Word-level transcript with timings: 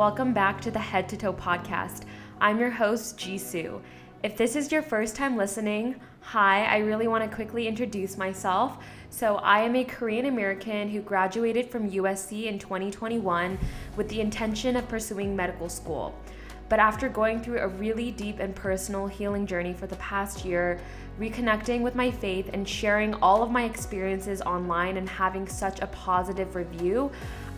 Welcome 0.00 0.32
back 0.32 0.62
to 0.62 0.70
the 0.70 0.78
Head 0.78 1.10
to 1.10 1.16
Toe 1.18 1.34
podcast. 1.34 2.04
I'm 2.40 2.58
your 2.58 2.70
host, 2.70 3.18
Jisu. 3.18 3.82
If 4.22 4.34
this 4.34 4.56
is 4.56 4.72
your 4.72 4.80
first 4.80 5.14
time 5.14 5.36
listening, 5.36 5.94
hi, 6.22 6.64
I 6.64 6.78
really 6.78 7.06
want 7.06 7.22
to 7.22 7.36
quickly 7.36 7.68
introduce 7.68 8.16
myself. 8.16 8.82
So, 9.10 9.36
I 9.36 9.60
am 9.60 9.76
a 9.76 9.84
Korean 9.84 10.24
American 10.24 10.88
who 10.88 11.02
graduated 11.02 11.68
from 11.68 11.90
USC 11.90 12.46
in 12.46 12.58
2021 12.58 13.58
with 13.98 14.08
the 14.08 14.22
intention 14.22 14.74
of 14.74 14.88
pursuing 14.88 15.36
medical 15.36 15.68
school. 15.68 16.18
But 16.70 16.78
after 16.78 17.10
going 17.10 17.42
through 17.42 17.58
a 17.58 17.68
really 17.68 18.10
deep 18.10 18.38
and 18.38 18.56
personal 18.56 19.06
healing 19.06 19.44
journey 19.44 19.74
for 19.74 19.86
the 19.86 19.96
past 19.96 20.46
year, 20.46 20.80
reconnecting 21.20 21.82
with 21.82 21.94
my 21.94 22.10
faith 22.10 22.48
and 22.54 22.66
sharing 22.66 23.12
all 23.16 23.42
of 23.42 23.50
my 23.50 23.64
experiences 23.64 24.40
online 24.40 24.96
and 24.96 25.06
having 25.06 25.46
such 25.46 25.80
a 25.80 25.88
positive 25.88 26.56
review, 26.56 27.10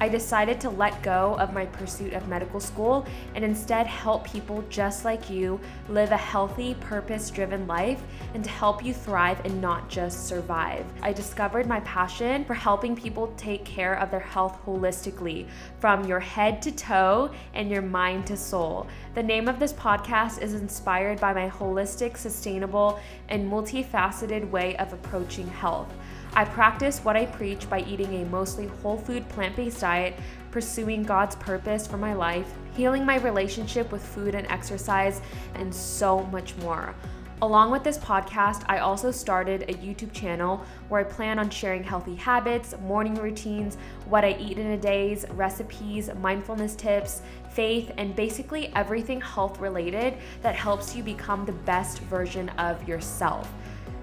I 0.02 0.08
decided 0.08 0.60
to 0.62 0.70
let 0.70 1.00
go 1.00 1.36
of 1.38 1.52
my 1.52 1.64
pursuit 1.64 2.12
of 2.14 2.26
medical 2.26 2.58
school 2.58 3.06
and 3.36 3.44
instead 3.44 3.86
help 3.86 4.24
people 4.24 4.64
just 4.68 5.04
like 5.04 5.30
you 5.30 5.60
live 5.88 6.10
a 6.10 6.16
healthy, 6.16 6.74
purpose 6.80 7.30
driven 7.30 7.68
life 7.68 8.02
and 8.34 8.42
to 8.42 8.50
help 8.50 8.84
you 8.84 8.92
thrive 8.92 9.40
and 9.44 9.60
not 9.60 9.88
just 9.88 10.26
survive. 10.26 10.84
I 11.02 11.12
discovered 11.12 11.68
my 11.68 11.78
passion 11.80 12.44
for 12.44 12.54
helping 12.54 12.96
people 12.96 13.32
take 13.36 13.64
care 13.64 13.94
of 13.94 14.10
their 14.10 14.18
health 14.18 14.58
holistically, 14.66 15.46
from 15.78 16.04
your 16.04 16.18
head 16.18 16.60
to 16.62 16.72
toe 16.72 17.30
and 17.54 17.70
your 17.70 17.80
mind 17.80 18.26
to 18.26 18.36
soul. 18.36 18.88
The 19.14 19.22
name 19.22 19.46
of 19.46 19.60
this 19.60 19.72
podcast 19.72 20.42
is 20.42 20.54
inspired 20.54 21.20
by 21.20 21.32
my 21.32 21.48
holistic, 21.48 22.16
sustainable, 22.16 22.98
and 23.28 23.48
multifaceted 23.48 24.50
way 24.50 24.74
of 24.78 24.92
approaching 24.92 25.46
health. 25.46 25.94
I 26.34 26.46
practice 26.46 27.00
what 27.04 27.14
I 27.14 27.26
preach 27.26 27.68
by 27.68 27.82
eating 27.82 28.14
a 28.14 28.24
mostly 28.24 28.66
whole 28.66 28.96
food 28.96 29.28
plant 29.28 29.54
based 29.54 29.80
diet, 29.80 30.14
pursuing 30.50 31.02
God's 31.02 31.36
purpose 31.36 31.86
for 31.86 31.98
my 31.98 32.14
life, 32.14 32.50
healing 32.74 33.04
my 33.04 33.16
relationship 33.18 33.92
with 33.92 34.02
food 34.02 34.34
and 34.34 34.46
exercise, 34.46 35.20
and 35.56 35.74
so 35.74 36.24
much 36.24 36.56
more. 36.56 36.94
Along 37.42 37.70
with 37.70 37.84
this 37.84 37.98
podcast, 37.98 38.62
I 38.66 38.78
also 38.78 39.10
started 39.10 39.62
a 39.62 39.74
YouTube 39.74 40.12
channel 40.12 40.64
where 40.88 41.00
I 41.00 41.04
plan 41.04 41.38
on 41.38 41.50
sharing 41.50 41.82
healthy 41.82 42.14
habits, 42.14 42.74
morning 42.82 43.16
routines, 43.16 43.76
what 44.08 44.24
I 44.24 44.36
eat 44.38 44.58
in 44.58 44.68
a 44.68 44.78
day's, 44.78 45.26
recipes, 45.32 46.08
mindfulness 46.20 46.76
tips, 46.76 47.20
faith, 47.50 47.90
and 47.98 48.16
basically 48.16 48.72
everything 48.74 49.20
health 49.20 49.58
related 49.58 50.14
that 50.40 50.54
helps 50.54 50.94
you 50.96 51.02
become 51.02 51.44
the 51.44 51.52
best 51.52 51.98
version 52.02 52.48
of 52.50 52.88
yourself. 52.88 53.52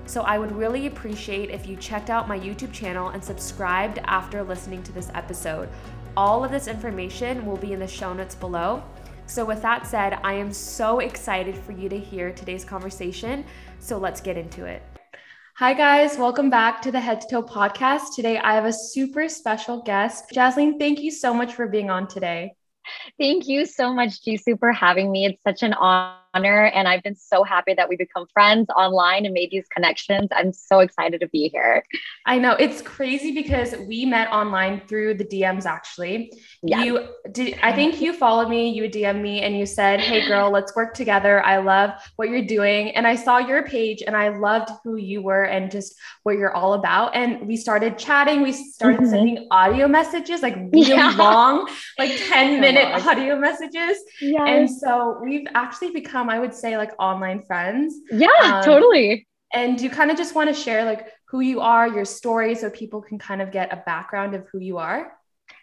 So 0.09 0.23
I 0.23 0.39
would 0.39 0.51
really 0.51 0.87
appreciate 0.87 1.51
if 1.51 1.67
you 1.67 1.75
checked 1.75 2.09
out 2.09 2.27
my 2.27 2.39
YouTube 2.39 2.73
channel 2.73 3.09
and 3.09 3.23
subscribed 3.23 3.99
after 4.05 4.41
listening 4.41 4.81
to 4.81 4.91
this 4.91 5.11
episode. 5.13 5.69
All 6.17 6.43
of 6.43 6.49
this 6.49 6.67
information 6.67 7.45
will 7.45 7.57
be 7.57 7.73
in 7.73 7.79
the 7.79 7.85
show 7.85 8.11
notes 8.11 8.33
below. 8.33 8.81
So, 9.27 9.45
with 9.45 9.61
that 9.61 9.85
said, 9.85 10.17
I 10.23 10.33
am 10.33 10.51
so 10.51 10.97
excited 10.97 11.55
for 11.55 11.73
you 11.73 11.89
to 11.89 11.99
hear 11.99 12.31
today's 12.31 12.65
conversation. 12.65 13.45
So, 13.77 13.99
let's 13.99 14.19
get 14.19 14.35
into 14.35 14.65
it. 14.65 14.81
Hi, 15.57 15.75
guys. 15.75 16.17
Welcome 16.17 16.49
back 16.49 16.81
to 16.81 16.91
the 16.91 16.99
Head 16.99 17.21
to 17.21 17.27
Toe 17.27 17.43
podcast. 17.43 18.15
Today, 18.15 18.39
I 18.39 18.55
have 18.55 18.65
a 18.65 18.73
super 18.73 19.29
special 19.29 19.83
guest. 19.83 20.31
Jaslean, 20.33 20.79
thank 20.79 21.01
you 21.01 21.11
so 21.11 21.35
much 21.35 21.53
for 21.53 21.67
being 21.67 21.91
on 21.91 22.07
today. 22.07 22.53
Thank 23.19 23.47
you 23.47 23.67
so 23.67 23.93
much, 23.93 24.23
Jisu, 24.25 24.57
for 24.57 24.71
having 24.71 25.11
me. 25.11 25.27
It's 25.27 25.39
such 25.45 25.61
an 25.61 25.73
honor 25.73 26.18
honor. 26.33 26.65
And 26.65 26.87
I've 26.87 27.03
been 27.03 27.15
so 27.15 27.43
happy 27.43 27.73
that 27.73 27.89
we 27.89 27.95
become 27.95 28.27
friends 28.33 28.67
online 28.75 29.25
and 29.25 29.33
made 29.33 29.51
these 29.51 29.67
connections. 29.67 30.29
I'm 30.31 30.53
so 30.53 30.79
excited 30.79 31.21
to 31.21 31.27
be 31.27 31.49
here. 31.49 31.83
I 32.25 32.37
know 32.37 32.53
it's 32.53 32.81
crazy 32.81 33.31
because 33.31 33.75
we 33.87 34.05
met 34.05 34.29
online 34.31 34.81
through 34.87 35.15
the 35.15 35.25
DMs 35.25 35.65
actually. 35.65 36.33
Yes. 36.61 36.85
You 36.85 37.07
did 37.31 37.59
I 37.61 37.73
think 37.73 38.01
you 38.01 38.13
followed 38.13 38.49
me, 38.49 38.69
you 38.69 38.83
DM 38.89 39.21
me 39.21 39.41
and 39.41 39.57
you 39.57 39.65
said, 39.65 39.99
Hey 39.99 40.27
girl, 40.27 40.51
let's 40.51 40.75
work 40.75 40.93
together. 40.93 41.43
I 41.43 41.57
love 41.57 41.91
what 42.15 42.29
you're 42.29 42.45
doing. 42.45 42.91
And 42.91 43.07
I 43.07 43.15
saw 43.15 43.37
your 43.39 43.63
page 43.63 44.03
and 44.05 44.15
I 44.15 44.29
loved 44.29 44.69
who 44.83 44.95
you 44.97 45.21
were 45.21 45.43
and 45.43 45.71
just 45.71 45.95
what 46.23 46.37
you're 46.37 46.53
all 46.53 46.73
about. 46.73 47.15
And 47.15 47.47
we 47.47 47.57
started 47.57 47.97
chatting. 47.97 48.41
We 48.41 48.51
started 48.51 49.01
mm-hmm. 49.01 49.09
sending 49.09 49.47
audio 49.51 49.87
messages, 49.87 50.41
like 50.41 50.55
really 50.71 50.89
yeah. 50.89 51.15
long, 51.17 51.69
like 51.97 52.11
10 52.29 52.61
minute 52.61 53.05
audio 53.05 53.37
messages. 53.37 53.97
Yes. 54.21 54.41
And 54.45 54.69
so 54.69 55.19
we've 55.23 55.47
actually 55.55 55.91
become 55.91 56.18
become, 56.19 56.29
I 56.29 56.39
would 56.39 56.53
say, 56.53 56.77
like 56.77 56.91
online 56.99 57.41
friends. 57.41 57.95
Yeah, 58.11 58.27
um, 58.43 58.63
totally. 58.63 59.27
And 59.53 59.79
you 59.81 59.89
kind 59.89 60.11
of 60.11 60.17
just 60.17 60.35
want 60.35 60.49
to 60.49 60.55
share 60.55 60.85
like 60.85 61.07
who 61.27 61.41
you 61.41 61.61
are, 61.61 61.87
your 61.87 62.05
story, 62.05 62.55
so 62.55 62.69
people 62.69 63.01
can 63.01 63.17
kind 63.17 63.41
of 63.41 63.51
get 63.51 63.71
a 63.73 63.77
background 63.85 64.35
of 64.35 64.45
who 64.51 64.59
you 64.59 64.77
are. 64.77 65.13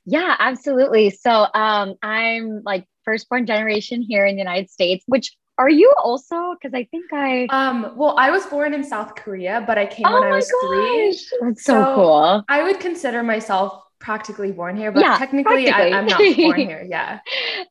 Yeah, 0.05 0.35
absolutely. 0.39 1.11
So 1.11 1.47
um, 1.55 1.95
I'm 2.03 2.63
like 2.65 2.85
firstborn 3.05 3.47
generation 3.47 4.03
here 4.03 4.27
in 4.27 4.37
the 4.37 4.41
United 4.41 4.71
States, 4.71 5.05
which 5.07 5.37
are 5.59 5.71
you 5.71 5.93
also? 6.03 6.55
Because 6.55 6.75
I 6.75 6.85
think 6.91 7.07
I. 7.13 7.47
Um. 7.51 7.95
Well, 7.97 8.15
I 8.19 8.31
was 8.31 8.45
born 8.47 8.75
in 8.75 8.85
South 8.85 9.15
Korea, 9.15 9.65
but 9.67 9.79
I 9.79 9.87
came 9.87 10.07
oh 10.07 10.21
when 10.21 10.33
I 10.33 10.37
was 10.37 10.51
gosh. 10.51 10.69
three. 10.69 11.49
That's 11.49 11.65
so, 11.65 11.73
so, 11.73 11.95
cool. 11.95 12.45
I 12.49 12.63
would 12.63 12.79
consider 12.79 13.23
myself 13.23 13.83
practically 14.07 14.53
born 14.53 14.77
here, 14.77 14.93
but 14.93 15.03
yeah, 15.03 15.19
technically 15.19 15.69
I, 15.69 15.89
am 15.89 16.07
not 16.07 16.19
born 16.37 16.61
here. 16.61 16.87
Yeah. 16.89 17.19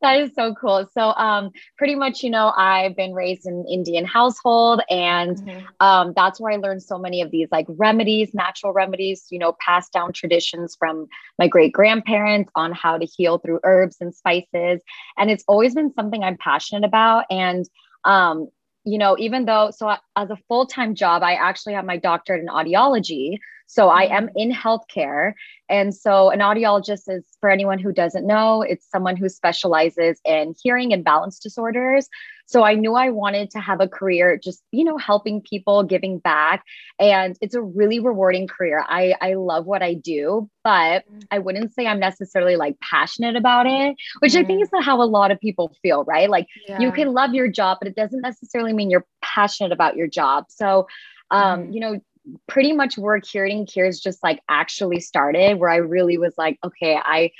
that 0.01 0.19
is 0.19 0.31
so 0.35 0.53
cool. 0.53 0.85
So 0.93 1.13
um 1.13 1.51
pretty 1.77 1.95
much, 1.95 2.23
you 2.23 2.29
know, 2.29 2.51
I've 2.57 2.93
been 2.93 3.13
raised 3.13 3.47
in 3.47 3.65
Indian 3.71 4.03
household 4.03 4.81
and 4.89 5.37
mm-hmm. 5.37 5.65
um 5.79 6.11
that's 6.13 6.41
where 6.41 6.51
I 6.51 6.57
learned 6.57 6.83
so 6.83 6.97
many 6.97 7.21
of 7.21 7.31
these 7.31 7.47
like 7.53 7.65
remedies, 7.69 8.33
natural 8.33 8.73
remedies, 8.73 9.27
you 9.29 9.39
know, 9.39 9.55
passed 9.65 9.93
down 9.93 10.11
traditions 10.11 10.75
from 10.77 11.07
my 11.39 11.47
great 11.47 11.71
grandparents 11.71 12.51
on 12.55 12.73
how 12.73 12.97
to 12.97 13.05
heal 13.05 13.37
through 13.37 13.61
herbs 13.63 13.95
and 14.01 14.13
spices. 14.13 14.81
And 15.17 15.31
it's 15.31 15.45
always 15.47 15.73
been 15.73 15.93
something 15.93 16.21
I'm 16.21 16.37
passionate 16.37 16.83
about. 16.83 17.23
And 17.29 17.63
um, 18.03 18.49
you 18.83 18.97
know, 18.97 19.15
even 19.17 19.45
though, 19.45 19.71
so 19.71 19.95
as 20.17 20.29
a 20.29 20.37
full 20.49 20.65
time 20.67 20.95
job, 20.95 21.23
I 21.23 21.35
actually 21.35 21.75
have 21.75 21.85
my 21.85 21.97
doctorate 21.97 22.41
in 22.41 22.47
audiology. 22.47 23.39
So 23.67 23.89
I 23.89 24.03
am 24.03 24.27
mm-hmm. 24.27 24.37
in 24.37 24.51
healthcare. 24.51 25.33
And 25.67 25.93
so 25.95 26.29
an 26.29 26.39
audiologist 26.39 27.03
is, 27.07 27.23
for 27.39 27.49
anyone 27.49 27.79
who 27.79 27.91
doesn't 27.91 28.27
know, 28.27 28.61
it's 28.61 28.87
someone 28.89 29.15
who 29.15 29.29
specializes 29.29 30.19
in 30.23 30.53
hearing 30.61 30.93
and 30.93 31.03
balance 31.03 31.39
disorders. 31.39 32.07
So 32.47 32.63
I 32.63 32.75
knew 32.75 32.93
I 32.93 33.09
wanted 33.09 33.49
to 33.51 33.59
have 33.59 33.81
a 33.81 33.87
career 33.87 34.37
just, 34.37 34.61
you 34.71 34.83
know, 34.83 34.97
helping 34.97 35.41
people, 35.41 35.81
giving 35.81 36.19
back. 36.19 36.63
And 36.99 37.35
it's 37.41 37.55
a 37.55 37.61
really 37.61 37.99
rewarding 37.99 38.47
career. 38.47 38.85
I, 38.87 39.15
I 39.19 39.33
love 39.33 39.65
what 39.65 39.81
I 39.81 39.95
do, 39.95 40.47
but 40.63 41.11
mm. 41.11 41.23
I 41.31 41.39
wouldn't 41.39 41.73
say 41.73 41.87
I'm 41.87 41.99
necessarily 41.99 42.55
like 42.55 42.79
passionate 42.81 43.35
about 43.35 43.65
it, 43.65 43.95
which 44.19 44.33
mm. 44.33 44.41
I 44.41 44.43
think 44.43 44.59
mm. 44.59 44.63
is 44.63 44.71
not 44.71 44.83
how 44.83 45.01
a 45.01 45.09
lot 45.09 45.31
of 45.31 45.39
people 45.39 45.75
feel, 45.81 46.03
right? 46.03 46.29
Like 46.29 46.45
yeah. 46.67 46.79
you 46.79 46.91
can 46.91 47.13
love 47.13 47.33
your 47.33 47.47
job, 47.47 47.79
but 47.81 47.87
it 47.87 47.95
doesn't 47.95 48.21
necessarily 48.21 48.73
mean 48.73 48.91
you're 48.91 49.07
passionate 49.23 49.71
about 49.71 49.95
your 49.95 50.07
job. 50.07 50.45
So 50.49 50.87
um, 51.31 51.71
you 51.71 51.79
know, 51.79 51.99
pretty 52.47 52.73
much 52.73 52.97
where 52.97 53.19
Curating 53.19 53.71
Cures 53.71 53.99
just 53.99 54.23
like 54.23 54.41
actually 54.49 54.99
started, 54.99 55.59
where 55.59 55.69
I 55.69 55.77
really 55.77 56.17
was 56.17 56.33
like, 56.37 56.57
okay, 56.63 56.97
I 57.01 57.31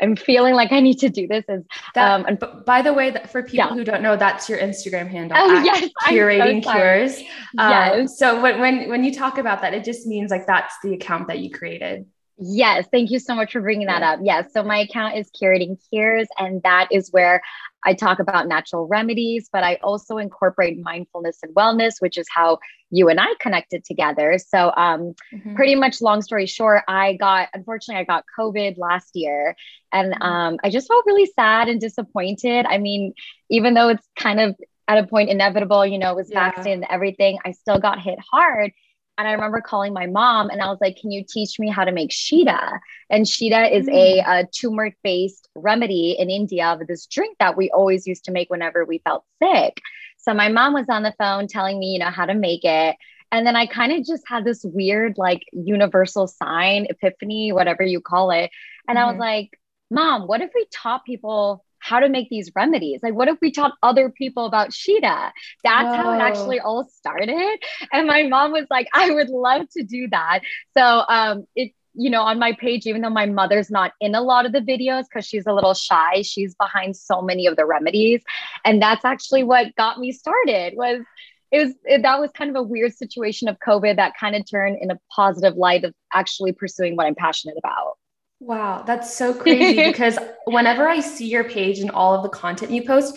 am 0.00 0.16
feeling 0.16 0.54
like 0.54 0.72
I 0.72 0.80
need 0.80 0.98
to 0.98 1.08
do 1.08 1.26
this. 1.28 1.44
Is 1.48 1.64
that, 1.94 2.12
um, 2.12 2.26
and 2.26 2.64
by 2.66 2.82
the 2.82 2.92
way, 2.92 3.14
for 3.30 3.42
people 3.42 3.68
yeah. 3.68 3.74
who 3.74 3.84
don't 3.84 4.02
know, 4.02 4.16
that's 4.16 4.48
your 4.48 4.58
Instagram 4.58 5.08
handle. 5.08 5.36
Oh, 5.40 5.62
yes, 5.62 5.90
Curating 6.06 6.64
so 6.64 6.72
Cures. 6.72 7.18
Um, 7.58 7.70
yes. 7.70 8.18
so 8.18 8.42
when, 8.42 8.60
when 8.60 8.88
when 8.88 9.04
you 9.04 9.14
talk 9.14 9.38
about 9.38 9.62
that, 9.62 9.74
it 9.74 9.84
just 9.84 10.06
means 10.06 10.30
like 10.30 10.46
that's 10.46 10.74
the 10.82 10.94
account 10.94 11.28
that 11.28 11.38
you 11.38 11.50
created. 11.50 12.06
Yes, 12.38 12.86
thank 12.90 13.10
you 13.10 13.18
so 13.18 13.34
much 13.34 13.52
for 13.52 13.60
bringing 13.60 13.86
that 13.86 14.02
up. 14.02 14.20
Yes, 14.22 14.52
so 14.52 14.62
my 14.62 14.78
account 14.78 15.16
is 15.16 15.30
Curating 15.30 15.76
Cures, 15.90 16.28
and 16.38 16.62
that 16.62 16.88
is 16.90 17.10
where 17.12 17.42
I 17.84 17.94
talk 17.94 18.20
about 18.20 18.48
natural 18.48 18.86
remedies, 18.86 19.48
but 19.52 19.64
I 19.64 19.74
also 19.82 20.18
incorporate 20.18 20.78
mindfulness 20.80 21.38
and 21.42 21.54
wellness, 21.54 21.94
which 22.00 22.16
is 22.16 22.26
how 22.32 22.58
you 22.90 23.08
and 23.08 23.18
I 23.18 23.34
connected 23.40 23.84
together. 23.84 24.38
So, 24.38 24.72
um, 24.76 25.14
mm-hmm. 25.32 25.54
pretty 25.54 25.74
much 25.74 26.00
long 26.00 26.22
story 26.22 26.46
short, 26.46 26.84
I 26.86 27.14
got, 27.14 27.48
unfortunately, 27.54 28.00
I 28.00 28.04
got 28.04 28.24
COVID 28.38 28.78
last 28.78 29.10
year 29.14 29.56
and 29.92 30.12
mm-hmm. 30.12 30.22
um, 30.22 30.56
I 30.62 30.70
just 30.70 30.88
felt 30.88 31.04
really 31.06 31.26
sad 31.26 31.68
and 31.68 31.80
disappointed. 31.80 32.66
I 32.66 32.78
mean, 32.78 33.14
even 33.50 33.74
though 33.74 33.88
it's 33.88 34.06
kind 34.16 34.40
of 34.40 34.56
at 34.88 34.98
a 34.98 35.06
point 35.06 35.30
inevitable, 35.30 35.84
you 35.86 35.98
know, 35.98 36.12
it 36.12 36.16
was 36.16 36.30
yeah. 36.30 36.50
vaccinated 36.50 36.82
and 36.82 36.90
everything, 36.90 37.38
I 37.44 37.52
still 37.52 37.78
got 37.78 38.00
hit 38.00 38.18
hard. 38.30 38.72
And 39.18 39.28
I 39.28 39.32
remember 39.32 39.60
calling 39.60 39.92
my 39.92 40.06
mom 40.06 40.50
and 40.50 40.60
I 40.60 40.68
was 40.68 40.78
like, 40.80 40.96
Can 40.96 41.10
you 41.10 41.24
teach 41.28 41.58
me 41.58 41.68
how 41.68 41.84
to 41.84 41.92
make 41.92 42.10
Shita? 42.10 42.78
And 43.10 43.26
Shita 43.26 43.70
is 43.70 43.86
mm. 43.86 43.92
a, 43.92 44.18
a 44.20 44.46
turmeric 44.46 44.96
based 45.04 45.48
remedy 45.54 46.16
in 46.18 46.30
India 46.30 46.66
of 46.66 46.86
this 46.86 47.06
drink 47.06 47.36
that 47.38 47.56
we 47.56 47.70
always 47.70 48.06
used 48.06 48.24
to 48.24 48.32
make 48.32 48.50
whenever 48.50 48.84
we 48.84 48.98
felt 49.04 49.24
sick. 49.42 49.80
So 50.18 50.32
my 50.32 50.48
mom 50.48 50.72
was 50.72 50.86
on 50.88 51.02
the 51.02 51.14
phone 51.18 51.48
telling 51.48 51.78
me, 51.78 51.92
you 51.92 51.98
know, 51.98 52.10
how 52.10 52.26
to 52.26 52.34
make 52.34 52.64
it. 52.64 52.96
And 53.32 53.46
then 53.46 53.56
I 53.56 53.66
kind 53.66 53.92
of 53.92 54.06
just 54.06 54.22
had 54.26 54.44
this 54.44 54.62
weird, 54.62 55.16
like, 55.16 55.42
universal 55.52 56.28
sign, 56.28 56.86
epiphany, 56.90 57.50
whatever 57.52 57.82
you 57.82 58.00
call 58.00 58.30
it. 58.30 58.50
And 58.86 58.98
mm-hmm. 58.98 58.98
I 58.98 59.04
was 59.06 59.12
mm-hmm. 59.14 59.20
like, 59.20 59.60
Mom, 59.90 60.26
what 60.26 60.40
if 60.40 60.50
we 60.54 60.66
taught 60.72 61.04
people 61.04 61.64
how 61.82 62.00
to 62.00 62.08
make 62.08 62.28
these 62.30 62.50
remedies. 62.54 63.00
Like, 63.02 63.14
what 63.14 63.28
if 63.28 63.38
we 63.42 63.50
taught 63.50 63.72
other 63.82 64.08
people 64.08 64.46
about 64.46 64.70
Shita? 64.70 65.32
That's 65.64 65.84
Whoa. 65.84 65.96
how 65.96 66.12
it 66.12 66.20
actually 66.20 66.60
all 66.60 66.88
started. 66.88 67.58
And 67.92 68.06
my 68.06 68.22
mom 68.22 68.52
was 68.52 68.66
like, 68.70 68.88
I 68.94 69.10
would 69.10 69.28
love 69.28 69.66
to 69.76 69.82
do 69.82 70.08
that. 70.08 70.40
So 70.76 71.02
um, 71.08 71.46
it 71.54 71.72
you 71.94 72.08
know, 72.08 72.22
on 72.22 72.38
my 72.38 72.52
page, 72.54 72.86
even 72.86 73.02
though 73.02 73.10
my 73.10 73.26
mother's 73.26 73.70
not 73.70 73.92
in 74.00 74.14
a 74.14 74.22
lot 74.22 74.46
of 74.46 74.52
the 74.52 74.60
videos 74.60 75.04
because 75.04 75.26
she's 75.26 75.46
a 75.46 75.52
little 75.52 75.74
shy, 75.74 76.22
she's 76.22 76.54
behind 76.54 76.96
so 76.96 77.20
many 77.20 77.46
of 77.46 77.56
the 77.56 77.66
remedies. 77.66 78.22
And 78.64 78.80
that's 78.80 79.04
actually 79.04 79.44
what 79.44 79.74
got 79.76 79.98
me 79.98 80.12
started 80.12 80.74
was 80.74 81.02
it 81.50 81.66
was 81.66 81.74
it, 81.84 82.02
that 82.02 82.18
was 82.18 82.30
kind 82.32 82.48
of 82.48 82.56
a 82.56 82.62
weird 82.62 82.94
situation 82.94 83.46
of 83.46 83.58
COVID 83.58 83.96
that 83.96 84.14
kind 84.18 84.34
of 84.34 84.50
turned 84.50 84.78
in 84.80 84.90
a 84.90 84.98
positive 85.14 85.54
light 85.56 85.84
of 85.84 85.92
actually 86.14 86.52
pursuing 86.52 86.96
what 86.96 87.06
I'm 87.06 87.14
passionate 87.14 87.58
about. 87.58 87.98
Wow, 88.42 88.82
that's 88.84 89.14
so 89.14 89.32
crazy 89.42 89.84
because 89.84 90.18
whenever 90.46 90.88
I 90.88 90.98
see 90.98 91.26
your 91.26 91.44
page 91.44 91.78
and 91.78 91.92
all 91.92 92.14
of 92.14 92.24
the 92.24 92.28
content 92.28 92.72
you 92.72 92.84
post, 92.84 93.16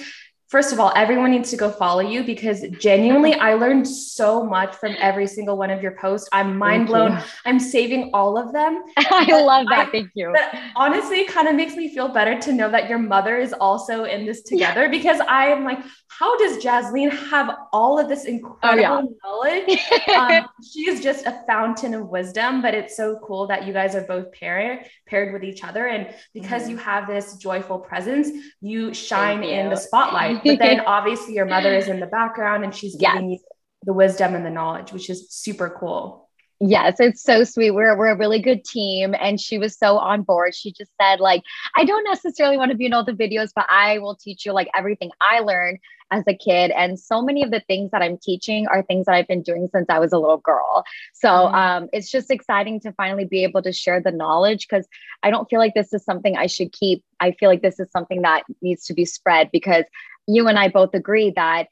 first 0.56 0.72
of 0.72 0.80
all, 0.80 0.94
everyone 0.96 1.32
needs 1.32 1.50
to 1.50 1.58
go 1.58 1.70
follow 1.70 2.00
you 2.00 2.24
because 2.24 2.64
genuinely, 2.80 3.34
I 3.50 3.56
learned 3.56 3.86
so 3.86 4.42
much 4.42 4.74
from 4.74 4.96
every 5.00 5.28
single 5.28 5.58
one 5.58 5.70
of 5.70 5.84
your 5.84 5.98
posts. 5.98 6.30
I'm 6.32 6.58
mind 6.58 6.88
blown. 6.88 7.22
I'm 7.44 7.60
saving 7.60 8.12
all 8.14 8.38
of 8.38 8.54
them. 8.54 8.82
I 8.98 9.26
love 9.42 9.68
that. 9.68 9.90
I, 9.90 9.92
Thank 9.92 10.12
you. 10.14 10.32
But 10.32 10.58
honestly, 10.78 11.20
it 11.20 11.28
kind 11.28 11.50
of 11.50 11.56
makes 11.56 11.76
me 11.76 11.94
feel 11.94 12.08
better 12.08 12.40
to 12.40 12.54
know 12.54 12.72
that 12.72 12.88
your 12.88 13.00
mother 13.00 13.38
is 13.38 13.52
also 13.52 14.06
in 14.06 14.26
this 14.26 14.44
together 14.44 14.84
yeah. 14.84 14.92
because 14.92 15.20
I 15.28 15.48
am 15.48 15.66
like, 15.66 15.80
how 16.08 16.38
does 16.38 16.64
Jaslean 16.64 17.10
have 17.30 17.54
all 17.74 18.00
of 18.00 18.08
this 18.08 18.24
incredible 18.24 18.64
oh, 18.64 19.50
yeah. 19.52 19.66
knowledge? 19.66 19.80
um, 20.16 20.50
she 20.72 20.90
is 20.90 21.02
just 21.02 21.26
a 21.26 21.44
fountain 21.46 21.94
of 21.94 22.08
wisdom, 22.08 22.62
but 22.62 22.74
it's 22.74 22.96
so 22.96 23.20
cool 23.22 23.46
that 23.48 23.68
you 23.68 23.74
guys 23.74 23.94
are 23.94 24.04
both 24.04 24.32
paired 24.32 24.86
paired 25.06 25.34
with 25.34 25.44
each 25.44 25.64
other. 25.64 25.88
And 25.88 26.16
because 26.34 26.64
mm-hmm. 26.64 26.72
you 26.72 26.78
have 26.78 27.08
this 27.08 27.36
joyful 27.36 27.80
presence, 27.80 28.30
you 28.62 28.94
shine 28.94 29.44
in 29.44 29.70
the 29.70 29.76
spotlight. 29.76 30.45
But 30.58 30.60
then 30.60 30.82
obviously 30.82 31.34
your 31.34 31.46
mother 31.46 31.74
is 31.74 31.88
in 31.88 32.00
the 32.00 32.06
background 32.06 32.64
and 32.64 32.74
she's 32.74 32.96
giving 32.96 33.32
yes. 33.32 33.40
you 33.42 33.48
the 33.84 33.94
wisdom 33.94 34.36
and 34.36 34.46
the 34.46 34.50
knowledge, 34.50 34.92
which 34.92 35.10
is 35.10 35.30
super 35.32 35.76
cool. 35.80 36.26
Yes, 36.62 37.00
it's 37.00 37.22
so 37.22 37.44
sweet. 37.44 37.72
We're 37.72 37.98
we're 37.98 38.12
a 38.12 38.18
really 38.18 38.42
good 38.42 38.64
team, 38.64 39.14
and 39.20 39.42
she 39.42 39.58
was 39.58 39.78
so 39.78 39.98
on 39.98 40.22
board. 40.22 40.56
She 40.56 40.72
just 40.72 40.92
said, 41.02 41.20
like, 41.20 41.44
I 41.76 41.84
don't 41.84 42.06
necessarily 42.06 42.58
want 42.58 42.72
to 42.72 42.78
be 42.78 42.86
in 42.86 42.94
all 42.94 43.04
the 43.04 43.12
videos, 43.12 43.50
but 43.54 43.66
I 43.70 44.00
will 44.00 44.16
teach 44.16 44.46
you 44.46 44.54
like 44.54 44.70
everything 44.74 45.12
I 45.20 45.40
learned 45.40 45.80
as 46.12 46.24
a 46.28 46.34
kid. 46.34 46.72
And 46.72 47.00
so 47.00 47.22
many 47.22 47.44
of 47.44 47.52
the 47.52 47.62
things 47.68 47.92
that 47.92 48.02
I'm 48.02 48.18
teaching 48.18 48.68
are 48.68 48.84
things 48.84 49.06
that 49.06 49.16
I've 49.16 49.28
been 49.28 49.42
doing 49.42 49.68
since 49.74 49.88
I 49.90 50.00
was 50.00 50.14
a 50.14 50.18
little 50.18 50.38
girl. 50.38 50.84
So 51.14 51.28
mm-hmm. 51.28 51.56
um, 51.56 51.90
it's 51.92 52.10
just 52.10 52.32
exciting 52.32 52.80
to 52.82 52.94
finally 52.94 53.26
be 53.26 53.44
able 53.44 53.62
to 53.64 53.74
share 53.74 54.00
the 54.00 54.12
knowledge 54.12 54.68
because 54.70 54.88
I 55.24 55.32
don't 55.32 55.50
feel 55.50 55.60
like 55.60 55.74
this 55.74 55.94
is 55.94 56.06
something 56.06 56.38
I 56.38 56.48
should 56.48 56.72
keep. 56.72 57.04
I 57.20 57.32
feel 57.32 57.50
like 57.50 57.62
this 57.64 57.80
is 57.80 57.92
something 57.92 58.22
that 58.22 58.44
needs 58.62 58.86
to 58.86 58.94
be 58.94 59.04
spread 59.04 59.50
because 59.52 59.84
you 60.28 60.48
and 60.48 60.58
I 60.58 60.70
both 60.70 60.94
agree 60.94 61.32
that 61.36 61.68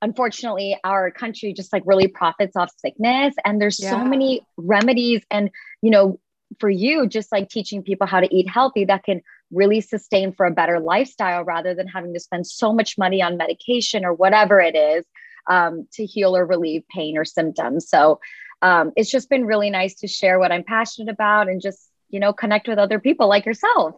unfortunately 0.00 0.78
our 0.84 1.10
country 1.10 1.52
just 1.52 1.72
like 1.72 1.82
really 1.84 2.08
profits 2.08 2.56
off 2.56 2.72
sickness 2.78 3.34
and 3.44 3.60
there's 3.60 3.80
yeah. 3.80 3.90
so 3.90 4.04
many 4.04 4.46
remedies 4.56 5.22
and 5.30 5.50
you 5.82 5.90
know 5.90 6.20
for 6.60 6.70
you 6.70 7.06
just 7.06 7.30
like 7.32 7.48
teaching 7.48 7.82
people 7.82 8.06
how 8.06 8.20
to 8.20 8.34
eat 8.34 8.48
healthy 8.48 8.84
that 8.84 9.04
can 9.04 9.20
really 9.50 9.80
sustain 9.80 10.32
for 10.32 10.46
a 10.46 10.50
better 10.50 10.78
lifestyle 10.78 11.42
rather 11.42 11.74
than 11.74 11.86
having 11.86 12.14
to 12.14 12.20
spend 12.20 12.46
so 12.46 12.72
much 12.72 12.96
money 12.96 13.22
on 13.22 13.36
medication 13.36 14.04
or 14.04 14.12
whatever 14.12 14.60
it 14.60 14.76
is 14.76 15.04
um, 15.48 15.86
to 15.92 16.04
heal 16.04 16.36
or 16.36 16.44
relieve 16.46 16.84
pain 16.88 17.16
or 17.16 17.24
symptoms 17.24 17.88
so 17.88 18.20
um, 18.60 18.92
it's 18.96 19.10
just 19.10 19.28
been 19.28 19.46
really 19.46 19.70
nice 19.70 19.94
to 19.96 20.06
share 20.06 20.38
what 20.38 20.52
i'm 20.52 20.64
passionate 20.64 21.12
about 21.12 21.48
and 21.48 21.60
just 21.60 21.90
you 22.08 22.20
know 22.20 22.32
connect 22.32 22.68
with 22.68 22.78
other 22.78 23.00
people 23.00 23.28
like 23.28 23.46
yourself 23.46 23.96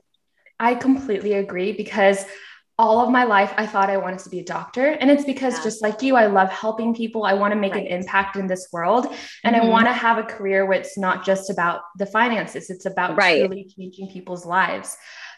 i 0.59 0.75
completely 0.75 1.35
agree 1.35 1.73
because 1.73 2.25
all 2.81 3.05
of 3.05 3.11
my 3.11 3.25
life 3.25 3.53
I 3.59 3.67
thought 3.67 3.91
I 3.91 3.99
wanted 3.99 4.21
to 4.21 4.31
be 4.31 4.41
a 4.41 4.45
doctor. 4.45 4.87
And 4.87 5.11
it's 5.11 5.27
because 5.27 5.59
yeah. 5.59 5.65
just 5.65 5.83
like 5.83 6.01
you, 6.01 6.17
I 6.17 6.27
love 6.27 6.49
helping 6.51 6.95
people. 6.95 7.25
I 7.25 7.35
want 7.35 7.53
to 7.53 7.61
make 7.61 7.75
right. 7.75 7.85
an 7.85 7.93
impact 7.93 8.37
in 8.37 8.47
this 8.47 8.69
world. 8.73 9.07
And 9.45 9.55
mm-hmm. 9.55 9.67
I 9.67 9.69
want 9.69 9.87
to 9.87 9.93
have 9.93 10.17
a 10.17 10.23
career 10.23 10.65
where 10.65 10.81
it's 10.81 10.97
not 10.97 11.23
just 11.23 11.51
about 11.51 11.83
the 11.99 12.07
finances, 12.07 12.71
it's 12.71 12.87
about 12.87 13.19
right. 13.19 13.41
truly 13.41 13.71
changing 13.77 14.09
people's 14.09 14.47
lives. 14.47 14.97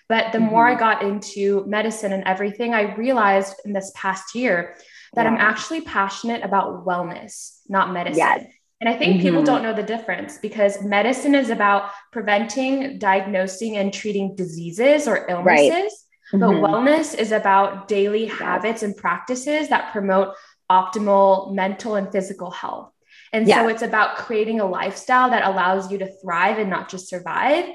But 0.08 0.30
the 0.30 0.38
mm-hmm. 0.38 0.50
more 0.50 0.68
I 0.68 0.70
mm-hmm. 0.70 0.78
got 0.78 1.02
into 1.02 1.64
medicine 1.66 2.12
and 2.12 2.22
everything, 2.24 2.74
I 2.74 2.94
realized 2.94 3.56
in 3.64 3.72
this 3.72 3.90
past 3.96 4.36
year 4.36 4.76
that 5.14 5.24
yeah. 5.24 5.30
I'm 5.30 5.38
actually 5.38 5.80
passionate 5.80 6.44
about 6.44 6.86
wellness, 6.86 7.58
not 7.68 7.92
medicine. 7.92 8.18
Yes. 8.18 8.44
And 8.80 8.88
I 8.88 8.96
think 8.96 9.14
mm-hmm. 9.14 9.22
people 9.22 9.42
don't 9.42 9.64
know 9.64 9.74
the 9.74 9.82
difference 9.82 10.38
because 10.38 10.80
medicine 10.84 11.34
is 11.34 11.50
about 11.50 11.90
preventing, 12.12 12.98
diagnosing, 12.98 13.78
and 13.78 13.92
treating 13.92 14.36
diseases 14.36 15.08
or 15.08 15.26
illnesses. 15.28 15.70
Right 15.70 15.90
but 16.32 16.40
mm-hmm. 16.40 16.64
wellness 16.64 17.14
is 17.14 17.30
about 17.32 17.88
daily 17.88 18.26
yes. 18.26 18.38
habits 18.38 18.82
and 18.82 18.96
practices 18.96 19.68
that 19.68 19.92
promote 19.92 20.34
optimal 20.70 21.52
mental 21.54 21.96
and 21.96 22.10
physical 22.10 22.50
health. 22.50 22.90
And 23.32 23.46
yes. 23.46 23.58
so 23.58 23.68
it's 23.68 23.82
about 23.82 24.16
creating 24.16 24.60
a 24.60 24.66
lifestyle 24.66 25.30
that 25.30 25.44
allows 25.44 25.90
you 25.90 25.98
to 25.98 26.10
thrive 26.20 26.58
and 26.58 26.68
not 26.68 26.88
just 26.88 27.08
survive. 27.08 27.66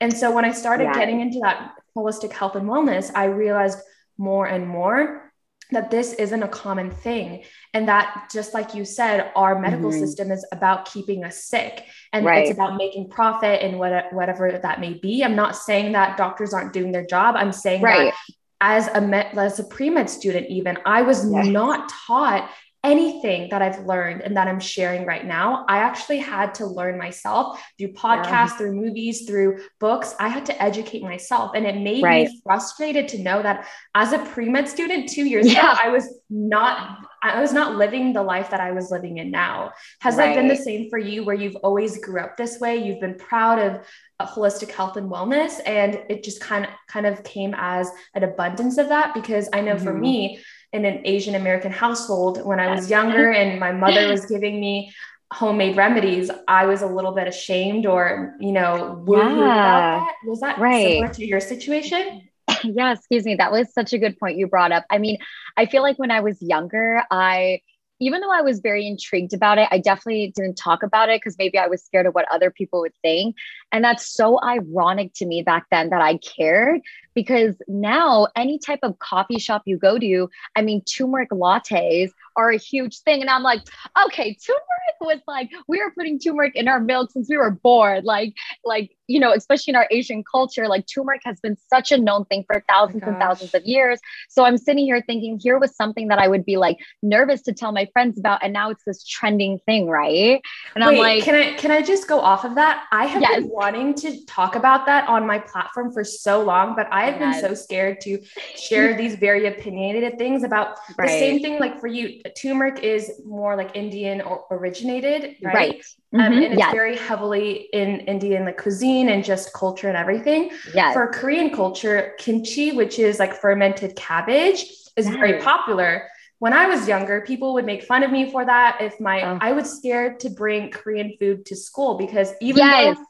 And 0.00 0.12
so 0.12 0.30
when 0.30 0.44
I 0.44 0.52
started 0.52 0.84
yes. 0.84 0.96
getting 0.96 1.20
into 1.20 1.40
that 1.40 1.72
holistic 1.96 2.32
health 2.32 2.54
and 2.54 2.68
wellness, 2.68 3.10
I 3.14 3.24
realized 3.24 3.78
more 4.18 4.46
and 4.46 4.66
more 4.66 5.25
that 5.72 5.90
this 5.90 6.12
isn't 6.14 6.42
a 6.42 6.48
common 6.48 6.90
thing 6.90 7.42
and 7.74 7.88
that 7.88 8.28
just 8.32 8.54
like 8.54 8.74
you 8.74 8.84
said 8.84 9.30
our 9.34 9.58
medical 9.58 9.90
mm-hmm. 9.90 9.98
system 9.98 10.30
is 10.30 10.46
about 10.52 10.84
keeping 10.86 11.24
us 11.24 11.44
sick 11.44 11.84
and 12.12 12.24
right. 12.24 12.46
it's 12.46 12.54
about 12.54 12.76
making 12.76 13.08
profit 13.08 13.62
and 13.62 13.78
what, 13.78 14.12
whatever 14.12 14.58
that 14.62 14.80
may 14.80 14.94
be 14.94 15.24
i'm 15.24 15.36
not 15.36 15.56
saying 15.56 15.92
that 15.92 16.16
doctors 16.16 16.54
aren't 16.54 16.72
doing 16.72 16.92
their 16.92 17.06
job 17.06 17.34
i'm 17.36 17.52
saying 17.52 17.82
right. 17.82 18.12
that 18.12 18.34
as 18.60 18.88
a 18.88 19.00
med, 19.00 19.36
as 19.36 19.58
a 19.58 19.64
pre-med 19.64 20.08
student 20.08 20.46
even 20.48 20.78
i 20.86 21.02
was 21.02 21.30
yes. 21.30 21.46
not 21.46 21.90
taught 22.06 22.50
anything 22.86 23.48
that 23.50 23.62
I've 23.62 23.84
learned 23.84 24.22
and 24.22 24.36
that 24.36 24.46
I'm 24.46 24.60
sharing 24.60 25.04
right 25.04 25.26
now, 25.26 25.64
I 25.68 25.78
actually 25.78 26.18
had 26.18 26.54
to 26.54 26.66
learn 26.66 26.96
myself 26.96 27.60
through 27.76 27.92
podcasts, 27.94 28.30
yeah. 28.30 28.56
through 28.56 28.74
movies, 28.74 29.26
through 29.26 29.58
books. 29.80 30.14
I 30.20 30.28
had 30.28 30.46
to 30.46 30.62
educate 30.62 31.02
myself. 31.02 31.50
And 31.56 31.66
it 31.66 31.76
made 31.76 32.04
right. 32.04 32.28
me 32.28 32.40
frustrated 32.44 33.08
to 33.08 33.18
know 33.18 33.42
that 33.42 33.66
as 33.96 34.12
a 34.12 34.20
pre 34.20 34.48
med 34.48 34.68
student 34.68 35.08
two 35.08 35.24
years 35.24 35.52
yeah. 35.52 35.72
ago, 35.72 35.80
I 35.82 35.88
was 35.88 36.18
not. 36.30 36.98
I 37.22 37.40
was 37.40 37.52
not 37.52 37.76
living 37.76 38.12
the 38.12 38.22
life 38.22 38.50
that 38.50 38.60
I 38.60 38.70
was 38.70 38.92
living 38.92 39.18
in 39.18 39.32
now. 39.32 39.72
Has 40.00 40.14
right. 40.14 40.26
that 40.26 40.36
been 40.36 40.48
the 40.48 40.54
same 40.54 40.88
for 40.88 40.98
you 40.98 41.24
where 41.24 41.34
you've 41.34 41.56
always 41.56 41.98
grew 41.98 42.20
up 42.20 42.36
this 42.36 42.60
way? 42.60 42.76
You've 42.76 43.00
been 43.00 43.16
proud 43.16 43.58
of 43.58 43.80
holistic 44.20 44.70
health 44.70 44.96
and 44.96 45.10
wellness 45.10 45.60
and 45.66 46.00
it 46.08 46.22
just 46.22 46.40
kind 46.40 46.64
of 46.64 46.70
kind 46.88 47.04
of 47.04 47.22
came 47.22 47.54
as 47.56 47.90
an 48.14 48.22
abundance 48.22 48.78
of 48.78 48.88
that 48.88 49.12
because 49.12 49.48
I 49.52 49.60
know 49.60 49.74
mm-hmm. 49.74 49.84
for 49.84 49.92
me 49.92 50.40
in 50.76 50.84
an 50.84 51.00
Asian 51.04 51.34
American 51.34 51.72
household 51.72 52.44
when 52.44 52.60
I 52.60 52.74
was 52.74 52.88
younger 52.88 53.30
and 53.40 53.58
my 53.58 53.72
mother 53.72 54.08
was 54.08 54.26
giving 54.26 54.60
me 54.60 54.92
homemade 55.32 55.76
remedies, 55.76 56.30
I 56.46 56.66
was 56.66 56.82
a 56.82 56.86
little 56.86 57.12
bit 57.12 57.26
ashamed 57.26 57.86
or, 57.86 58.36
you 58.38 58.52
know, 58.52 59.04
yeah. 59.08 59.16
about 59.16 60.06
that. 60.06 60.14
Was 60.24 60.40
that 60.40 60.58
right. 60.58 60.86
similar 60.86 61.14
to 61.14 61.26
your 61.26 61.40
situation? 61.40 62.28
Yeah, 62.62 62.92
excuse 62.92 63.24
me. 63.24 63.34
That 63.34 63.52
was 63.52 63.72
such 63.74 63.92
a 63.92 63.98
good 63.98 64.18
point 64.18 64.38
you 64.38 64.46
brought 64.46 64.72
up. 64.72 64.84
I 64.88 64.98
mean, 64.98 65.18
I 65.56 65.66
feel 65.66 65.82
like 65.82 65.98
when 65.98 66.10
I 66.10 66.20
was 66.20 66.40
younger, 66.40 67.02
I 67.10 67.60
even 68.00 68.20
though 68.20 68.32
I 68.32 68.42
was 68.42 68.60
very 68.60 68.86
intrigued 68.86 69.32
about 69.32 69.58
it, 69.58 69.68
I 69.70 69.78
definitely 69.78 70.32
didn't 70.34 70.56
talk 70.56 70.82
about 70.82 71.08
it 71.08 71.20
because 71.20 71.36
maybe 71.38 71.58
I 71.58 71.66
was 71.66 71.82
scared 71.82 72.06
of 72.06 72.14
what 72.14 72.26
other 72.30 72.50
people 72.50 72.80
would 72.80 72.94
think. 73.02 73.36
And 73.72 73.82
that's 73.82 74.06
so 74.06 74.38
ironic 74.42 75.12
to 75.16 75.26
me 75.26 75.42
back 75.42 75.66
then 75.70 75.90
that 75.90 76.02
I 76.02 76.18
cared 76.18 76.80
because 77.16 77.56
now 77.66 78.28
any 78.36 78.58
type 78.58 78.80
of 78.82 78.98
coffee 79.00 79.38
shop 79.38 79.62
you 79.64 79.78
go 79.78 79.98
to, 79.98 80.28
I 80.54 80.62
mean, 80.62 80.84
turmeric 80.84 81.30
lattes 81.30 82.12
are 82.36 82.50
a 82.50 82.58
huge 82.58 82.98
thing. 83.00 83.22
And 83.22 83.30
I'm 83.30 83.42
like, 83.42 83.62
okay, 84.04 84.36
turmeric 84.46 84.60
was 85.00 85.20
like, 85.26 85.50
we 85.66 85.82
were 85.82 85.90
putting 85.96 86.18
turmeric 86.18 86.54
in 86.54 86.68
our 86.68 86.78
milk 86.78 87.10
since 87.10 87.28
we 87.30 87.38
were 87.38 87.50
born. 87.50 88.04
Like, 88.04 88.34
like, 88.64 88.96
you 89.06 89.18
know, 89.18 89.32
especially 89.32 89.70
in 89.70 89.76
our 89.76 89.86
Asian 89.90 90.22
culture, 90.30 90.68
like 90.68 90.86
turmeric 90.86 91.22
has 91.24 91.40
been 91.40 91.56
such 91.70 91.90
a 91.92 91.98
known 91.98 92.24
thing 92.26 92.44
for 92.46 92.56
oh 92.56 92.62
thousands 92.68 93.02
oh 93.06 93.08
and 93.08 93.18
thousands 93.18 93.54
of 93.54 93.64
years. 93.64 93.98
So 94.28 94.44
I'm 94.44 94.58
sitting 94.58 94.84
here 94.84 95.02
thinking 95.06 95.38
here 95.42 95.58
was 95.58 95.74
something 95.74 96.08
that 96.08 96.18
I 96.18 96.28
would 96.28 96.44
be 96.44 96.56
like 96.56 96.76
nervous 97.02 97.40
to 97.42 97.52
tell 97.52 97.72
my 97.72 97.88
friends 97.92 98.18
about. 98.18 98.42
And 98.42 98.52
now 98.52 98.70
it's 98.70 98.84
this 98.84 99.04
trending 99.04 99.58
thing, 99.60 99.88
right? 99.88 100.42
And 100.74 100.84
Wait, 100.84 100.92
I'm 100.92 100.98
like, 100.98 101.24
can 101.24 101.34
I 101.34 101.54
can 101.54 101.70
I 101.70 101.80
just 101.80 102.08
go 102.08 102.20
off 102.20 102.44
of 102.44 102.56
that? 102.56 102.84
I 102.92 103.06
have 103.06 103.22
yes. 103.22 103.40
been 103.40 103.48
wanting 103.48 103.94
to 103.94 104.24
talk 104.26 104.56
about 104.56 104.84
that 104.86 105.08
on 105.08 105.26
my 105.26 105.38
platform 105.38 105.92
for 105.92 106.04
so 106.04 106.42
long, 106.42 106.74
but 106.74 106.88
I 106.90 107.05
have 107.10 107.18
been 107.18 107.40
so 107.40 107.54
scared 107.54 108.00
to 108.02 108.22
share 108.56 108.96
these 108.96 109.16
very 109.16 109.46
opinionated 109.46 110.18
things 110.18 110.42
about 110.42 110.78
right. 110.98 111.06
the 111.06 111.18
same 111.18 111.40
thing 111.40 111.58
like 111.58 111.80
for 111.80 111.86
you 111.86 112.22
turmeric 112.40 112.82
is 112.82 113.20
more 113.24 113.56
like 113.56 113.74
Indian 113.74 114.20
or 114.20 114.44
originated, 114.50 115.36
right? 115.42 115.54
right. 115.54 115.84
Um, 116.12 116.20
mm-hmm. 116.20 116.32
And 116.32 116.44
it's 116.44 116.58
yes. 116.58 116.72
very 116.72 116.96
heavily 116.96 117.68
in 117.72 118.00
Indian 118.00 118.44
like 118.44 118.56
cuisine 118.56 119.08
and 119.08 119.24
just 119.24 119.52
culture 119.52 119.88
and 119.88 119.96
everything. 119.96 120.50
Yeah. 120.74 120.92
For 120.92 121.08
Korean 121.08 121.50
culture, 121.50 122.14
kimchi, 122.18 122.72
which 122.72 122.98
is 122.98 123.18
like 123.18 123.34
fermented 123.34 123.96
cabbage, 123.96 124.64
is 124.96 125.06
yes. 125.06 125.16
very 125.16 125.40
popular. 125.40 126.08
When 126.38 126.52
I 126.52 126.66
was 126.66 126.86
younger, 126.86 127.22
people 127.22 127.54
would 127.54 127.64
make 127.64 127.82
fun 127.82 128.02
of 128.02 128.10
me 128.10 128.30
for 128.30 128.44
that. 128.44 128.78
If 128.80 129.00
my 129.00 129.22
oh. 129.22 129.38
I 129.40 129.52
was 129.52 129.76
scared 129.76 130.20
to 130.20 130.30
bring 130.30 130.70
Korean 130.70 131.14
food 131.18 131.46
to 131.46 131.56
school 131.56 131.96
because 131.96 132.32
even 132.40 132.58
yes. 132.58 132.96
though 132.96 133.04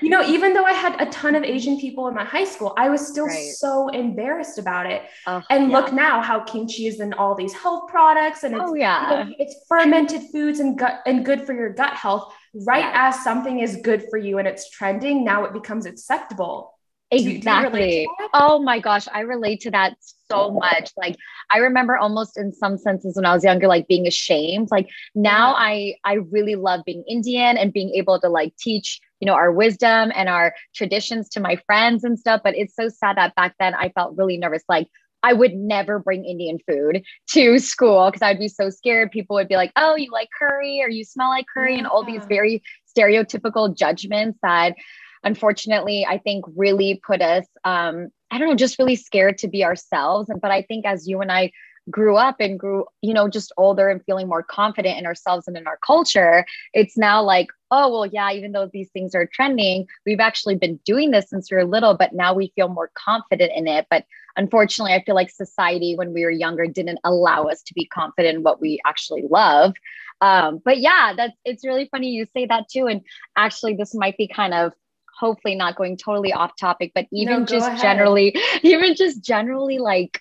you 0.00 0.08
know, 0.08 0.22
even 0.22 0.54
though 0.54 0.64
I 0.64 0.72
had 0.72 1.00
a 1.00 1.06
ton 1.10 1.34
of 1.34 1.44
Asian 1.44 1.78
people 1.78 2.08
in 2.08 2.14
my 2.14 2.24
high 2.24 2.44
school, 2.44 2.74
I 2.76 2.88
was 2.88 3.06
still 3.06 3.26
right. 3.26 3.52
so 3.52 3.88
embarrassed 3.88 4.58
about 4.58 4.86
it. 4.86 5.02
Oh, 5.26 5.42
and 5.50 5.70
yeah. 5.70 5.78
look 5.78 5.92
now 5.92 6.20
how 6.20 6.40
kimchi 6.40 6.86
is 6.86 7.00
in 7.00 7.12
all 7.14 7.34
these 7.34 7.52
health 7.52 7.88
products 7.88 8.44
and 8.44 8.54
it's, 8.54 8.64
oh, 8.66 8.74
yeah. 8.74 9.24
You 9.24 9.24
know, 9.24 9.34
it's 9.38 9.56
fermented 9.68 10.22
foods 10.32 10.60
and 10.60 10.78
gut 10.78 11.00
and 11.06 11.24
good 11.24 11.42
for 11.42 11.52
your 11.52 11.72
gut 11.72 11.94
health. 11.94 12.34
right 12.66 12.90
as 12.94 13.22
something 13.22 13.60
is 13.60 13.76
good 13.76 14.04
for 14.10 14.18
you 14.18 14.38
and 14.38 14.48
it's 14.48 14.70
trending, 14.70 15.24
now 15.24 15.44
it 15.44 15.52
becomes 15.52 15.86
acceptable. 15.86 16.74
Exactly. 17.10 18.08
oh 18.32 18.60
my 18.60 18.80
gosh, 18.80 19.06
I 19.12 19.20
relate 19.20 19.60
to 19.60 19.70
that 19.70 19.96
so 20.30 20.50
much. 20.50 20.90
Like 20.96 21.16
I 21.52 21.58
remember 21.58 21.96
almost 21.96 22.38
in 22.38 22.52
some 22.52 22.78
senses 22.78 23.16
when 23.16 23.26
I 23.26 23.34
was 23.34 23.44
younger, 23.44 23.68
like 23.68 23.86
being 23.88 24.06
ashamed. 24.06 24.68
Like 24.70 24.88
now 25.14 25.54
I 25.54 25.94
I 26.04 26.14
really 26.14 26.54
love 26.56 26.80
being 26.84 27.04
Indian 27.08 27.56
and 27.56 27.72
being 27.72 27.90
able 27.94 28.20
to 28.20 28.28
like 28.28 28.56
teach, 28.56 29.00
you 29.24 29.30
know, 29.30 29.36
our 29.36 29.50
wisdom 29.50 30.12
and 30.14 30.28
our 30.28 30.54
traditions 30.74 31.30
to 31.30 31.40
my 31.40 31.56
friends 31.64 32.04
and 32.04 32.18
stuff. 32.18 32.42
But 32.44 32.54
it's 32.56 32.76
so 32.76 32.90
sad 32.90 33.16
that 33.16 33.34
back 33.34 33.54
then 33.58 33.74
I 33.74 33.88
felt 33.88 34.18
really 34.18 34.36
nervous. 34.36 34.62
Like 34.68 34.86
I 35.22 35.32
would 35.32 35.54
never 35.54 35.98
bring 35.98 36.26
Indian 36.26 36.58
food 36.68 37.02
to 37.30 37.58
school 37.58 38.10
because 38.10 38.20
I'd 38.20 38.38
be 38.38 38.48
so 38.48 38.68
scared. 38.68 39.12
People 39.12 39.36
would 39.36 39.48
be 39.48 39.56
like, 39.56 39.72
oh, 39.76 39.96
you 39.96 40.12
like 40.12 40.28
curry 40.38 40.82
or 40.82 40.90
you 40.90 41.04
smell 41.04 41.30
like 41.30 41.46
curry, 41.54 41.72
yeah. 41.72 41.78
and 41.78 41.86
all 41.86 42.04
these 42.04 42.22
very 42.26 42.62
stereotypical 42.94 43.74
judgments 43.74 44.38
that 44.42 44.74
unfortunately, 45.22 46.04
I 46.06 46.18
think 46.18 46.44
really 46.54 47.00
put 47.06 47.22
us, 47.22 47.46
um, 47.64 48.08
I 48.30 48.36
don't 48.36 48.48
know, 48.50 48.54
just 48.54 48.78
really 48.78 48.96
scared 48.96 49.38
to 49.38 49.48
be 49.48 49.64
ourselves. 49.64 50.28
But 50.42 50.50
I 50.50 50.60
think 50.60 50.84
as 50.84 51.08
you 51.08 51.22
and 51.22 51.32
I 51.32 51.50
grew 51.90 52.16
up 52.16 52.36
and 52.40 52.58
grew, 52.58 52.86
you 53.02 53.12
know, 53.12 53.28
just 53.28 53.52
older 53.56 53.88
and 53.88 54.02
feeling 54.04 54.28
more 54.28 54.42
confident 54.42 54.98
in 54.98 55.06
ourselves 55.06 55.46
and 55.46 55.56
in 55.56 55.66
our 55.66 55.78
culture, 55.86 56.44
it's 56.72 56.96
now 56.96 57.22
like, 57.22 57.48
oh, 57.70 57.90
well, 57.90 58.06
yeah, 58.06 58.30
even 58.30 58.52
though 58.52 58.68
these 58.72 58.90
things 58.90 59.14
are 59.14 59.26
trending, 59.26 59.86
we've 60.06 60.20
actually 60.20 60.54
been 60.54 60.78
doing 60.84 61.10
this 61.10 61.28
since 61.28 61.50
we 61.50 61.56
were 61.56 61.64
little, 61.64 61.94
but 61.94 62.14
now 62.14 62.32
we 62.32 62.52
feel 62.54 62.68
more 62.68 62.90
confident 62.94 63.52
in 63.54 63.66
it. 63.66 63.86
But 63.90 64.04
unfortunately, 64.36 64.94
I 64.94 65.02
feel 65.04 65.14
like 65.14 65.30
society 65.30 65.94
when 65.96 66.12
we 66.12 66.24
were 66.24 66.30
younger 66.30 66.66
didn't 66.66 67.00
allow 67.04 67.44
us 67.44 67.62
to 67.62 67.74
be 67.74 67.86
confident 67.86 68.36
in 68.36 68.42
what 68.42 68.60
we 68.60 68.80
actually 68.86 69.24
love. 69.28 69.74
Um, 70.20 70.60
but 70.64 70.78
yeah, 70.78 71.12
that's 71.16 71.36
it's 71.44 71.66
really 71.66 71.88
funny 71.90 72.10
you 72.10 72.26
say 72.32 72.46
that 72.46 72.68
too. 72.70 72.86
And 72.86 73.02
actually, 73.36 73.74
this 73.74 73.94
might 73.94 74.16
be 74.16 74.28
kind 74.28 74.54
of 74.54 74.72
hopefully 75.18 75.54
not 75.54 75.76
going 75.76 75.96
totally 75.96 76.32
off 76.32 76.52
topic, 76.58 76.92
but 76.94 77.06
even 77.12 77.40
no, 77.40 77.46
just 77.46 77.68
ahead. 77.68 77.80
generally, 77.80 78.36
even 78.62 78.94
just 78.94 79.22
generally 79.22 79.78
like 79.78 80.20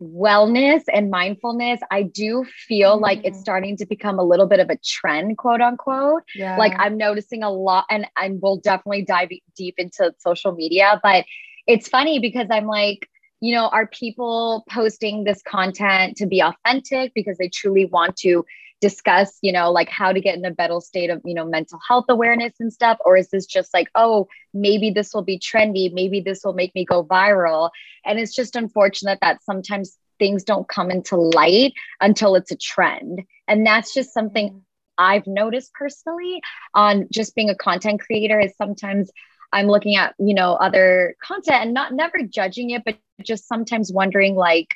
wellness 0.00 0.82
and 0.92 1.10
mindfulness, 1.10 1.80
I 1.90 2.02
do 2.02 2.44
feel 2.66 2.94
mm-hmm. 2.94 3.02
like 3.02 3.18
it's 3.24 3.36
mm-hmm. 3.36 3.42
starting 3.42 3.76
to 3.78 3.86
become 3.86 4.18
a 4.18 4.24
little 4.24 4.46
bit 4.46 4.60
of 4.60 4.70
a 4.70 4.76
trend, 4.84 5.38
quote 5.38 5.60
unquote. 5.60 6.22
Yeah. 6.34 6.56
Like 6.56 6.72
I'm 6.78 6.96
noticing 6.96 7.42
a 7.42 7.50
lot, 7.50 7.84
and 7.90 8.06
and 8.16 8.40
we'll 8.42 8.58
definitely 8.58 9.04
dive 9.04 9.30
deep 9.56 9.74
into 9.78 10.12
social 10.18 10.52
media, 10.52 11.00
but 11.02 11.24
it's 11.66 11.88
funny 11.88 12.18
because 12.18 12.48
I'm 12.50 12.66
like, 12.66 13.08
you 13.40 13.54
know, 13.54 13.68
are 13.68 13.86
people 13.86 14.64
posting 14.70 15.24
this 15.24 15.42
content 15.42 16.16
to 16.16 16.26
be 16.26 16.42
authentic 16.42 17.12
because 17.14 17.38
they 17.38 17.48
truly 17.48 17.84
want 17.84 18.16
to 18.18 18.44
discuss, 18.80 19.38
you 19.42 19.52
know, 19.52 19.70
like 19.70 19.88
how 19.88 20.12
to 20.12 20.20
get 20.20 20.36
in 20.36 20.44
a 20.44 20.50
better 20.50 20.80
state 20.80 21.10
of, 21.10 21.20
you 21.24 21.34
know, 21.34 21.44
mental 21.44 21.78
health 21.86 22.06
awareness 22.08 22.54
and 22.60 22.72
stuff? 22.72 22.98
Or 23.04 23.16
is 23.16 23.28
this 23.30 23.46
just 23.46 23.72
like, 23.74 23.88
oh, 23.94 24.26
maybe 24.54 24.90
this 24.90 25.12
will 25.12 25.22
be 25.22 25.38
trendy, 25.38 25.92
maybe 25.92 26.20
this 26.20 26.40
will 26.44 26.54
make 26.54 26.74
me 26.74 26.84
go 26.84 27.04
viral? 27.04 27.70
And 28.04 28.18
it's 28.18 28.34
just 28.34 28.56
unfortunate 28.56 29.18
that 29.20 29.42
sometimes 29.44 29.98
things 30.18 30.44
don't 30.44 30.68
come 30.68 30.90
into 30.90 31.16
light 31.16 31.72
until 32.00 32.34
it's 32.36 32.50
a 32.50 32.56
trend. 32.56 33.22
And 33.48 33.66
that's 33.66 33.92
just 33.92 34.12
something 34.12 34.50
mm. 34.50 34.60
I've 34.98 35.26
noticed 35.26 35.72
personally 35.72 36.42
on 36.74 37.08
just 37.10 37.34
being 37.34 37.48
a 37.48 37.54
content 37.54 38.00
creator 38.00 38.38
is 38.38 38.54
sometimes 38.56 39.10
I'm 39.52 39.66
looking 39.66 39.96
at, 39.96 40.14
you 40.18 40.34
know, 40.34 40.54
other 40.54 41.16
content 41.22 41.62
and 41.62 41.74
not 41.74 41.94
never 41.94 42.18
judging 42.22 42.70
it, 42.70 42.82
but 42.84 42.98
just 43.22 43.48
sometimes 43.48 43.90
wondering 43.90 44.34
like, 44.34 44.68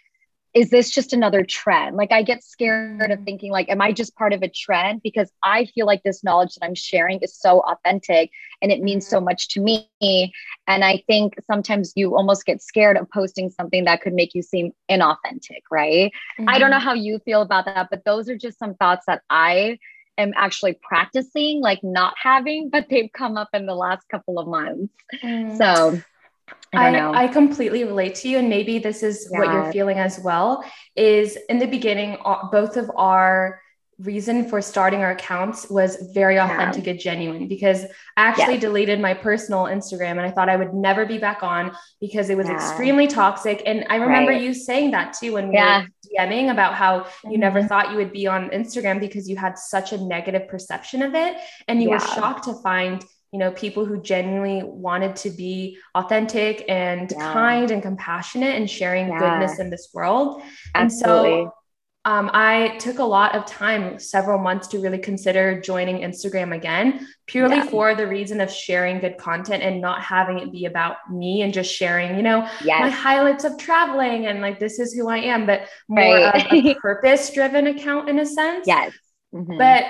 is 0.54 0.70
this 0.70 0.88
just 0.88 1.12
another 1.12 1.44
trend? 1.44 1.96
Like 1.96 2.12
I 2.12 2.23
get 2.23 2.44
scared 2.44 3.11
of 3.11 3.18
mm. 3.18 3.25
thinking 3.25 3.50
like, 3.50 3.68
am 3.68 3.80
I 3.80 3.90
just 3.90 4.14
part 4.14 4.32
of 4.32 4.42
a 4.42 4.49
trend? 4.49 5.02
Because 5.02 5.30
I 5.42 5.66
feel 5.66 5.84
like 5.84 6.02
this 6.04 6.23
knowledge 6.23 6.54
that 6.54 6.64
I'm 6.64 6.76
sharing 6.76 7.18
is 7.20 7.37
so 7.37 7.61
authentic 7.61 8.30
and 8.62 8.70
it 8.70 8.80
means 8.80 9.06
so 9.06 9.20
mm. 9.20 9.25
much 9.25 9.49
to 9.50 9.61
me. 9.61 9.88
And 10.68 10.84
I 10.84 11.02
think 11.08 11.34
sometimes 11.50 11.92
you 11.96 12.16
almost 12.16 12.46
get 12.46 12.62
scared 12.62 12.96
of 12.96 13.11
posting 13.11 13.50
something 13.50 13.84
that 13.87 14.00
could 14.00 14.14
make 14.14 14.32
you 14.32 14.42
seem 14.42 14.73
inauthentic, 14.88 15.62
right? 15.73 16.12
Mm-hmm. 16.38 16.49
I 16.49 16.58
don't 16.61 16.70
know 16.70 16.76
mm-hmm. 16.76 16.84
how 16.84 16.94
you 16.94 17.18
feel 17.25 17.42
about 17.42 17.64
that, 17.64 17.88
but 17.90 18.04
those 18.04 18.28
are 18.28 18.38
just 18.38 18.58
some 18.58 18.75
thoughts 18.75 19.06
that 19.08 19.23
I 19.28 19.78
am 20.18 20.32
actually 20.37 20.78
practicing, 20.80 21.61
like 21.61 21.82
not 21.82 22.14
having, 22.16 22.70
but 22.70 22.87
they've 22.88 23.11
come 23.12 23.37
up 23.37 23.49
in 23.52 23.66
the 23.66 23.75
last 23.75 24.08
couple 24.08 24.38
of 24.38 24.46
months. 24.46 24.94
Mm. 25.20 25.58
So 25.58 26.00
I, 26.73 26.97
I, 26.97 27.25
I, 27.25 27.29
completely 27.29 27.85
relate 27.85 28.17
to 28.17 28.29
you. 28.29 28.39
And 28.39 28.49
maybe 28.49 28.79
this 28.79 29.03
is 29.03 29.29
yeah. 29.31 29.39
what 29.39 29.53
you're 29.53 29.73
feeling 29.73 29.99
as 29.99 30.19
well. 30.19 30.65
Is 30.97 31.39
in 31.49 31.59
the 31.59 31.67
beginning, 31.67 32.19
both 32.51 32.77
of 32.77 32.91
our 32.97 33.61
reason 33.99 34.49
for 34.49 34.61
starting 34.61 35.01
our 35.01 35.13
accounts 35.13 35.71
was 35.71 36.11
very 36.13 36.37
authentic 36.37 36.85
yeah. 36.85 36.91
and 36.93 37.01
genuine 37.01 37.49
because 37.49 37.85
I 38.17 38.27
actually 38.27 38.59
deleted 38.59 39.01
my 39.01 39.15
personal 39.15 39.65
Instagram 39.65 40.13
and 40.13 40.23
I 40.23 40.31
thought 40.31 40.49
I 40.49 40.57
would 40.57 40.75
never 40.75 41.07
be 41.07 41.19
back 41.19 41.43
on 41.43 41.73
because 42.01 42.29
it 42.29 42.37
was 42.37 42.49
yeah. 42.49 42.55
extremely 42.55 43.07
toxic. 43.07 43.63
And 43.67 43.87
I 43.89 43.97
remember 43.97 44.33
right. 44.33 44.43
you 44.43 44.53
saying 44.53 44.91
that 44.93 45.13
too 45.13 45.35
when 45.35 45.49
we 45.49 45.55
yeah. 45.55 45.83
were 45.83 45.89
DMing 46.19 46.51
about 46.51 46.75
how 46.75 47.01
mm-hmm. 47.01 47.31
you 47.31 47.39
never 47.39 47.61
mm-hmm. 47.61 47.69
thought 47.69 47.91
you 47.93 47.97
would 47.97 48.13
be 48.13 48.27
on 48.27 48.51
Instagram 48.51 48.99
because 48.99 49.29
you 49.29 49.37
had 49.37 49.59
such 49.59 49.93
a 49.93 49.99
negative 49.99 50.49
perception 50.49 51.03
of 51.03 51.15
it. 51.15 51.37
And 51.69 51.83
you 51.83 51.91
were 51.91 52.01
shocked 52.01 52.45
to 52.45 52.55
find 52.55 53.05
you 53.35 53.41
know 53.41 53.50
people 53.50 53.85
who 53.85 54.00
genuinely 54.00 54.62
wanted 54.62 55.17
to 55.17 55.29
be 55.29 55.76
authentic 55.97 56.64
and 56.69 57.11
yeah. 57.11 57.33
kind 57.33 57.73
and 57.73 57.83
compassionate 57.83 58.55
and 58.55 58.71
sharing 58.71 59.09
yeah. 59.09 59.19
goodness 59.19 59.59
in 59.59 59.71
this 59.71 59.88
world 59.93 60.41
Absolutely. 60.76 61.33
and 61.33 61.49
so 61.49 61.55
um, 62.07 62.31
I 62.35 62.76
took 62.76 62.99
a 62.99 63.05
lot 63.05 63.35
of 63.35 63.47
time, 63.47 63.99
several 63.99 64.38
months, 64.38 64.69
to 64.69 64.79
really 64.79 64.99
consider 64.99 65.59
joining 65.59 66.03
Instagram 66.03 66.55
again, 66.55 67.09
purely 67.26 67.57
yeah. 67.57 67.67
for 67.67 67.95
the 67.95 68.07
reason 68.07 68.43
of 68.43 68.50
sharing 68.50 68.99
good 68.99 69.17
content 69.17 69.62
and 69.62 69.81
not 69.81 70.03
having 70.03 70.38
it 70.38 70.53
be 70.53 70.67
about 70.67 70.97
me 71.11 71.41
and 71.41 71.55
just 71.55 71.75
sharing, 71.75 72.14
you 72.14 72.23
know, 72.23 72.47
yes. 72.62 72.81
my 72.83 72.91
highlights 72.91 73.45
of 73.45 73.57
traveling 73.57 74.26
and 74.26 74.43
like 74.43 74.61
this 74.61 74.79
is 74.79 74.93
who 74.93 75.09
I 75.09 75.17
am, 75.17 75.47
but 75.47 75.62
more 75.88 76.05
right. 76.05 76.53
of 76.53 76.53
a 76.53 76.75
purpose 76.83 77.33
driven 77.33 77.69
account 77.69 78.11
in 78.11 78.19
a 78.19 78.26
sense. 78.26 78.67
Yes. 78.67 78.93
Mm-hmm. 79.35 79.57
But 79.57 79.87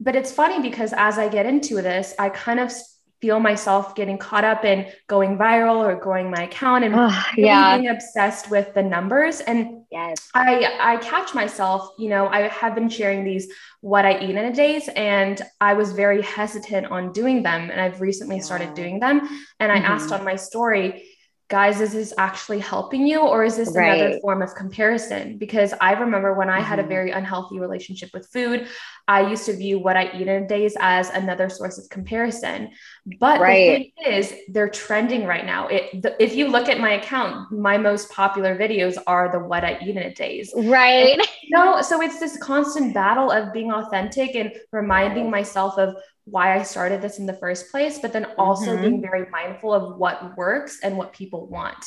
but 0.00 0.14
it's 0.16 0.32
funny 0.32 0.60
because 0.60 0.92
as 0.96 1.18
I 1.18 1.28
get 1.28 1.46
into 1.46 1.76
this, 1.82 2.14
I 2.18 2.28
kind 2.28 2.60
of 2.60 2.72
feel 3.20 3.40
myself 3.40 3.96
getting 3.96 4.16
caught 4.16 4.44
up 4.44 4.64
in 4.64 4.86
going 5.08 5.36
viral 5.36 5.78
or 5.78 5.96
growing 5.96 6.30
my 6.30 6.44
account 6.44 6.84
and 6.84 6.94
oh, 6.94 7.24
really 7.36 7.48
yeah. 7.48 7.76
being 7.76 7.90
obsessed 7.90 8.48
with 8.48 8.72
the 8.74 8.82
numbers. 8.82 9.40
And 9.40 9.82
yes. 9.90 10.28
I 10.34 10.72
I 10.80 10.96
catch 10.98 11.34
myself, 11.34 11.90
you 11.98 12.08
know, 12.10 12.28
I 12.28 12.42
have 12.48 12.74
been 12.74 12.88
sharing 12.88 13.24
these 13.24 13.52
what 13.80 14.04
I 14.04 14.20
eat 14.20 14.30
in 14.30 14.38
a 14.38 14.52
days, 14.52 14.88
and 14.94 15.40
I 15.60 15.74
was 15.74 15.92
very 15.92 16.22
hesitant 16.22 16.86
on 16.86 17.12
doing 17.12 17.42
them. 17.42 17.70
And 17.70 17.80
I've 17.80 18.00
recently 18.00 18.36
yeah. 18.36 18.42
started 18.42 18.74
doing 18.74 19.00
them. 19.00 19.20
And 19.58 19.72
I 19.72 19.76
mm-hmm. 19.76 19.92
asked 19.92 20.12
on 20.12 20.24
my 20.24 20.36
story, 20.36 21.04
guys, 21.48 21.80
is 21.80 21.94
this 21.94 22.12
actually 22.18 22.58
helping 22.58 23.06
you 23.06 23.20
or 23.20 23.42
is 23.42 23.56
this 23.56 23.74
right. 23.74 23.98
another 23.98 24.20
form 24.20 24.42
of 24.42 24.54
comparison? 24.54 25.38
Because 25.38 25.72
I 25.80 25.92
remember 25.92 26.34
when 26.34 26.50
I 26.50 26.58
mm-hmm. 26.58 26.66
had 26.66 26.78
a 26.78 26.82
mm-hmm. 26.82 26.88
very 26.90 27.10
unhealthy 27.10 27.58
relationship 27.58 28.10
with 28.12 28.28
food, 28.28 28.68
I 29.06 29.30
used 29.30 29.46
to 29.46 29.56
view 29.56 29.78
what 29.78 29.96
I 29.96 30.10
eat 30.14 30.28
in 30.28 30.42
a 30.44 30.46
days 30.46 30.76
as 30.78 31.08
another 31.08 31.48
source 31.48 31.78
of 31.78 31.88
comparison. 31.88 32.70
But 33.20 33.40
right. 33.40 33.92
the 33.96 34.02
thing 34.04 34.12
is, 34.12 34.34
they're 34.48 34.68
trending 34.68 35.24
right 35.24 35.44
now. 35.44 35.68
It, 35.68 36.02
the, 36.02 36.22
if 36.22 36.34
you 36.34 36.48
look 36.48 36.68
at 36.68 36.80
my 36.80 36.92
account, 36.92 37.50
my 37.52 37.78
most 37.78 38.10
popular 38.10 38.56
videos 38.56 38.96
are 39.06 39.30
the 39.30 39.38
what 39.38 39.64
I 39.64 39.78
eat 39.82 39.96
in 39.96 39.98
a 39.98 40.14
days. 40.14 40.52
Right. 40.54 41.18
no, 41.50 41.80
so 41.82 42.02
it's 42.02 42.20
this 42.20 42.36
constant 42.38 42.92
battle 42.92 43.30
of 43.30 43.52
being 43.52 43.72
authentic 43.72 44.34
and 44.34 44.52
reminding 44.72 45.30
myself 45.30 45.78
of 45.78 45.96
why 46.24 46.58
I 46.58 46.62
started 46.62 47.00
this 47.00 47.18
in 47.18 47.26
the 47.26 47.34
first 47.34 47.70
place, 47.70 47.98
but 47.98 48.12
then 48.12 48.26
also 48.36 48.72
mm-hmm. 48.72 48.82
being 48.82 49.00
very 49.00 49.28
mindful 49.30 49.72
of 49.72 49.98
what 49.98 50.36
works 50.36 50.80
and 50.82 50.96
what 50.96 51.12
people 51.12 51.46
want. 51.46 51.84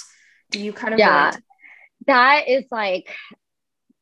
Do 0.49 0.59
you 0.59 0.73
kind 0.73 0.93
of 0.93 0.99
yeah? 0.99 1.31
That 2.07 2.47
is 2.47 2.65
like 2.71 3.15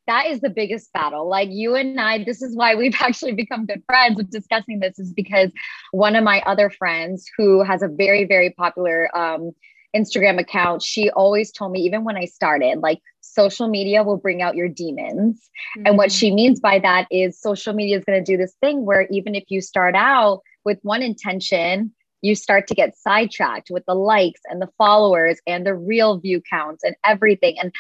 that 0.10 0.26
is 0.26 0.42
the 0.42 0.50
biggest 0.50 0.92
battle. 0.92 1.30
Like 1.30 1.50
you 1.52 1.76
and 1.76 2.00
I, 2.00 2.24
this 2.24 2.42
is 2.42 2.56
why 2.56 2.74
we've 2.74 2.96
actually 3.00 3.34
become 3.34 3.68
good 3.68 3.84
friends 3.86 4.20
of 4.20 4.30
discussing 4.32 4.80
this, 4.80 4.98
is 4.98 5.14
because 5.14 5.52
one 5.92 6.16
of 6.16 6.24
my 6.24 6.42
other 6.48 6.70
friends 6.70 7.30
who 7.38 7.64
has 7.64 7.84
a 7.84 7.88
very, 7.88 8.26
very 8.26 8.50
popular 8.50 9.16
um, 9.16 9.52
Instagram 9.96 10.40
account, 10.40 10.82
she 10.82 11.12
always 11.12 11.52
told 11.52 11.72
me, 11.72 11.82
even 11.82 12.04
when 12.04 12.18
I 12.18 12.26
started, 12.26 12.80
like 12.80 13.00
social 13.22 13.68
media 13.68 14.04
will 14.04 14.18
bring 14.18 14.42
out 14.42 14.56
your 14.56 14.68
demons. 14.68 15.48
Mm-hmm. 15.78 15.86
And 15.86 15.98
what 15.98 16.12
she 16.12 16.30
mm-hmm. 16.30 16.36
means 16.36 16.60
by 16.60 16.80
that 16.80 17.08
is 17.12 17.40
social 17.40 17.74
media 17.74 18.00
is 18.00 18.04
going 18.04 18.24
to 18.24 18.32
do 18.32 18.38
this 18.38 18.56
thing 18.62 18.86
where 18.86 19.08
even 19.12 19.36
if 19.36 19.44
you 19.50 19.62
start 19.62 19.94
out 19.96 20.42
with 20.66 20.80
one 20.82 21.04
intention, 21.04 21.94
you 22.22 22.36
start 22.36 22.68
to 22.68 22.76
get 22.76 22.98
sidetracked 22.98 23.70
with 23.70 23.86
the 23.86 23.94
likes 23.94 24.42
and 24.46 24.60
the 24.60 24.70
followers 24.78 25.40
and 25.48 25.66
the 25.66 25.76
real 25.76 26.20
view 26.20 26.42
counts 26.42 26.84
and 26.84 26.96
everything. 27.06 27.58
And 27.60 27.72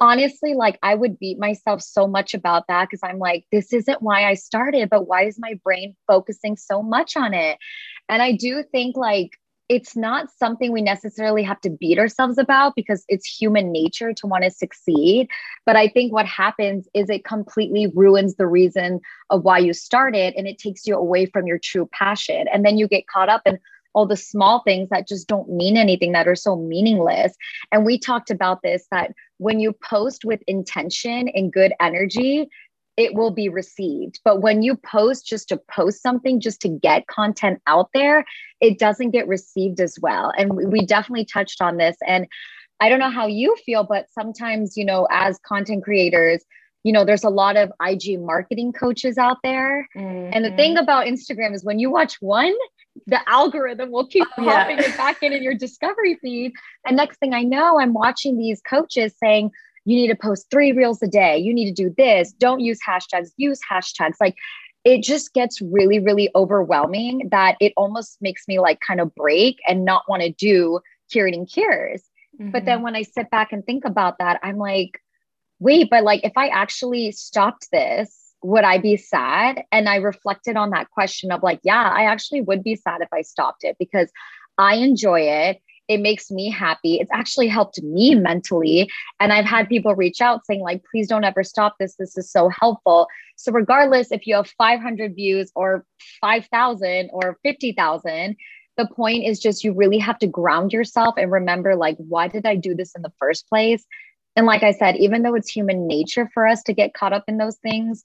honestly, 0.00 0.54
like 0.54 0.78
I 0.82 0.94
would 0.94 1.18
beat 1.18 1.38
myself 1.38 1.82
so 1.82 2.06
much 2.06 2.34
about 2.34 2.66
that 2.68 2.88
because 2.88 3.00
I'm 3.02 3.18
like, 3.18 3.44
this 3.52 3.72
isn't 3.72 4.02
why 4.02 4.24
I 4.24 4.34
started, 4.34 4.88
but 4.90 5.06
why 5.06 5.24
is 5.24 5.38
my 5.38 5.54
brain 5.62 5.94
focusing 6.06 6.56
so 6.56 6.82
much 6.82 7.16
on 7.16 7.34
it? 7.34 7.58
And 8.08 8.22
I 8.22 8.32
do 8.32 8.64
think 8.72 8.96
like 8.96 9.38
it's 9.68 9.94
not 9.94 10.28
something 10.36 10.72
we 10.72 10.82
necessarily 10.82 11.44
have 11.44 11.60
to 11.60 11.70
beat 11.70 11.96
ourselves 11.96 12.38
about 12.38 12.74
because 12.74 13.04
it's 13.06 13.24
human 13.24 13.70
nature 13.70 14.12
to 14.12 14.26
want 14.26 14.42
to 14.42 14.50
succeed. 14.50 15.28
But 15.64 15.76
I 15.76 15.86
think 15.86 16.12
what 16.12 16.26
happens 16.26 16.88
is 16.92 17.08
it 17.08 17.24
completely 17.24 17.86
ruins 17.94 18.34
the 18.34 18.48
reason 18.48 19.00
of 19.28 19.44
why 19.44 19.58
you 19.58 19.72
started 19.72 20.34
and 20.34 20.48
it 20.48 20.58
takes 20.58 20.88
you 20.88 20.96
away 20.96 21.26
from 21.26 21.46
your 21.46 21.58
true 21.58 21.88
passion. 21.92 22.46
And 22.52 22.64
then 22.64 22.78
you 22.78 22.88
get 22.88 23.06
caught 23.06 23.28
up 23.28 23.42
in 23.46 23.60
all 23.94 24.06
the 24.06 24.16
small 24.16 24.62
things 24.64 24.88
that 24.88 25.06
just 25.06 25.28
don't 25.28 25.48
mean 25.48 25.76
anything 25.76 26.12
that 26.12 26.26
are 26.26 26.36
so 26.36 26.56
meaningless. 26.56 27.34
And 27.70 27.84
we 27.84 27.98
talked 27.98 28.30
about 28.30 28.62
this 28.62 28.86
that 28.90 29.12
when 29.40 29.58
you 29.58 29.72
post 29.72 30.24
with 30.24 30.40
intention 30.46 31.28
and 31.28 31.50
good 31.50 31.72
energy, 31.80 32.46
it 32.98 33.14
will 33.14 33.30
be 33.30 33.48
received. 33.48 34.20
But 34.22 34.42
when 34.42 34.62
you 34.62 34.76
post 34.76 35.26
just 35.26 35.48
to 35.48 35.56
post 35.70 36.02
something, 36.02 36.40
just 36.40 36.60
to 36.60 36.68
get 36.68 37.06
content 37.06 37.62
out 37.66 37.88
there, 37.94 38.26
it 38.60 38.78
doesn't 38.78 39.12
get 39.12 39.26
received 39.26 39.80
as 39.80 39.96
well. 40.02 40.30
And 40.36 40.52
we 40.70 40.84
definitely 40.84 41.24
touched 41.24 41.62
on 41.62 41.78
this. 41.78 41.96
And 42.06 42.26
I 42.80 42.90
don't 42.90 42.98
know 42.98 43.10
how 43.10 43.26
you 43.26 43.56
feel, 43.64 43.82
but 43.82 44.10
sometimes, 44.10 44.76
you 44.76 44.84
know, 44.84 45.08
as 45.10 45.38
content 45.46 45.84
creators, 45.84 46.44
you 46.82 46.92
know, 46.92 47.06
there's 47.06 47.24
a 47.24 47.30
lot 47.30 47.56
of 47.56 47.72
IG 47.82 48.20
marketing 48.20 48.74
coaches 48.74 49.16
out 49.16 49.38
there. 49.42 49.88
Mm-hmm. 49.96 50.34
And 50.34 50.44
the 50.44 50.54
thing 50.56 50.74
mm-hmm. 50.74 50.82
about 50.82 51.06
Instagram 51.06 51.54
is 51.54 51.64
when 51.64 51.78
you 51.78 51.90
watch 51.90 52.16
one, 52.20 52.54
the 53.06 53.20
algorithm 53.28 53.90
will 53.90 54.06
keep 54.06 54.26
oh, 54.38 54.44
popping 54.44 54.78
yeah. 54.78 54.90
it 54.90 54.96
back 54.96 55.22
in 55.22 55.32
in 55.32 55.42
your 55.42 55.54
discovery 55.54 56.16
feed. 56.20 56.52
And 56.84 56.96
next 56.96 57.18
thing 57.18 57.34
I 57.34 57.42
know, 57.42 57.78
I'm 57.78 57.92
watching 57.92 58.36
these 58.36 58.60
coaches 58.62 59.14
saying, 59.22 59.50
you 59.84 59.96
need 59.96 60.08
to 60.08 60.16
post 60.16 60.46
three 60.50 60.72
reels 60.72 61.02
a 61.02 61.06
day. 61.06 61.38
You 61.38 61.54
need 61.54 61.74
to 61.74 61.82
do 61.82 61.94
this. 61.96 62.32
Don't 62.32 62.60
use 62.60 62.78
hashtags, 62.86 63.30
use 63.36 63.60
hashtags. 63.70 64.16
Like 64.20 64.36
it 64.84 65.02
just 65.02 65.32
gets 65.34 65.60
really, 65.60 65.98
really 65.98 66.30
overwhelming 66.34 67.28
that 67.30 67.56
it 67.60 67.72
almost 67.76 68.20
makes 68.20 68.46
me 68.48 68.58
like 68.58 68.80
kind 68.80 69.00
of 69.00 69.14
break 69.14 69.58
and 69.68 69.84
not 69.84 70.08
want 70.08 70.22
to 70.22 70.30
do 70.30 70.80
curating 71.12 71.50
cures. 71.50 72.02
Mm-hmm. 72.40 72.50
But 72.50 72.64
then 72.64 72.76
mm-hmm. 72.76 72.84
when 72.84 72.96
I 72.96 73.02
sit 73.02 73.30
back 73.30 73.52
and 73.52 73.64
think 73.64 73.84
about 73.84 74.18
that, 74.18 74.40
I'm 74.42 74.58
like, 74.58 75.00
wait, 75.58 75.88
but 75.90 76.04
like 76.04 76.24
if 76.24 76.32
I 76.36 76.48
actually 76.48 77.12
stopped 77.12 77.68
this, 77.70 78.16
would 78.42 78.64
I 78.64 78.78
be 78.78 78.96
sad? 78.96 79.62
And 79.70 79.88
I 79.88 79.96
reflected 79.96 80.56
on 80.56 80.70
that 80.70 80.90
question 80.90 81.30
of 81.30 81.42
like, 81.42 81.60
yeah, 81.62 81.90
I 81.94 82.04
actually 82.04 82.40
would 82.40 82.62
be 82.62 82.76
sad 82.76 83.00
if 83.00 83.08
I 83.12 83.22
stopped 83.22 83.64
it 83.64 83.76
because 83.78 84.10
I 84.58 84.76
enjoy 84.76 85.22
it 85.22 85.60
it 85.90 86.00
makes 86.00 86.30
me 86.30 86.48
happy. 86.48 87.00
It's 87.00 87.10
actually 87.12 87.48
helped 87.48 87.82
me 87.82 88.14
mentally. 88.14 88.88
And 89.18 89.32
I've 89.32 89.44
had 89.44 89.68
people 89.68 89.96
reach 89.96 90.20
out 90.20 90.46
saying, 90.46 90.60
like, 90.60 90.84
please 90.88 91.08
don't 91.08 91.24
ever 91.24 91.42
stop 91.42 91.74
this. 91.80 91.96
This 91.96 92.16
is 92.16 92.30
so 92.30 92.48
helpful. 92.48 93.08
So, 93.34 93.50
regardless 93.50 94.12
if 94.12 94.24
you 94.24 94.36
have 94.36 94.48
500 94.56 95.16
views 95.16 95.50
or 95.56 95.84
5,000 96.20 97.10
or 97.12 97.38
50,000, 97.42 98.36
the 98.76 98.86
point 98.86 99.24
is 99.24 99.40
just 99.40 99.64
you 99.64 99.72
really 99.72 99.98
have 99.98 100.18
to 100.20 100.28
ground 100.28 100.72
yourself 100.72 101.16
and 101.18 101.32
remember, 101.32 101.74
like, 101.74 101.96
why 101.98 102.28
did 102.28 102.46
I 102.46 102.54
do 102.54 102.76
this 102.76 102.94
in 102.94 103.02
the 103.02 103.12
first 103.18 103.48
place? 103.48 103.84
And 104.36 104.46
like 104.46 104.62
I 104.62 104.72
said, 104.72 104.96
even 104.96 105.22
though 105.22 105.34
it's 105.34 105.50
human 105.50 105.86
nature 105.86 106.30
for 106.32 106.46
us 106.46 106.62
to 106.64 106.72
get 106.72 106.94
caught 106.94 107.12
up 107.12 107.24
in 107.28 107.38
those 107.38 107.56
things, 107.58 108.02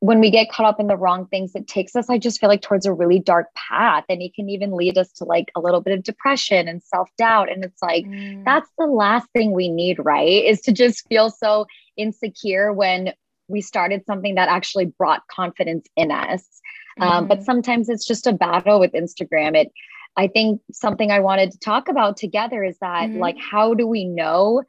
when 0.00 0.18
we 0.18 0.30
get 0.30 0.50
caught 0.50 0.64
up 0.64 0.80
in 0.80 0.86
the 0.86 0.96
wrong 0.96 1.26
things, 1.26 1.52
it 1.54 1.68
takes 1.68 1.94
us, 1.94 2.08
I 2.08 2.16
just 2.16 2.40
feel 2.40 2.48
like, 2.48 2.62
towards 2.62 2.86
a 2.86 2.92
really 2.92 3.18
dark 3.18 3.48
path. 3.54 4.04
And 4.08 4.22
it 4.22 4.34
can 4.34 4.48
even 4.48 4.72
lead 4.72 4.96
us 4.96 5.12
to 5.12 5.24
like 5.24 5.50
a 5.54 5.60
little 5.60 5.82
bit 5.82 5.96
of 5.96 6.02
depression 6.02 6.68
and 6.68 6.82
self 6.82 7.10
doubt. 7.18 7.52
And 7.52 7.62
it's 7.62 7.82
like, 7.82 8.06
mm. 8.06 8.42
that's 8.44 8.70
the 8.78 8.86
last 8.86 9.28
thing 9.34 9.52
we 9.52 9.68
need, 9.68 9.98
right? 10.02 10.44
Is 10.44 10.62
to 10.62 10.72
just 10.72 11.06
feel 11.08 11.28
so 11.28 11.66
insecure 11.98 12.72
when 12.72 13.12
we 13.48 13.60
started 13.60 14.06
something 14.06 14.36
that 14.36 14.48
actually 14.48 14.86
brought 14.86 15.26
confidence 15.30 15.86
in 15.96 16.10
us. 16.10 16.46
Mm. 16.98 17.04
Um, 17.04 17.28
but 17.28 17.38
mm-hmm. 17.38 17.44
sometimes 17.44 17.90
it's 17.90 18.06
just 18.06 18.26
a 18.26 18.32
battle 18.32 18.80
with 18.80 18.92
Instagram. 18.92 19.54
It, 19.54 19.70
I 20.16 20.28
think 20.28 20.62
something 20.72 21.10
I 21.10 21.20
wanted 21.20 21.52
to 21.52 21.58
talk 21.58 21.88
about 21.88 22.16
together 22.16 22.64
is 22.64 22.78
that, 22.80 23.10
mm. 23.10 23.18
like, 23.18 23.36
how 23.38 23.74
do 23.74 23.86
we 23.86 24.04
know 24.04 24.62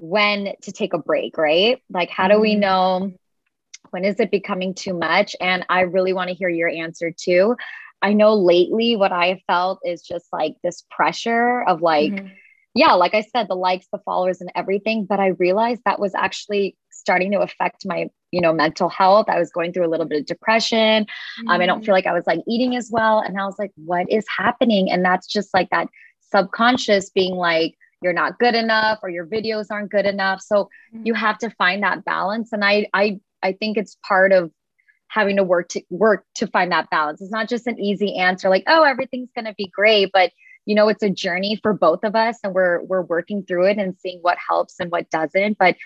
when 0.00 0.54
to 0.62 0.72
take 0.72 0.94
a 0.94 0.98
break, 0.98 1.36
right? 1.36 1.82
Like, 1.90 2.10
how 2.10 2.28
do 2.28 2.40
we 2.40 2.52
mm-hmm. 2.52 2.60
know? 2.60 3.12
When 3.90 4.04
is 4.04 4.20
it 4.20 4.30
becoming 4.30 4.74
too 4.74 4.94
much? 4.94 5.34
And 5.40 5.66
I 5.68 5.80
really 5.80 6.12
want 6.12 6.28
to 6.28 6.34
hear 6.34 6.48
your 6.48 6.68
answer 6.68 7.10
too. 7.10 7.56
I 8.02 8.12
know 8.12 8.34
lately 8.34 8.96
what 8.96 9.12
I 9.12 9.26
have 9.28 9.40
felt 9.46 9.80
is 9.84 10.02
just 10.02 10.26
like 10.32 10.54
this 10.62 10.84
pressure 10.90 11.62
of 11.62 11.82
like, 11.82 12.12
mm-hmm. 12.12 12.28
yeah, 12.74 12.92
like 12.92 13.14
I 13.14 13.22
said, 13.22 13.48
the 13.48 13.56
likes, 13.56 13.86
the 13.92 13.98
followers, 14.04 14.40
and 14.40 14.50
everything. 14.54 15.06
But 15.06 15.20
I 15.20 15.28
realized 15.28 15.82
that 15.84 16.00
was 16.00 16.14
actually 16.14 16.76
starting 16.90 17.32
to 17.32 17.40
affect 17.40 17.84
my, 17.84 18.08
you 18.30 18.40
know, 18.40 18.52
mental 18.52 18.88
health. 18.88 19.28
I 19.28 19.38
was 19.38 19.50
going 19.50 19.72
through 19.72 19.86
a 19.86 19.90
little 19.90 20.06
bit 20.06 20.20
of 20.20 20.26
depression. 20.26 21.04
Mm-hmm. 21.04 21.48
Um, 21.48 21.60
I 21.60 21.66
don't 21.66 21.84
feel 21.84 21.94
like 21.94 22.06
I 22.06 22.14
was 22.14 22.26
like 22.26 22.40
eating 22.48 22.76
as 22.76 22.90
well. 22.90 23.20
And 23.20 23.38
I 23.38 23.44
was 23.44 23.56
like, 23.58 23.72
what 23.76 24.10
is 24.10 24.24
happening? 24.34 24.90
And 24.90 25.04
that's 25.04 25.26
just 25.26 25.52
like 25.52 25.68
that 25.70 25.88
subconscious 26.30 27.10
being 27.10 27.34
like, 27.34 27.74
you're 28.02 28.12
not 28.12 28.38
good 28.38 28.54
enough 28.54 29.00
or 29.02 29.10
your 29.10 29.26
videos 29.26 29.66
aren't 29.70 29.90
good 29.90 30.06
enough. 30.06 30.40
So 30.40 30.70
mm-hmm. 30.94 31.06
you 31.06 31.14
have 31.14 31.38
to 31.38 31.50
find 31.50 31.82
that 31.82 32.04
balance. 32.04 32.52
And 32.52 32.64
I 32.64 32.88
I 32.92 33.20
I 33.42 33.52
think 33.52 33.76
it's 33.76 33.96
part 34.06 34.32
of 34.32 34.50
having 35.08 35.36
to 35.36 35.44
work 35.44 35.68
to 35.70 35.82
work 35.90 36.24
to 36.36 36.46
find 36.46 36.72
that 36.72 36.88
balance. 36.90 37.20
It's 37.20 37.32
not 37.32 37.48
just 37.48 37.66
an 37.66 37.78
easy 37.80 38.16
answer 38.16 38.48
like, 38.48 38.64
oh, 38.66 38.84
everything's 38.84 39.30
going 39.34 39.46
to 39.46 39.54
be 39.56 39.70
great, 39.74 40.10
but 40.12 40.32
you 40.66 40.74
know, 40.74 40.88
it's 40.88 41.02
a 41.02 41.10
journey 41.10 41.58
for 41.62 41.72
both 41.72 42.04
of 42.04 42.14
us 42.14 42.38
and 42.44 42.54
we're 42.54 42.82
we're 42.82 43.02
working 43.02 43.44
through 43.44 43.66
it 43.66 43.78
and 43.78 43.96
seeing 43.98 44.20
what 44.22 44.38
helps 44.48 44.78
and 44.78 44.90
what 44.90 45.10
doesn't. 45.10 45.58
But 45.58 45.76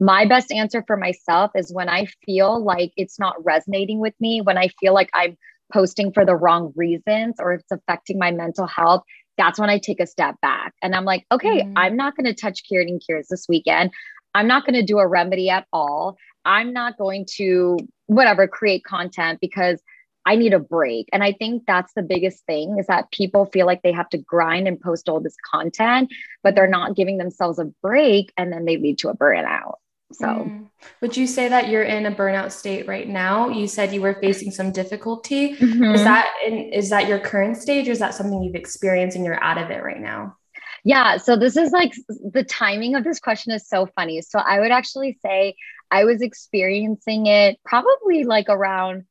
my 0.00 0.26
best 0.26 0.52
answer 0.52 0.84
for 0.86 0.96
myself 0.96 1.52
is 1.54 1.72
when 1.72 1.88
I 1.88 2.06
feel 2.26 2.62
like 2.62 2.92
it's 2.96 3.18
not 3.18 3.42
resonating 3.44 4.00
with 4.00 4.14
me, 4.20 4.40
when 4.40 4.58
I 4.58 4.68
feel 4.80 4.92
like 4.92 5.08
I'm 5.14 5.36
posting 5.72 6.12
for 6.12 6.24
the 6.24 6.36
wrong 6.36 6.72
reasons 6.76 7.36
or 7.38 7.54
it's 7.54 7.70
affecting 7.70 8.18
my 8.18 8.30
mental 8.30 8.66
health, 8.66 9.02
that's 9.36 9.58
when 9.58 9.70
I 9.70 9.78
take 9.78 10.00
a 10.00 10.06
step 10.06 10.36
back 10.40 10.74
and 10.82 10.94
I'm 10.94 11.04
like, 11.04 11.26
okay, 11.32 11.62
mm. 11.62 11.72
I'm 11.76 11.96
not 11.96 12.16
going 12.16 12.26
to 12.26 12.34
touch 12.34 12.62
Curating 12.70 13.04
Cures 13.04 13.28
this 13.28 13.46
weekend. 13.48 13.90
I'm 14.34 14.46
not 14.46 14.64
going 14.66 14.74
to 14.74 14.84
do 14.84 14.98
a 14.98 15.06
remedy 15.06 15.50
at 15.50 15.66
all. 15.72 16.16
I'm 16.44 16.72
not 16.72 16.98
going 16.98 17.26
to 17.36 17.78
whatever 18.06 18.46
create 18.46 18.84
content 18.84 19.38
because 19.40 19.82
I 20.26 20.36
need 20.36 20.54
a 20.54 20.58
break. 20.58 21.08
And 21.12 21.22
I 21.22 21.32
think 21.32 21.64
that's 21.66 21.92
the 21.94 22.02
biggest 22.02 22.44
thing 22.46 22.76
is 22.78 22.86
that 22.86 23.10
people 23.12 23.46
feel 23.46 23.66
like 23.66 23.82
they 23.82 23.92
have 23.92 24.08
to 24.10 24.18
grind 24.18 24.66
and 24.66 24.80
post 24.80 25.08
all 25.08 25.20
this 25.20 25.36
content, 25.50 26.10
but 26.42 26.54
they're 26.54 26.66
not 26.66 26.96
giving 26.96 27.18
themselves 27.18 27.58
a 27.58 27.66
break 27.82 28.32
and 28.36 28.52
then 28.52 28.64
they 28.64 28.78
lead 28.78 28.98
to 28.98 29.10
a 29.10 29.16
burnout. 29.16 29.74
So, 30.12 30.26
mm. 30.26 30.68
would 31.00 31.16
you 31.16 31.26
say 31.26 31.48
that 31.48 31.68
you're 31.68 31.82
in 31.82 32.06
a 32.06 32.12
burnout 32.12 32.52
state 32.52 32.86
right 32.86 33.08
now? 33.08 33.48
You 33.48 33.66
said 33.66 33.92
you 33.92 34.00
were 34.00 34.14
facing 34.14 34.50
some 34.50 34.70
difficulty. 34.70 35.56
Mm-hmm. 35.56 35.94
Is 35.94 36.04
that 36.04 36.30
in, 36.46 36.54
is 36.72 36.90
that 36.90 37.08
your 37.08 37.18
current 37.18 37.56
stage 37.56 37.88
or 37.88 37.92
is 37.92 37.98
that 37.98 38.14
something 38.14 38.42
you've 38.42 38.54
experienced 38.54 39.16
and 39.16 39.24
you're 39.24 39.42
out 39.42 39.58
of 39.58 39.70
it 39.70 39.82
right 39.82 40.00
now? 40.00 40.36
Yeah, 40.84 41.16
so 41.16 41.36
this 41.36 41.56
is 41.56 41.72
like 41.72 41.94
the 42.32 42.44
timing 42.44 42.94
of 42.94 43.04
this 43.04 43.18
question 43.18 43.52
is 43.52 43.66
so 43.66 43.86
funny. 43.86 44.20
So 44.20 44.38
I 44.38 44.60
would 44.60 44.70
actually 44.70 45.18
say 45.24 45.54
I 45.90 46.04
was 46.04 46.20
experiencing 46.20 47.26
it 47.26 47.58
probably 47.64 48.24
like 48.24 48.50
around 48.50 49.04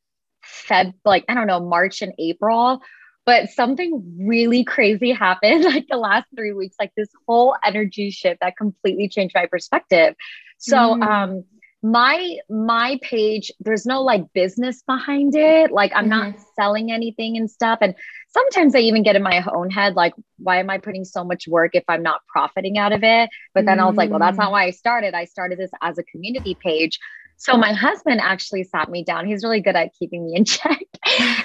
Feb, 0.46 0.94
like 1.04 1.26
I 1.28 1.34
don't 1.34 1.48
know, 1.48 1.60
March 1.60 2.04
and 2.04 2.14
April. 2.20 2.80
But 3.26 3.50
something 3.50 4.18
really 4.20 4.64
crazy 4.64 5.12
happened 5.12 5.64
like 5.64 5.88
the 5.90 5.98
last 5.98 6.28
three 6.36 6.54
weeks, 6.54 6.76
like 6.80 6.92
this 6.96 7.10
whole 7.28 7.56
energy 7.64 8.12
shift 8.12 8.42
that 8.42 8.58
completely 8.58 9.08
changed 9.08 9.36
my 9.36 9.46
perspective. 9.46 10.16
So, 10.58 10.78
mm. 10.78 11.04
um, 11.04 11.44
my 11.84 12.38
my 12.50 12.98
page 13.02 13.52
there's 13.60 13.86
no 13.86 14.02
like 14.02 14.24
business 14.34 14.82
behind 14.84 15.36
it 15.36 15.70
like 15.70 15.92
i'm 15.94 16.10
mm-hmm. 16.10 16.32
not 16.32 16.36
selling 16.56 16.94
anything 16.94 17.36
and 17.36 17.52
stuff 17.52 17.78
and 17.82 17.94
sometimes 18.30 18.74
i 18.74 18.80
even 18.80 19.04
get 19.04 19.18
in 19.18 19.22
my 19.22 19.44
own 19.54 19.70
head 19.70 19.94
like 19.94 20.14
why 20.38 20.60
am 20.60 20.70
i 20.70 20.78
putting 20.78 21.04
so 21.04 21.26
much 21.26 21.46
work 21.46 21.72
if 21.74 21.84
i'm 21.90 22.02
not 22.02 22.22
profiting 22.26 22.78
out 22.78 22.94
of 22.94 23.04
it 23.04 23.30
but 23.54 23.66
then 23.66 23.78
mm-hmm. 23.78 23.86
i 23.86 23.90
was 23.90 23.98
like 23.98 24.10
well 24.10 24.18
that's 24.18 24.38
not 24.38 24.48
mm. 24.48 24.54
why 24.54 24.64
i 24.64 24.72
started 24.72 25.14
i 25.14 25.26
started 25.26 25.60
this 25.60 25.72
as 25.82 25.98
a 25.98 26.04
community 26.04 26.56
page 26.56 26.98
so 27.38 27.58
my 27.58 27.74
husband 27.74 28.22
actually 28.22 28.64
sat 28.64 28.90
me 28.90 29.04
down 29.04 29.26
he's 29.26 29.44
really 29.44 29.62
good 29.62 29.76
at 29.76 29.94
keeping 29.94 30.26
me 30.26 30.36
in 30.36 30.46
check 30.46 30.86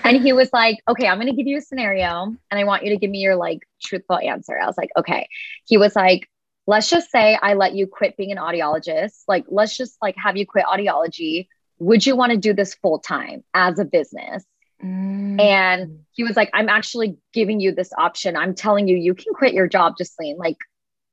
and 0.05 0.17
he 0.23 0.33
was 0.33 0.51
like 0.53 0.79
okay 0.89 1.07
i'm 1.07 1.19
going 1.19 1.29
to 1.29 1.37
give 1.37 1.47
you 1.47 1.59
a 1.59 1.61
scenario 1.61 2.25
and 2.51 2.61
i 2.61 2.65
want 2.65 2.85
you 2.85 2.91
to 2.91 2.97
give 2.97 3.11
me 3.11 3.19
your 3.19 3.37
like 3.37 3.61
truthful 3.83 4.19
answer 4.19 4.59
i 4.59 4.67
was 4.67 4.79
like 4.79 4.91
okay 4.97 5.29
he 5.67 5.77
was 5.77 5.95
like 5.97 6.29
let's 6.69 6.91
just 6.91 7.11
say 7.11 7.37
I 7.41 7.55
let 7.55 7.75
you 7.75 7.87
quit 7.87 8.19
being 8.19 8.31
an 8.31 8.37
audiologist. 8.37 9.23
Like, 9.27 9.47
let's 9.49 9.75
just 9.75 9.97
like 10.03 10.15
have 10.19 10.37
you 10.37 10.47
quit 10.47 10.67
audiology. 10.67 11.49
Would 11.79 12.05
you 12.05 12.15
want 12.15 12.33
to 12.33 12.37
do 12.37 12.53
this 12.53 12.75
full 12.75 12.99
time 12.99 13.43
as 13.55 13.79
a 13.79 13.87
business? 13.87 14.45
Mm. 14.85 15.41
And 15.41 16.01
he 16.13 16.25
was 16.25 16.37
like, 16.37 16.51
I'm 16.53 16.69
actually 16.69 17.17
giving 17.33 17.59
you 17.59 17.75
this 17.75 17.91
option. 17.97 18.37
I'm 18.37 18.55
telling 18.55 18.87
you, 18.87 18.99
you 18.99 19.15
can 19.15 19.33
quit 19.33 19.55
your 19.55 19.67
job, 19.67 19.95
Jaslean. 19.99 20.37
Like, 20.37 20.59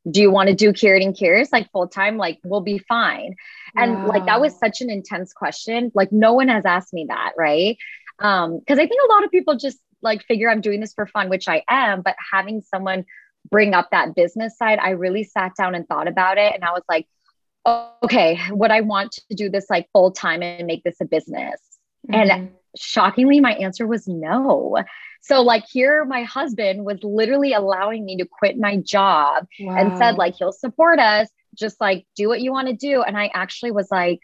do 0.09 0.21
you 0.21 0.31
want 0.31 0.49
to 0.49 0.55
do 0.55 0.71
curating 0.71 1.17
cures 1.17 1.51
like 1.51 1.71
full 1.71 1.87
time? 1.87 2.17
Like, 2.17 2.39
we'll 2.43 2.61
be 2.61 2.77
fine. 2.77 3.35
And 3.75 4.05
like, 4.07 4.25
that 4.25 4.39
was 4.39 4.57
such 4.57 4.81
an 4.81 4.89
intense 4.89 5.33
question. 5.33 5.91
Like, 5.95 6.11
no 6.11 6.33
one 6.33 6.47
has 6.47 6.65
asked 6.65 6.93
me 6.93 7.07
that, 7.09 7.33
right? 7.37 7.77
Um, 8.19 8.59
because 8.59 8.79
I 8.79 8.87
think 8.87 9.01
a 9.03 9.13
lot 9.13 9.23
of 9.23 9.31
people 9.31 9.57
just 9.57 9.79
like 10.01 10.23
figure 10.23 10.49
I'm 10.49 10.61
doing 10.61 10.79
this 10.79 10.93
for 10.93 11.07
fun, 11.07 11.29
which 11.29 11.47
I 11.47 11.63
am, 11.67 12.01
but 12.01 12.15
having 12.31 12.61
someone 12.61 13.05
bring 13.49 13.73
up 13.73 13.89
that 13.91 14.15
business 14.15 14.57
side, 14.57 14.79
I 14.79 14.91
really 14.91 15.23
sat 15.23 15.55
down 15.57 15.75
and 15.75 15.87
thought 15.87 16.07
about 16.07 16.37
it. 16.37 16.53
And 16.53 16.63
I 16.63 16.71
was 16.71 16.83
like, 16.87 17.07
okay, 18.03 18.39
would 18.51 18.71
I 18.71 18.81
want 18.81 19.13
to 19.29 19.35
do 19.35 19.49
this 19.49 19.65
like 19.69 19.89
full 19.91 20.11
time 20.11 20.43
and 20.43 20.67
make 20.67 20.83
this 20.83 21.01
a 21.01 21.05
business? 21.05 21.59
Mm-hmm. 22.07 22.31
And 22.31 22.49
shockingly, 22.77 23.39
my 23.39 23.53
answer 23.53 23.87
was 23.87 24.07
no. 24.07 24.77
So 25.25 25.41
like 25.41 25.65
here, 25.67 26.05
my 26.05 26.23
husband 26.23 26.85
was 26.85 26.99
literally 27.03 27.53
allowing 27.53 28.05
me 28.05 28.17
to 28.17 28.25
quit 28.25 28.59
my 28.59 28.77
job 28.77 29.47
wow. 29.59 29.75
and 29.75 29.97
said 29.97 30.17
like 30.17 30.35
he'll 30.35 30.51
support 30.51 30.99
us, 30.99 31.27
just 31.55 31.81
like 31.81 32.05
do 32.15 32.27
what 32.27 32.41
you 32.41 32.51
want 32.51 32.67
to 32.67 32.75
do. 32.75 33.01
And 33.01 33.17
I 33.17 33.31
actually 33.33 33.71
was 33.71 33.89
like, 33.89 34.19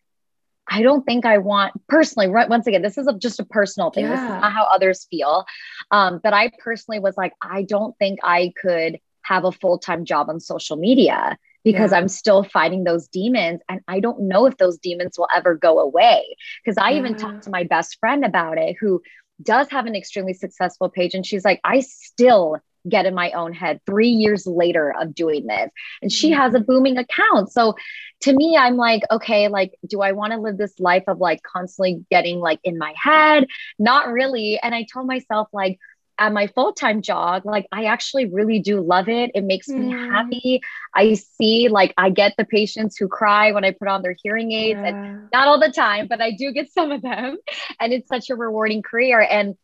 I 0.70 0.84
don't 0.84 1.04
think 1.04 1.26
I 1.26 1.40
want 1.40 1.74
personally. 1.88 2.30
Once 2.30 2.68
again, 2.68 2.84
this 2.84 3.00
is 3.00 3.08
a, 3.08 3.14
just 3.18 3.40
a 3.40 3.46
personal 3.46 3.90
thing. 3.90 4.06
Yeah. 4.06 4.12
This 4.12 4.22
is 4.22 4.30
not 4.30 4.54
how 4.54 4.66
others 4.66 5.08
feel. 5.10 5.46
Um, 5.90 6.20
but 6.24 6.34
I 6.34 6.52
personally 6.60 7.00
was 7.00 7.18
like, 7.18 7.34
I 7.42 7.64
don't 7.64 7.98
think 7.98 8.20
I 8.24 8.54
could 8.62 9.00
have 9.24 9.44
a 9.44 9.52
full 9.52 9.80
time 9.80 10.06
job 10.06 10.30
on 10.30 10.40
social 10.40 10.78
media 10.78 11.36
because 11.64 11.92
yeah. 11.92 11.98
I'm 11.98 12.08
still 12.08 12.44
fighting 12.44 12.84
those 12.84 13.08
demons. 13.08 13.62
And 13.70 13.82
I 13.88 14.00
don't 14.02 14.22
know 14.22 14.46
if 14.46 14.58
those 14.58 14.78
demons 14.78 15.18
will 15.18 15.28
ever 15.36 15.56
go 15.56 15.80
away. 15.80 16.38
Because 16.64 16.78
I 16.78 16.92
yeah. 16.92 17.00
even 17.00 17.16
talked 17.16 17.44
to 17.44 17.50
my 17.50 17.64
best 17.64 17.98
friend 18.00 18.24
about 18.24 18.58
it, 18.58 18.78
who 18.80 19.02
does 19.44 19.70
have 19.70 19.86
an 19.86 19.96
extremely 19.96 20.34
successful 20.34 20.90
page. 20.90 21.14
And 21.14 21.26
she's 21.26 21.46
like, 21.46 21.60
I 21.64 21.82
still 21.82 22.58
get 22.90 23.06
in 23.06 23.14
my 23.14 23.32
own 23.32 23.54
head 23.54 23.80
three 23.86 24.10
years 24.10 24.48
later 24.48 24.94
of 25.00 25.14
doing 25.14 25.46
this. 25.46 25.70
And 26.02 26.12
she 26.12 26.32
mm-hmm. 26.32 26.42
has 26.42 26.56
a 26.56 26.60
booming 26.60 26.98
account. 26.98 27.52
So 27.52 27.76
to 28.22 28.34
me, 28.34 28.58
I'm 28.58 28.76
like, 28.76 29.04
okay, 29.12 29.48
like, 29.48 29.74
do 29.88 30.02
I 30.02 30.14
want 30.14 30.34
to 30.34 30.40
live 30.40 30.58
this 30.58 30.80
life 30.80 31.04
of 31.08 31.20
like 31.20 31.42
constantly 31.44 32.04
getting 32.10 32.40
like 32.40 32.60
in 32.64 32.78
my 32.78 32.94
head? 32.96 33.46
Not 33.78 34.10
really. 34.10 34.60
And 34.62 34.74
I 34.74 34.86
told 34.92 35.08
myself, 35.08 35.48
like, 35.54 35.80
at 36.22 36.32
my 36.32 36.46
full-time 36.46 37.02
job 37.02 37.42
like 37.46 37.66
i 37.72 37.86
actually 37.86 38.28
really 38.28 38.60
do 38.60 38.80
love 38.80 39.10
it 39.10 39.32
it 39.34 39.44
makes 39.44 39.68
me 39.68 39.92
mm. 39.92 40.12
happy 40.12 40.62
i 40.94 41.16
see 41.16 41.68
like 41.68 41.96
i 41.98 42.12
get 42.12 42.36
the 42.38 42.46
patients 42.46 42.96
who 42.96 43.08
cry 43.08 43.52
when 43.52 43.66
i 43.66 43.72
put 43.72 43.88
on 43.88 44.04
their 44.04 44.16
hearing 44.22 44.52
aids 44.52 44.80
yeah. 44.80 44.90
and 44.90 45.28
not 45.34 45.48
all 45.48 45.60
the 45.60 45.72
time 45.72 46.08
but 46.08 46.22
i 46.22 46.32
do 46.32 46.52
get 46.52 46.72
some 46.72 46.92
of 46.92 47.02
them 47.02 47.38
and 47.80 47.92
it's 47.92 48.08
such 48.08 48.30
a 48.30 48.36
rewarding 48.36 48.84
career 48.84 49.20
and 49.20 49.56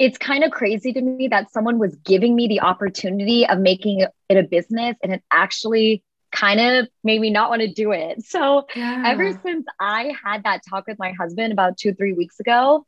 it's 0.00 0.18
kind 0.18 0.42
of 0.42 0.50
crazy 0.50 0.92
to 0.92 1.00
me 1.00 1.28
that 1.28 1.52
someone 1.52 1.78
was 1.78 1.94
giving 2.04 2.34
me 2.34 2.48
the 2.48 2.60
opportunity 2.60 3.46
of 3.46 3.60
making 3.60 4.00
it 4.00 4.36
a 4.36 4.42
business 4.42 4.96
and 5.04 5.12
it 5.12 5.22
actually 5.30 6.02
kind 6.32 6.60
of 6.60 6.88
made 7.04 7.20
me 7.20 7.30
not 7.30 7.50
want 7.50 7.62
to 7.62 7.72
do 7.72 7.92
it 7.92 8.20
so 8.24 8.66
yeah. 8.74 9.04
ever 9.06 9.38
since 9.44 9.64
i 9.78 10.12
had 10.24 10.42
that 10.42 10.60
talk 10.68 10.88
with 10.88 10.98
my 10.98 11.12
husband 11.12 11.52
about 11.52 11.76
two 11.76 11.94
three 11.94 12.12
weeks 12.12 12.40
ago 12.40 12.84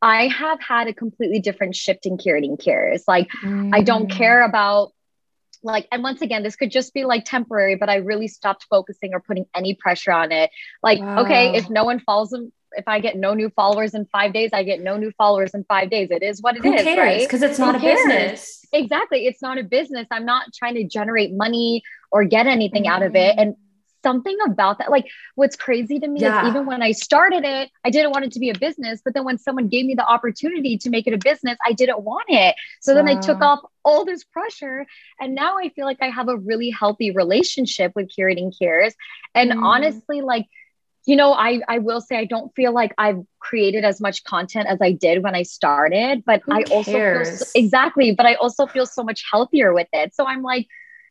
I 0.00 0.28
have 0.28 0.60
had 0.60 0.86
a 0.86 0.94
completely 0.94 1.40
different 1.40 1.74
shift 1.74 2.06
in 2.06 2.18
curating 2.18 2.58
cures. 2.60 3.04
Like, 3.08 3.28
mm. 3.44 3.70
I 3.72 3.82
don't 3.82 4.06
mm. 4.06 4.16
care 4.16 4.42
about 4.42 4.92
like 5.62 5.88
and 5.90 6.02
once 6.02 6.22
again 6.22 6.42
this 6.42 6.56
could 6.56 6.70
just 6.70 6.94
be 6.94 7.04
like 7.04 7.24
temporary 7.24 7.74
but 7.74 7.88
i 7.88 7.96
really 7.96 8.28
stopped 8.28 8.66
focusing 8.70 9.12
or 9.12 9.20
putting 9.20 9.44
any 9.54 9.74
pressure 9.74 10.12
on 10.12 10.30
it 10.32 10.50
like 10.82 11.00
wow. 11.00 11.24
okay 11.24 11.56
if 11.56 11.68
no 11.68 11.84
one 11.84 11.98
follows 12.00 12.30
them 12.30 12.52
if 12.72 12.86
i 12.86 13.00
get 13.00 13.16
no 13.16 13.34
new 13.34 13.50
followers 13.50 13.94
in 13.94 14.06
five 14.06 14.32
days 14.32 14.50
i 14.52 14.62
get 14.62 14.80
no 14.80 14.96
new 14.96 15.10
followers 15.18 15.54
in 15.54 15.64
five 15.64 15.90
days 15.90 16.10
it 16.10 16.22
is 16.22 16.40
what 16.40 16.56
it 16.56 16.62
Who 16.62 16.72
is, 16.72 16.82
cares? 16.82 16.98
right 16.98 17.20
because 17.22 17.42
it's 17.42 17.58
not 17.58 17.74
Who 17.74 17.86
a 17.86 17.90
cares? 17.90 17.98
business 17.98 18.64
exactly 18.72 19.26
it's 19.26 19.42
not 19.42 19.58
a 19.58 19.64
business 19.64 20.06
i'm 20.10 20.24
not 20.24 20.52
trying 20.54 20.74
to 20.74 20.84
generate 20.84 21.32
money 21.32 21.82
or 22.12 22.24
get 22.24 22.46
anything 22.46 22.84
mm. 22.84 22.90
out 22.90 23.02
of 23.02 23.16
it 23.16 23.34
and 23.38 23.56
something 24.08 24.38
about 24.46 24.78
that. 24.78 24.90
Like 24.90 25.06
what's 25.34 25.56
crazy 25.56 25.98
to 26.00 26.08
me 26.08 26.20
yeah. 26.20 26.42
is 26.42 26.48
even 26.48 26.64
when 26.64 26.82
I 26.82 26.92
started 26.92 27.44
it, 27.44 27.70
I 27.84 27.90
didn't 27.90 28.12
want 28.12 28.24
it 28.24 28.32
to 28.32 28.40
be 28.40 28.50
a 28.50 28.58
business. 28.58 29.02
But 29.04 29.12
then 29.14 29.24
when 29.24 29.38
someone 29.38 29.68
gave 29.68 29.84
me 29.84 29.94
the 29.94 30.08
opportunity 30.14 30.78
to 30.78 30.88
make 30.90 31.06
it 31.06 31.12
a 31.12 31.18
business, 31.18 31.58
I 31.68 31.72
didn't 31.72 32.00
want 32.00 32.28
it. 32.28 32.54
So 32.80 32.94
then 32.94 33.06
I 33.06 33.16
took 33.20 33.40
off 33.42 33.60
all 33.84 34.04
this 34.04 34.24
pressure. 34.24 34.86
And 35.20 35.34
now 35.34 35.58
I 35.58 35.68
feel 35.70 35.84
like 35.84 35.98
I 36.00 36.10
have 36.18 36.28
a 36.28 36.36
really 36.36 36.70
healthy 36.70 37.10
relationship 37.10 37.92
with 37.94 38.10
curating 38.16 38.56
cures. 38.56 38.94
And 39.34 39.52
mm. 39.52 39.62
honestly, 39.62 40.22
like, 40.22 40.46
you 41.04 41.16
know, 41.16 41.32
I, 41.32 41.60
I 41.68 41.78
will 41.78 42.00
say 42.00 42.16
I 42.16 42.24
don't 42.24 42.54
feel 42.54 42.72
like 42.72 42.92
I've 42.98 43.22
created 43.38 43.84
as 43.84 44.00
much 44.00 44.24
content 44.24 44.68
as 44.68 44.78
I 44.82 44.92
did 44.92 45.22
when 45.22 45.34
I 45.34 45.42
started, 45.42 46.22
but 46.24 46.42
Who 46.44 46.52
I 46.52 46.62
cares? 46.64 46.72
also 46.72 46.92
feel 46.92 47.46
so, 47.46 47.52
exactly, 47.54 48.08
but 48.12 48.26
I 48.26 48.34
also 48.34 48.66
feel 48.66 48.84
so 48.84 49.02
much 49.02 49.24
healthier 49.30 49.72
with 49.72 49.88
it. 49.92 50.14
So 50.14 50.26
I'm 50.26 50.42
like, 50.42 50.66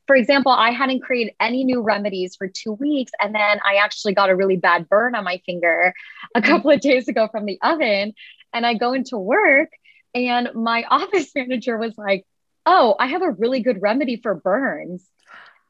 for 0.08 0.16
example, 0.16 0.52
I 0.52 0.72
hadn't 0.72 1.02
created 1.02 1.36
any 1.40 1.66
new 1.66 1.82
remedies 1.82 2.36
for 2.36 2.48
two 2.48 2.72
weeks. 2.74 3.12
And 3.22 3.36
then 3.36 3.60
I 3.64 3.76
actually 3.76 4.14
got 4.14 4.30
a 4.30 4.36
really 4.36 4.56
bad 4.56 4.88
burn 4.90 5.14
on 5.16 5.26
my 5.26 5.42
finger 5.46 5.94
a 6.34 6.42
mm-hmm. 6.42 6.50
couple 6.50 6.72
of 6.72 6.80
days 6.80 7.08
ago 7.10 7.28
from 7.30 7.46
the 7.46 7.60
oven. 7.62 8.14
And 8.54 8.66
I 8.66 8.74
go 8.74 8.94
into 8.94 9.18
work, 9.18 9.70
and 10.16 10.50
my 10.56 10.84
office 10.90 11.32
manager 11.36 11.78
was 11.78 11.94
like, 11.98 12.26
Oh, 12.66 12.96
I 13.00 13.08
have 13.08 13.22
a 13.22 13.32
really 13.32 13.62
good 13.62 13.82
remedy 13.82 14.20
for 14.22 14.34
burns. 14.34 15.06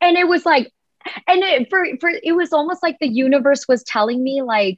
And 0.02 0.18
it 0.18 0.28
was 0.28 0.46
like, 0.46 0.72
and 1.28 1.44
it, 1.44 1.70
for, 1.70 1.86
for 2.00 2.10
it 2.10 2.36
was 2.36 2.54
almost 2.54 2.82
like 2.82 2.98
the 3.00 3.08
universe 3.08 3.68
was 3.68 3.84
telling 3.84 4.24
me, 4.24 4.42
like, 4.42 4.78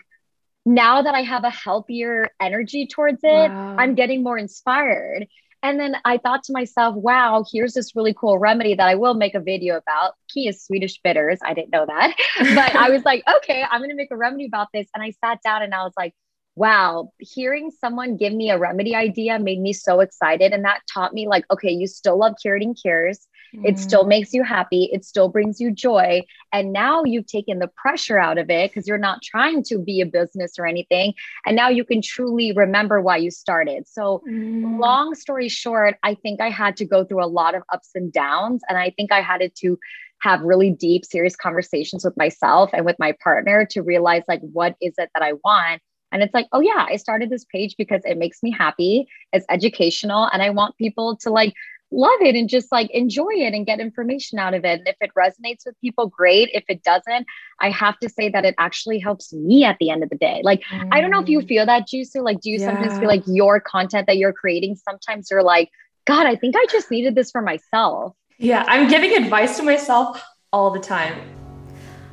now 0.65 1.01
that 1.01 1.15
I 1.15 1.21
have 1.21 1.45
a 1.45 1.49
healthier 1.49 2.29
energy 2.39 2.87
towards 2.87 3.19
it, 3.23 3.49
wow. 3.49 3.75
I'm 3.77 3.95
getting 3.95 4.21
more 4.21 4.37
inspired. 4.37 5.27
And 5.61 5.79
then 5.79 5.95
I 6.05 6.17
thought 6.17 6.43
to 6.43 6.53
myself, 6.53 6.95
wow, 6.95 7.43
here's 7.51 7.73
this 7.73 7.95
really 7.95 8.13
cool 8.13 8.37
remedy 8.37 8.75
that 8.75 8.87
I 8.87 8.95
will 8.95 9.13
make 9.13 9.35
a 9.35 9.39
video 9.39 9.77
about. 9.77 10.13
Key 10.29 10.47
is 10.47 10.63
Swedish 10.63 10.99
bitters. 11.03 11.39
I 11.43 11.53
didn't 11.53 11.71
know 11.71 11.85
that. 11.85 12.15
but 12.39 12.75
I 12.75 12.89
was 12.89 13.03
like, 13.03 13.23
okay, 13.37 13.63
I'm 13.69 13.81
going 13.81 13.89
to 13.89 13.95
make 13.95 14.11
a 14.11 14.17
remedy 14.17 14.45
about 14.45 14.69
this. 14.73 14.87
And 14.95 15.03
I 15.03 15.11
sat 15.23 15.41
down 15.43 15.61
and 15.61 15.73
I 15.73 15.83
was 15.83 15.93
like, 15.97 16.13
wow, 16.55 17.11
hearing 17.19 17.71
someone 17.71 18.17
give 18.17 18.33
me 18.33 18.49
a 18.49 18.57
remedy 18.57 18.95
idea 18.95 19.39
made 19.39 19.59
me 19.59 19.73
so 19.73 20.01
excited. 20.01 20.51
And 20.51 20.65
that 20.65 20.81
taught 20.93 21.13
me, 21.13 21.27
like, 21.27 21.45
okay, 21.51 21.71
you 21.71 21.87
still 21.87 22.17
love 22.17 22.33
curating 22.43 22.79
cures. 22.79 23.27
Mm. 23.55 23.65
It 23.65 23.79
still 23.79 24.05
makes 24.05 24.33
you 24.33 24.43
happy. 24.43 24.89
It 24.91 25.05
still 25.05 25.29
brings 25.29 25.59
you 25.59 25.71
joy. 25.71 26.21
And 26.51 26.73
now 26.73 27.03
you've 27.03 27.27
taken 27.27 27.59
the 27.59 27.69
pressure 27.75 28.17
out 28.17 28.37
of 28.37 28.49
it 28.49 28.71
because 28.71 28.87
you're 28.87 28.97
not 28.97 29.21
trying 29.21 29.63
to 29.63 29.79
be 29.79 30.01
a 30.01 30.05
business 30.05 30.53
or 30.57 30.65
anything. 30.65 31.13
And 31.45 31.55
now 31.55 31.69
you 31.69 31.83
can 31.83 32.01
truly 32.01 32.51
remember 32.51 33.01
why 33.01 33.17
you 33.17 33.31
started. 33.31 33.87
So, 33.87 34.21
mm. 34.29 34.79
long 34.79 35.15
story 35.15 35.49
short, 35.49 35.97
I 36.03 36.15
think 36.15 36.41
I 36.41 36.49
had 36.49 36.77
to 36.77 36.85
go 36.85 37.03
through 37.03 37.23
a 37.23 37.27
lot 37.27 37.55
of 37.55 37.63
ups 37.71 37.89
and 37.95 38.11
downs. 38.11 38.61
And 38.69 38.77
I 38.77 38.91
think 38.91 39.11
I 39.11 39.21
had 39.21 39.41
to 39.55 39.77
have 40.21 40.41
really 40.41 40.69
deep, 40.69 41.05
serious 41.05 41.35
conversations 41.35 42.03
with 42.03 42.17
myself 42.17 42.69
and 42.73 42.85
with 42.85 42.97
my 42.99 43.13
partner 43.23 43.65
to 43.71 43.81
realize, 43.81 44.23
like, 44.27 44.41
what 44.41 44.75
is 44.81 44.93
it 44.97 45.09
that 45.13 45.23
I 45.23 45.33
want? 45.43 45.81
And 46.11 46.23
it's 46.23 46.33
like, 46.33 46.47
oh, 46.51 46.59
yeah, 46.59 46.87
I 46.89 46.95
started 46.95 47.29
this 47.29 47.45
page 47.45 47.75
because 47.77 48.01
it 48.03 48.17
makes 48.17 48.41
me 48.41 48.51
happy. 48.51 49.07
It's 49.31 49.45
educational. 49.49 50.29
And 50.33 50.41
I 50.41 50.49
want 50.49 50.77
people 50.77 51.17
to 51.17 51.29
like 51.29 51.53
love 51.91 52.21
it 52.21 52.35
and 52.35 52.47
just 52.49 52.71
like 52.71 52.89
enjoy 52.91 53.31
it 53.31 53.53
and 53.53 53.65
get 53.65 53.79
information 53.79 54.39
out 54.39 54.53
of 54.53 54.63
it. 54.63 54.79
And 54.79 54.87
if 54.87 54.95
it 55.01 55.11
resonates 55.17 55.65
with 55.65 55.79
people, 55.81 56.07
great. 56.07 56.49
If 56.53 56.63
it 56.69 56.83
doesn't, 56.83 57.25
I 57.59 57.69
have 57.71 57.97
to 57.99 58.09
say 58.09 58.29
that 58.29 58.45
it 58.45 58.55
actually 58.57 58.99
helps 58.99 59.33
me 59.33 59.63
at 59.63 59.77
the 59.79 59.89
end 59.89 60.03
of 60.03 60.09
the 60.09 60.17
day. 60.17 60.41
Like, 60.43 60.61
mm. 60.71 60.87
I 60.91 61.01
don't 61.01 61.11
know 61.11 61.21
if 61.21 61.29
you 61.29 61.39
mm. 61.39 61.47
feel 61.47 61.65
that, 61.65 61.87
Jisu. 61.87 62.23
Like, 62.23 62.41
do 62.41 62.49
you 62.49 62.59
yeah. 62.59 62.67
sometimes 62.67 62.99
feel 62.99 63.07
like 63.07 63.23
your 63.25 63.59
content 63.59 64.07
that 64.07 64.17
you're 64.17 64.33
creating, 64.33 64.75
sometimes 64.75 65.29
you're 65.31 65.43
like, 65.43 65.69
God, 66.05 66.25
I 66.25 66.35
think 66.35 66.55
I 66.57 66.65
just 66.71 66.91
needed 66.91 67.15
this 67.15 67.31
for 67.31 67.41
myself. 67.41 68.15
Yeah, 68.37 68.63
I'm 68.67 68.89
giving 68.89 69.21
advice 69.21 69.57
to 69.57 69.63
myself 69.63 70.23
all 70.51 70.71
the 70.71 70.79
time. 70.79 71.38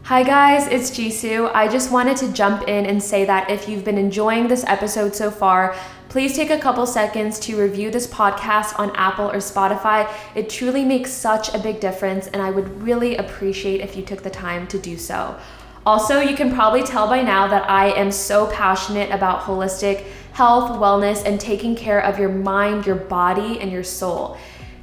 Hi 0.06 0.22
guys, 0.22 0.68
it's 0.68 0.92
Jisu. 0.92 1.50
I 1.52 1.66
just 1.66 1.90
wanted 1.90 2.16
to 2.18 2.32
jump 2.32 2.68
in 2.68 2.86
and 2.86 3.02
say 3.02 3.24
that 3.24 3.50
if 3.50 3.68
you've 3.68 3.84
been 3.84 3.98
enjoying 3.98 4.46
this 4.46 4.62
episode 4.68 5.16
so 5.16 5.32
far, 5.32 5.74
Please 6.08 6.34
take 6.34 6.50
a 6.50 6.58
couple 6.58 6.86
seconds 6.86 7.38
to 7.40 7.60
review 7.60 7.90
this 7.90 8.06
podcast 8.06 8.78
on 8.78 8.94
Apple 8.94 9.28
or 9.28 9.36
Spotify. 9.36 10.10
It 10.34 10.48
truly 10.48 10.84
makes 10.84 11.10
such 11.10 11.52
a 11.52 11.58
big 11.58 11.80
difference, 11.80 12.28
and 12.28 12.40
I 12.40 12.50
would 12.50 12.82
really 12.82 13.16
appreciate 13.16 13.80
if 13.82 13.96
you 13.96 14.02
took 14.02 14.22
the 14.22 14.30
time 14.30 14.66
to 14.68 14.78
do 14.78 14.96
so. 14.96 15.38
Also, 15.84 16.20
you 16.20 16.34
can 16.34 16.54
probably 16.54 16.82
tell 16.82 17.06
by 17.06 17.22
now 17.22 17.46
that 17.48 17.68
I 17.68 17.90
am 17.90 18.10
so 18.10 18.46
passionate 18.46 19.10
about 19.10 19.40
holistic 19.40 20.04
health, 20.32 20.70
wellness, 20.80 21.22
and 21.26 21.40
taking 21.40 21.76
care 21.76 22.00
of 22.00 22.18
your 22.18 22.30
mind, 22.30 22.86
your 22.86 22.96
body, 22.96 23.60
and 23.60 23.70
your 23.70 23.84
soul. 23.84 24.38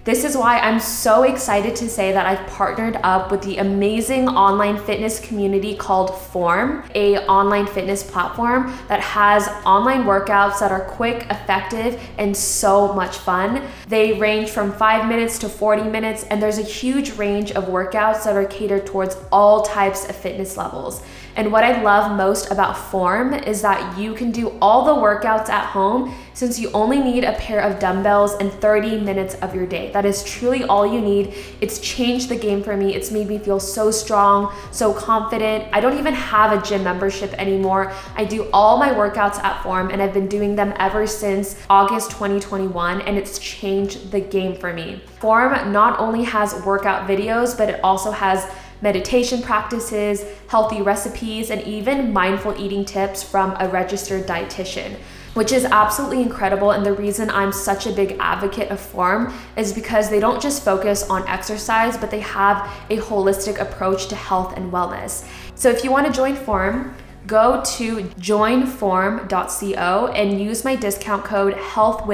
This 0.06 0.26
is 0.26 0.36
why 0.36 0.60
I'm 0.60 0.82
so 0.82 1.24
excited 1.24 1.78
to 1.78 1.88
say 1.88 2.12
that 2.12 2.26
I've 2.26 2.46
partnered 2.48 3.00
up 3.04 3.32
with 3.32 3.42
the 3.42 3.60
amazing 3.60 4.28
online 4.28 4.78
fitness 4.78 5.18
community 5.22 5.78
called 5.78 6.13
Form, 6.13 6.84
a 6.94 7.20
online 7.20 7.68
fitness 7.68 8.04
platform 8.04 8.78
that 8.89 9.00
has 9.00 9.48
online 9.66 10.04
workouts 10.04 10.60
that 10.60 10.74
are 10.74 10.82
quick, 10.82 11.28
effective, 11.30 12.02
and 12.18 12.36
so 12.36 12.92
much 12.92 13.16
fun. 13.16 13.66
They 13.88 14.20
range 14.20 14.50
from 14.50 14.74
5 14.74 15.08
minutes 15.08 15.39
to 15.39 15.48
40 15.48 15.84
minutes 15.84 16.26
and 16.26 16.44
there's 16.44 16.58
a 16.58 16.63
huge 16.63 17.12
range 17.12 17.54
of 17.54 17.68
workouts 17.68 18.26
that 18.26 18.36
are 18.36 18.44
catered 18.44 18.86
towards 18.86 19.16
all 19.32 19.62
types 19.62 20.10
of 20.10 20.18
fitness 20.18 20.58
levels. 20.58 21.02
And 21.36 21.52
what 21.52 21.63
I 21.63 21.82
love 21.82 22.15
most 22.15 22.52
about 22.52 22.78
Form 22.78 23.34
is 23.34 23.62
that 23.63 23.98
you 23.98 24.13
can 24.13 24.32
do 24.32 24.56
all 24.62 24.86
the 24.86 25.02
workouts 25.02 25.50
at 25.50 25.65
home 25.65 26.13
since 26.34 26.60
you 26.60 26.69
only 26.72 27.00
need 27.00 27.24
a 27.24 27.34
pair 27.34 27.60
of 27.60 27.80
dumbbells 27.80 28.34
and 28.36 28.52
30 28.52 29.00
minutes 29.00 29.36
of 29.36 29.56
your 29.56 29.65
day. 29.65 29.91
That 29.91 30.06
is 30.06 30.24
truly 30.24 30.63
all 30.63 30.86
you 30.86 31.02
need. 31.02 31.34
It's 31.60 31.80
changed 31.80 32.30
the 32.30 32.36
game 32.36 32.63
for 32.63 32.78
me. 32.78 32.93
It's 32.93 33.10
made 33.12 33.28
me 33.28 33.39
feel 33.39 33.60
so 33.60 33.89
strong, 33.89 34.54
so 34.72 34.93
confident. 34.93 35.65
I 35.72 35.80
don't 35.80 35.98
even 35.98 36.13
have 36.13 36.52
a 36.52 36.63
gym 36.63 36.84
membership 36.84 37.34
anymore. 37.34 37.91
I 38.15 38.26
do 38.26 38.50
all 38.54 38.78
my 38.78 38.89
workouts 38.89 39.38
at 39.38 39.62
Form 39.63 39.89
and 39.89 40.02
I've 40.02 40.13
been 40.13 40.28
doing 40.28 40.56
them 40.56 40.74
ever 40.78 41.08
since 41.08 41.60
August 41.69 42.12
2021 42.12 43.02
and 43.02 43.17
it's 43.17 43.39
changed 43.39 44.12
the 44.12 44.22
game 44.22 44.56
for 44.56 44.72
me. 44.72 45.02
Form 45.19 45.72
not 45.72 46.00
only 46.00 46.24
has 46.24 46.54
workout 46.63 47.08
videos, 47.08 47.58
but 47.58 47.69
it 47.69 47.80
also 47.84 48.12
has 48.12 48.48
meditation 48.84 49.41
practices, 49.41 50.26
healthy 50.50 50.82
recipes, 50.82 51.50
and 51.50 51.62
even 51.62 52.12
mindful 52.12 52.54
eating 52.62 52.84
tips 52.84 53.24
from 53.24 53.56
a 53.60 53.69
registered 53.69 54.28
dietitian. 54.28 54.98
which 55.34 55.52
is 55.52 55.65
absolutely 55.65 56.22
incredible. 56.22 56.69
And 56.69 56.86
the 56.86 56.93
reason 56.93 57.32
I'm 57.32 57.52
such 57.52 57.88
a 57.88 57.91
big 57.91 58.17
advocate 58.19 58.69
of 58.69 58.80
Form 58.80 59.34
is 59.58 59.74
because 59.74 60.12
they 60.12 60.19
don't 60.19 60.39
just 60.39 60.63
focus 60.63 61.10
on 61.10 61.28
exercise, 61.28 61.98
but 61.98 62.12
they 62.12 62.19
have 62.19 62.72
a 62.91 62.98
holistic 62.98 63.60
approach 63.60 64.10
to 64.10 64.15
health 64.15 64.56
and 64.56 64.72
wellness. 64.72 65.28
So 65.56 65.72
if 65.72 65.84
you 65.84 65.91
want 65.91 66.06
to 66.06 66.13
join 66.13 66.36
Form, 66.36 66.93
go 67.26 67.63
to 67.78 68.04
joinform.co 68.04 70.08
and 70.08 70.39
use 70.39 70.63
my 70.63 70.76
discount 70.76 71.24
code 71.24 71.56
health 71.56 72.06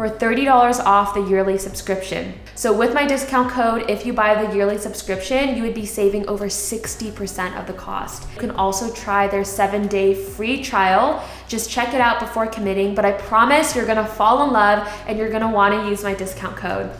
for 0.00 0.08
$30 0.08 0.80
off 0.86 1.12
the 1.12 1.20
yearly 1.20 1.58
subscription. 1.58 2.32
So 2.54 2.72
with 2.74 2.94
my 2.94 3.06
discount 3.06 3.50
code, 3.50 3.90
if 3.90 4.06
you 4.06 4.14
buy 4.14 4.42
the 4.42 4.56
yearly 4.56 4.78
subscription, 4.78 5.54
you 5.54 5.62
would 5.62 5.74
be 5.74 5.84
saving 5.84 6.26
over 6.26 6.46
60% 6.46 7.60
of 7.60 7.66
the 7.66 7.74
cost. 7.74 8.26
You 8.32 8.40
can 8.40 8.52
also 8.52 8.90
try 8.94 9.28
their 9.28 9.44
seven 9.44 9.88
day 9.88 10.14
free 10.14 10.62
trial. 10.62 11.22
Just 11.48 11.68
check 11.68 11.92
it 11.92 12.00
out 12.00 12.18
before 12.18 12.46
committing, 12.46 12.94
but 12.94 13.04
I 13.04 13.12
promise 13.12 13.76
you're 13.76 13.84
gonna 13.84 14.06
fall 14.06 14.42
in 14.46 14.54
love 14.54 14.90
and 15.06 15.18
you're 15.18 15.28
gonna 15.28 15.50
wanna 15.50 15.86
use 15.86 16.02
my 16.02 16.14
discount 16.14 16.56
code. 16.56 16.90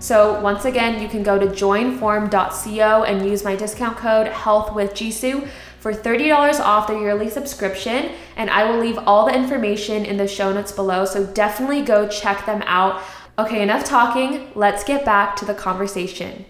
So 0.00 0.40
once 0.40 0.64
again, 0.64 1.00
you 1.00 1.08
can 1.08 1.22
go 1.22 1.38
to 1.38 1.46
joinform.co 1.46 3.02
and 3.04 3.28
use 3.28 3.44
my 3.44 3.54
discount 3.54 3.96
code 3.96 4.26
health 4.26 4.74
with 4.74 4.94
Jisu 4.94 5.48
for 5.80 5.92
$30 5.92 6.60
off 6.60 6.86
the 6.86 6.98
yearly 6.98 7.30
subscription. 7.30 8.10
And 8.36 8.50
I 8.50 8.70
will 8.70 8.78
leave 8.78 8.98
all 8.98 9.26
the 9.26 9.34
information 9.34 10.04
in 10.04 10.16
the 10.16 10.28
show 10.28 10.52
notes 10.52 10.72
below. 10.72 11.04
So 11.04 11.26
definitely 11.26 11.82
go 11.82 12.08
check 12.08 12.46
them 12.46 12.62
out. 12.66 13.02
Okay, 13.38 13.62
enough 13.62 13.84
talking. 13.84 14.50
Let's 14.54 14.84
get 14.84 15.04
back 15.04 15.36
to 15.36 15.44
the 15.44 15.54
conversation. 15.54 16.44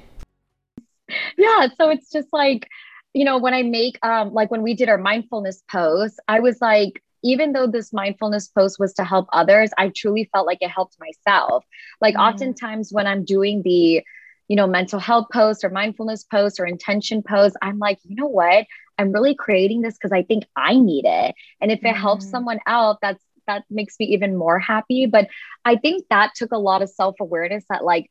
Yeah. 1.37 1.69
So 1.79 1.91
it's 1.91 2.11
just 2.11 2.29
like, 2.33 2.69
you 3.15 3.25
know, 3.25 3.39
when 3.39 3.55
I 3.55 3.63
make, 3.63 3.99
um, 4.05 4.33
like 4.33 4.51
when 4.51 4.63
we 4.63 4.75
did 4.75 4.89
our 4.89 4.99
mindfulness 4.99 5.63
post, 5.71 6.21
I 6.29 6.41
was 6.41 6.61
like, 6.61 7.03
even 7.23 7.53
though 7.53 7.67
this 7.67 7.93
mindfulness 7.93 8.49
post 8.49 8.79
was 8.79 8.95
to 8.95 9.05
help 9.05 9.27
others, 9.33 9.71
I 9.77 9.91
truly 9.95 10.29
felt 10.33 10.47
like 10.47 10.59
it 10.61 10.71
helped 10.71 10.97
myself. 11.01 11.65
Like, 12.01 12.15
mm. 12.15 12.21
oftentimes 12.21 12.93
when 12.93 13.07
I'm 13.07 13.25
doing 13.25 13.63
the, 13.63 14.03
you 14.47 14.57
know, 14.57 14.67
mental 14.67 15.01
health 15.01 15.27
post 15.33 15.65
or 15.65 15.71
mindfulness 15.71 16.25
post 16.25 16.61
or 16.61 16.67
intention 16.67 17.23
post, 17.23 17.57
I'm 17.61 17.79
like, 17.79 17.99
you 18.05 18.15
know 18.15 18.27
what? 18.27 18.67
I'm 18.99 19.13
really 19.13 19.35
creating 19.35 19.81
this 19.83 19.95
because 19.95 20.13
I 20.13 20.23
think 20.23 20.45
I 20.57 20.79
need 20.79 21.05
it. 21.07 21.35
And 21.61 21.71
if 21.71 21.81
it 21.81 21.95
mm. 21.95 21.97
helps 21.97 22.29
someone 22.29 22.59
else, 22.67 22.99
that's 23.01 23.23
that 23.47 23.65
makes 23.71 23.99
me 23.99 24.07
even 24.07 24.37
more 24.37 24.59
happy. 24.59 25.07
But 25.07 25.29
I 25.65 25.77
think 25.77 26.05
that 26.11 26.35
took 26.35 26.53
a 26.53 26.59
lot 26.59 26.83
of 26.83 26.91
self-awareness 26.91 27.65
that 27.71 27.85
like 27.85 28.11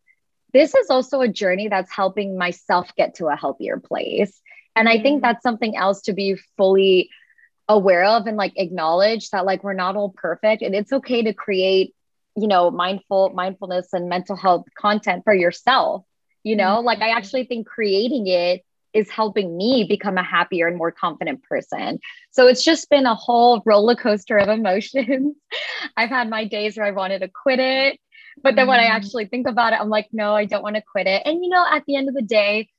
this 0.54 0.74
is 0.74 0.90
also 0.90 1.22
a 1.22 1.28
journey 1.28 1.68
that's 1.68 1.92
helping 1.92 2.38
myself 2.38 2.90
get 2.98 3.16
to 3.16 3.28
a 3.28 3.36
healthier 3.36 3.78
place. 3.80 4.42
And 4.76 4.90
I 4.90 5.02
think 5.02 5.20
mm. 5.20 5.22
that's 5.24 5.44
something 5.44 5.76
else 5.76 6.04
to 6.04 6.14
be 6.14 6.38
fully 6.58 7.10
aware 7.70 8.06
of 8.06 8.28
and 8.28 8.38
like 8.38 8.54
acknowledge 8.56 9.30
that 9.32 9.46
like 9.46 9.64
we're 9.64 9.74
not 9.74 9.96
all 9.96 10.10
perfect 10.10 10.62
and 10.62 10.74
it's 10.74 10.94
okay 10.94 11.24
to 11.24 11.34
create 11.34 11.94
you 12.38 12.48
know 12.48 12.72
mindful 12.72 13.32
mindfulness 13.32 13.90
and 13.92 14.08
mental 14.08 14.38
health 14.38 14.66
content 14.78 15.24
for 15.26 15.34
yourself 15.34 16.06
you 16.44 16.56
know 16.56 16.78
mm-hmm. 16.78 16.86
like 16.86 17.02
i 17.02 17.10
actually 17.10 17.44
think 17.44 17.68
creating 17.68 18.28
it 18.28 18.64
is 18.98 19.12
helping 19.12 19.56
me 19.56 19.86
become 19.88 20.18
a 20.18 20.24
happier 20.24 20.68
and 20.68 20.76
more 20.76 20.92
confident 20.92 21.44
person. 21.44 22.00
So 22.32 22.48
it's 22.48 22.64
just 22.64 22.90
been 22.90 23.06
a 23.06 23.14
whole 23.14 23.62
roller 23.64 23.96
coaster 23.96 24.38
of 24.38 24.50
emotions. 24.50 25.36
I've 25.98 26.10
had 26.10 26.32
my 26.32 26.46
days 26.46 26.76
where 26.76 26.86
I 26.86 26.92
wanted 26.92 27.20
to 27.20 27.30
quit 27.30 27.60
it. 27.60 28.00
But 28.42 28.56
then 28.56 28.68
when 28.68 28.80
I 28.80 28.86
mm-hmm. 28.86 28.96
actually 28.96 29.26
think 29.28 29.48
about 29.48 29.74
it, 29.74 29.80
I'm 29.80 29.90
like, 29.90 30.08
no, 30.12 30.36
I 30.36 30.46
don't 30.46 30.64
want 30.64 30.76
to 30.78 30.84
quit 30.92 31.06
it. 31.06 31.22
And, 31.26 31.44
you 31.44 31.50
know, 31.50 31.66
at 31.72 31.84
the 31.86 31.96
end 31.96 32.10
of 32.10 32.16
the 32.16 32.24
day, 32.24 32.70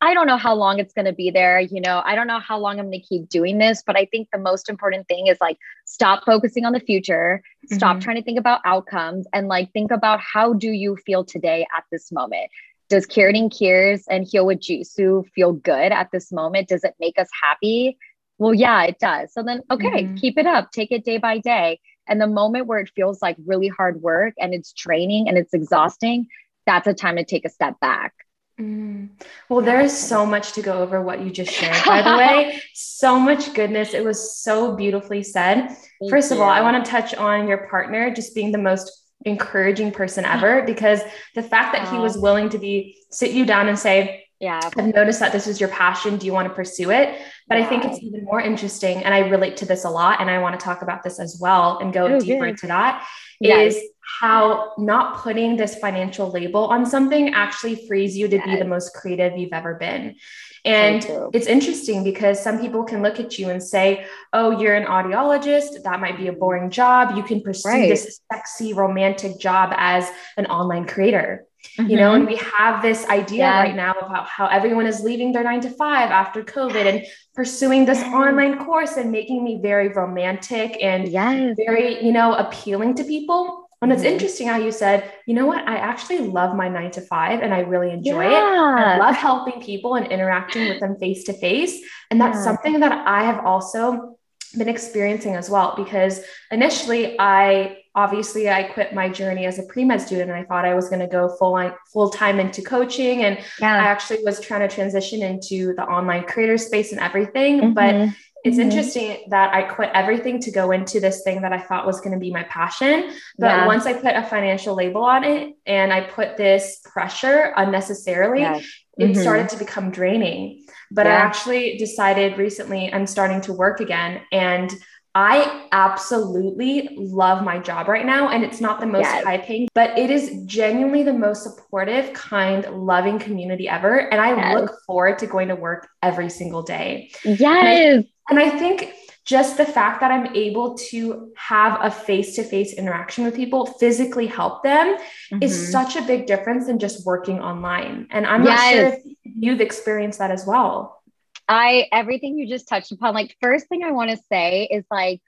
I 0.00 0.12
don't 0.12 0.26
know 0.26 0.36
how 0.36 0.54
long 0.54 0.78
it's 0.78 0.92
going 0.92 1.06
to 1.06 1.12
be 1.12 1.30
there. 1.30 1.60
You 1.60 1.80
know, 1.80 2.02
I 2.04 2.14
don't 2.14 2.26
know 2.26 2.40
how 2.40 2.58
long 2.58 2.78
I'm 2.78 2.86
going 2.86 3.00
to 3.00 3.06
keep 3.06 3.28
doing 3.28 3.58
this, 3.58 3.82
but 3.84 3.96
I 3.96 4.06
think 4.06 4.28
the 4.32 4.38
most 4.38 4.68
important 4.68 5.08
thing 5.08 5.26
is 5.26 5.38
like 5.40 5.56
stop 5.86 6.24
focusing 6.24 6.64
on 6.64 6.72
the 6.72 6.80
future, 6.80 7.42
stop 7.66 7.96
mm-hmm. 7.96 8.00
trying 8.00 8.16
to 8.16 8.22
think 8.22 8.38
about 8.38 8.60
outcomes, 8.64 9.26
and 9.32 9.48
like 9.48 9.72
think 9.72 9.90
about 9.90 10.20
how 10.20 10.52
do 10.52 10.70
you 10.70 10.96
feel 10.96 11.24
today 11.24 11.66
at 11.76 11.84
this 11.90 12.12
moment 12.12 12.50
does 12.88 13.06
curating 13.06 13.56
cures 13.56 14.04
and 14.08 14.28
health 14.32 14.46
with 14.46 14.60
Jisu 14.60 15.24
feel 15.34 15.52
good 15.52 15.92
at 15.92 16.10
this 16.12 16.30
moment? 16.32 16.68
Does 16.68 16.84
it 16.84 16.94
make 17.00 17.18
us 17.18 17.28
happy? 17.42 17.98
Well, 18.38 18.54
yeah, 18.54 18.82
it 18.84 18.98
does. 18.98 19.32
So 19.32 19.42
then, 19.42 19.62
okay, 19.70 20.04
mm-hmm. 20.04 20.16
keep 20.16 20.38
it 20.38 20.46
up, 20.46 20.70
take 20.72 20.92
it 20.92 21.04
day 21.04 21.18
by 21.18 21.38
day. 21.38 21.80
And 22.06 22.20
the 22.20 22.26
moment 22.26 22.66
where 22.66 22.80
it 22.80 22.90
feels 22.94 23.22
like 23.22 23.36
really 23.46 23.68
hard 23.68 24.02
work 24.02 24.34
and 24.38 24.52
it's 24.52 24.72
draining 24.72 25.28
and 25.28 25.38
it's 25.38 25.54
exhausting, 25.54 26.26
that's 26.66 26.86
a 26.86 26.94
time 26.94 27.16
to 27.16 27.24
take 27.24 27.44
a 27.44 27.48
step 27.48 27.78
back. 27.80 28.12
Mm. 28.60 29.08
Well, 29.48 29.62
there 29.62 29.80
is 29.80 29.96
so 29.96 30.24
much 30.24 30.52
to 30.52 30.62
go 30.62 30.74
over 30.74 31.02
what 31.02 31.20
you 31.22 31.30
just 31.30 31.50
shared, 31.52 31.84
by 31.84 32.02
the 32.02 32.16
way. 32.16 32.60
so 32.74 33.18
much 33.18 33.52
goodness. 33.54 33.94
It 33.94 34.04
was 34.04 34.36
so 34.36 34.76
beautifully 34.76 35.22
said. 35.22 35.68
Thank 35.68 36.10
First 36.10 36.30
you. 36.30 36.36
of 36.36 36.42
all, 36.42 36.50
I 36.50 36.60
want 36.60 36.84
to 36.84 36.88
touch 36.88 37.14
on 37.14 37.48
your 37.48 37.66
partner 37.68 38.14
just 38.14 38.34
being 38.34 38.52
the 38.52 38.58
most 38.58 39.03
encouraging 39.24 39.90
person 39.90 40.24
ever 40.24 40.58
uh-huh. 40.58 40.66
because 40.66 41.00
the 41.34 41.42
fact 41.42 41.72
that 41.72 41.82
he 41.82 41.96
uh-huh. 41.96 42.02
was 42.02 42.18
willing 42.18 42.48
to 42.50 42.58
be 42.58 42.96
sit 43.10 43.30
you 43.32 43.44
down 43.44 43.68
and 43.68 43.78
say, 43.78 44.24
yeah, 44.40 44.60
I've 44.76 44.94
noticed 44.94 45.20
that 45.20 45.32
this 45.32 45.46
is 45.46 45.60
your 45.60 45.70
passion. 45.70 46.18
Do 46.18 46.26
you 46.26 46.32
want 46.32 46.48
to 46.48 46.54
pursue 46.54 46.90
it? 46.90 47.18
But 47.48 47.58
yeah. 47.58 47.64
I 47.64 47.68
think 47.68 47.84
it's 47.84 47.98
even 48.02 48.24
more 48.24 48.40
interesting, 48.40 49.02
and 49.02 49.14
I 49.14 49.20
relate 49.20 49.56
to 49.58 49.66
this 49.66 49.84
a 49.84 49.90
lot, 49.90 50.20
and 50.20 50.28
I 50.28 50.38
want 50.40 50.58
to 50.58 50.62
talk 50.62 50.82
about 50.82 51.02
this 51.02 51.18
as 51.18 51.38
well 51.40 51.78
and 51.78 51.92
go 51.92 52.06
oh, 52.06 52.20
deeper 52.20 52.40
good. 52.40 52.50
into 52.50 52.66
that. 52.66 53.06
Yes. 53.40 53.74
Is 53.74 53.82
how 54.20 54.72
not 54.78 55.18
putting 55.18 55.56
this 55.56 55.76
financial 55.76 56.30
label 56.30 56.66
on 56.66 56.86
something 56.86 57.34
actually 57.34 57.86
frees 57.86 58.16
you 58.16 58.28
to 58.28 58.36
yes. 58.36 58.46
be 58.46 58.56
the 58.56 58.64
most 58.64 58.94
creative 58.94 59.36
you've 59.38 59.52
ever 59.52 59.74
been. 59.74 60.16
And 60.64 61.04
it's 61.34 61.46
interesting 61.46 62.04
because 62.04 62.42
some 62.42 62.58
people 62.58 62.84
can 62.84 63.02
look 63.02 63.20
at 63.20 63.38
you 63.38 63.50
and 63.50 63.62
say, 63.62 64.06
Oh, 64.32 64.58
you're 64.58 64.74
an 64.74 64.86
audiologist. 64.86 65.82
That 65.82 66.00
might 66.00 66.16
be 66.16 66.28
a 66.28 66.32
boring 66.32 66.70
job. 66.70 67.16
You 67.16 67.22
can 67.22 67.42
pursue 67.42 67.68
right. 67.68 67.88
this 67.88 68.20
sexy, 68.32 68.72
romantic 68.72 69.38
job 69.38 69.74
as 69.76 70.10
an 70.38 70.46
online 70.46 70.86
creator. 70.86 71.46
Mm-hmm. 71.78 71.90
You 71.90 71.96
know, 71.96 72.12
mm-hmm. 72.12 72.20
and 72.20 72.26
we 72.26 72.36
have 72.36 72.82
this 72.82 73.06
idea 73.08 73.38
yeah. 73.38 73.60
right 73.60 73.74
now 73.74 73.92
about 73.92 74.26
how 74.26 74.46
everyone 74.46 74.86
is 74.86 75.00
leaving 75.00 75.32
their 75.32 75.44
nine 75.44 75.60
to 75.62 75.70
five 75.70 76.10
after 76.10 76.42
COVID 76.42 76.86
and 76.86 77.06
pursuing 77.34 77.84
this 77.84 78.02
online 78.02 78.64
course 78.64 78.96
and 78.96 79.10
making 79.10 79.42
me 79.42 79.58
very 79.60 79.88
romantic 79.88 80.76
and 80.82 81.08
yes. 81.08 81.56
very, 81.56 82.04
you 82.04 82.12
know, 82.12 82.34
appealing 82.34 82.94
to 82.96 83.04
people. 83.04 83.63
And 83.84 83.92
it's 83.92 84.02
mm-hmm. 84.02 84.12
interesting 84.12 84.48
how 84.48 84.56
you 84.56 84.72
said, 84.72 85.12
you 85.26 85.34
know 85.34 85.46
what? 85.46 85.66
I 85.68 85.76
actually 85.76 86.18
love 86.18 86.56
my 86.56 86.68
nine 86.68 86.90
to 86.92 87.00
five 87.02 87.40
and 87.40 87.54
I 87.54 87.60
really 87.60 87.92
enjoy 87.92 88.22
yeah. 88.30 88.94
it. 88.94 88.96
I 88.96 88.98
love 88.98 89.14
helping 89.14 89.60
people 89.62 89.94
and 89.94 90.10
interacting 90.10 90.68
with 90.68 90.80
them 90.80 90.96
face 90.96 91.24
to 91.24 91.32
face. 91.34 91.80
And 92.10 92.20
that's 92.20 92.38
yeah. 92.38 92.44
something 92.44 92.80
that 92.80 93.06
I 93.06 93.22
have 93.24 93.44
also 93.44 94.18
been 94.56 94.68
experiencing 94.68 95.34
as 95.34 95.50
well 95.50 95.74
because 95.76 96.20
initially 96.50 97.16
I 97.18 97.78
obviously 97.94 98.48
I 98.48 98.64
quit 98.64 98.94
my 98.94 99.08
journey 99.08 99.46
as 99.46 99.58
a 99.58 99.64
pre-med 99.64 100.00
student 100.00 100.30
and 100.30 100.38
I 100.38 100.44
thought 100.44 100.64
I 100.64 100.74
was 100.74 100.88
going 100.88 101.00
to 101.00 101.06
go 101.06 101.28
full 101.36 101.52
line 101.52 101.72
full 101.92 102.10
time 102.10 102.40
into 102.40 102.62
coaching 102.62 103.24
and 103.24 103.38
yeah. 103.60 103.74
I 103.74 103.86
actually 103.86 104.22
was 104.24 104.40
trying 104.40 104.66
to 104.66 104.74
transition 104.74 105.22
into 105.22 105.74
the 105.74 105.82
online 105.82 106.24
creator 106.24 106.56
space 106.56 106.92
and 106.92 107.00
everything 107.00 107.60
mm-hmm. 107.60 107.72
but 107.72 108.14
it's 108.44 108.58
mm-hmm. 108.58 108.70
interesting 108.70 109.24
that 109.30 109.54
I 109.54 109.62
quit 109.62 109.90
everything 109.94 110.38
to 110.40 110.50
go 110.50 110.70
into 110.70 111.00
this 111.00 111.22
thing 111.22 111.40
that 111.42 111.52
I 111.54 111.58
thought 111.58 111.86
was 111.86 112.00
going 112.00 112.12
to 112.12 112.18
be 112.18 112.30
my 112.30 112.42
passion. 112.44 113.10
But 113.38 113.46
yeah. 113.46 113.66
once 113.66 113.86
I 113.86 113.94
put 113.94 114.14
a 114.14 114.22
financial 114.22 114.74
label 114.74 115.02
on 115.02 115.24
it 115.24 115.54
and 115.66 115.92
I 115.92 116.02
put 116.02 116.36
this 116.36 116.80
pressure 116.84 117.54
unnecessarily, 117.56 118.42
it 118.42 118.62
mm-hmm. 119.00 119.20
started 119.20 119.48
to 119.48 119.56
become 119.56 119.90
draining. 119.90 120.66
But 120.90 121.06
yeah. 121.06 121.12
I 121.12 121.16
actually 121.16 121.78
decided 121.78 122.36
recently 122.36 122.92
I'm 122.92 123.06
starting 123.06 123.40
to 123.42 123.54
work 123.54 123.80
again 123.80 124.20
and 124.30 124.70
I 125.14 125.68
absolutely 125.70 126.88
love 126.96 127.44
my 127.44 127.58
job 127.58 127.86
right 127.86 128.04
now. 128.04 128.30
And 128.30 128.42
it's 128.42 128.60
not 128.60 128.80
the 128.80 128.86
most 128.86 129.04
yes. 129.04 129.24
high 129.24 129.38
paying, 129.38 129.68
but 129.74 129.96
it 129.96 130.10
is 130.10 130.42
genuinely 130.44 131.04
the 131.04 131.12
most 131.12 131.44
supportive, 131.44 132.12
kind, 132.12 132.64
loving 132.70 133.20
community 133.20 133.68
ever. 133.68 134.12
And 134.12 134.20
I 134.20 134.34
yes. 134.34 134.54
look 134.54 134.72
forward 134.86 135.18
to 135.20 135.26
going 135.26 135.48
to 135.48 135.54
work 135.54 135.88
every 136.02 136.28
single 136.30 136.62
day. 136.62 137.12
Yes. 137.24 138.04
And 138.28 138.40
I 138.40 138.50
think 138.50 138.92
just 139.24 139.56
the 139.56 139.64
fact 139.64 140.00
that 140.00 140.10
I'm 140.10 140.34
able 140.34 140.76
to 140.90 141.32
have 141.36 141.78
a 141.80 141.90
face 141.90 142.34
to 142.36 142.42
face 142.42 142.74
interaction 142.74 143.24
with 143.24 143.34
people, 143.34 143.66
physically 143.66 144.26
help 144.26 144.62
them, 144.62 144.96
mm-hmm. 144.96 145.42
is 145.42 145.70
such 145.70 145.96
a 145.96 146.02
big 146.02 146.26
difference 146.26 146.66
than 146.66 146.78
just 146.78 147.06
working 147.06 147.40
online. 147.40 148.06
And 148.10 148.26
I'm 148.26 148.44
yes. 148.44 148.58
not 148.58 148.72
sure 148.72 148.86
if 148.88 149.16
you've 149.22 149.60
experienced 149.60 150.18
that 150.18 150.30
as 150.30 150.44
well. 150.46 151.00
I, 151.48 151.86
everything 151.92 152.38
you 152.38 152.48
just 152.48 152.68
touched 152.68 152.92
upon, 152.92 153.14
like, 153.14 153.36
first 153.40 153.68
thing 153.68 153.82
I 153.84 153.92
want 153.92 154.10
to 154.10 154.18
say 154.30 154.68
is 154.70 154.84
like, 154.90 155.20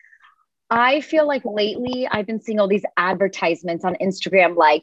I 0.70 1.00
feel 1.00 1.26
like 1.26 1.42
lately 1.44 2.08
I've 2.10 2.26
been 2.26 2.40
seeing 2.40 2.58
all 2.58 2.68
these 2.68 2.84
advertisements 2.96 3.84
on 3.84 3.96
Instagram, 4.00 4.56
like, 4.56 4.82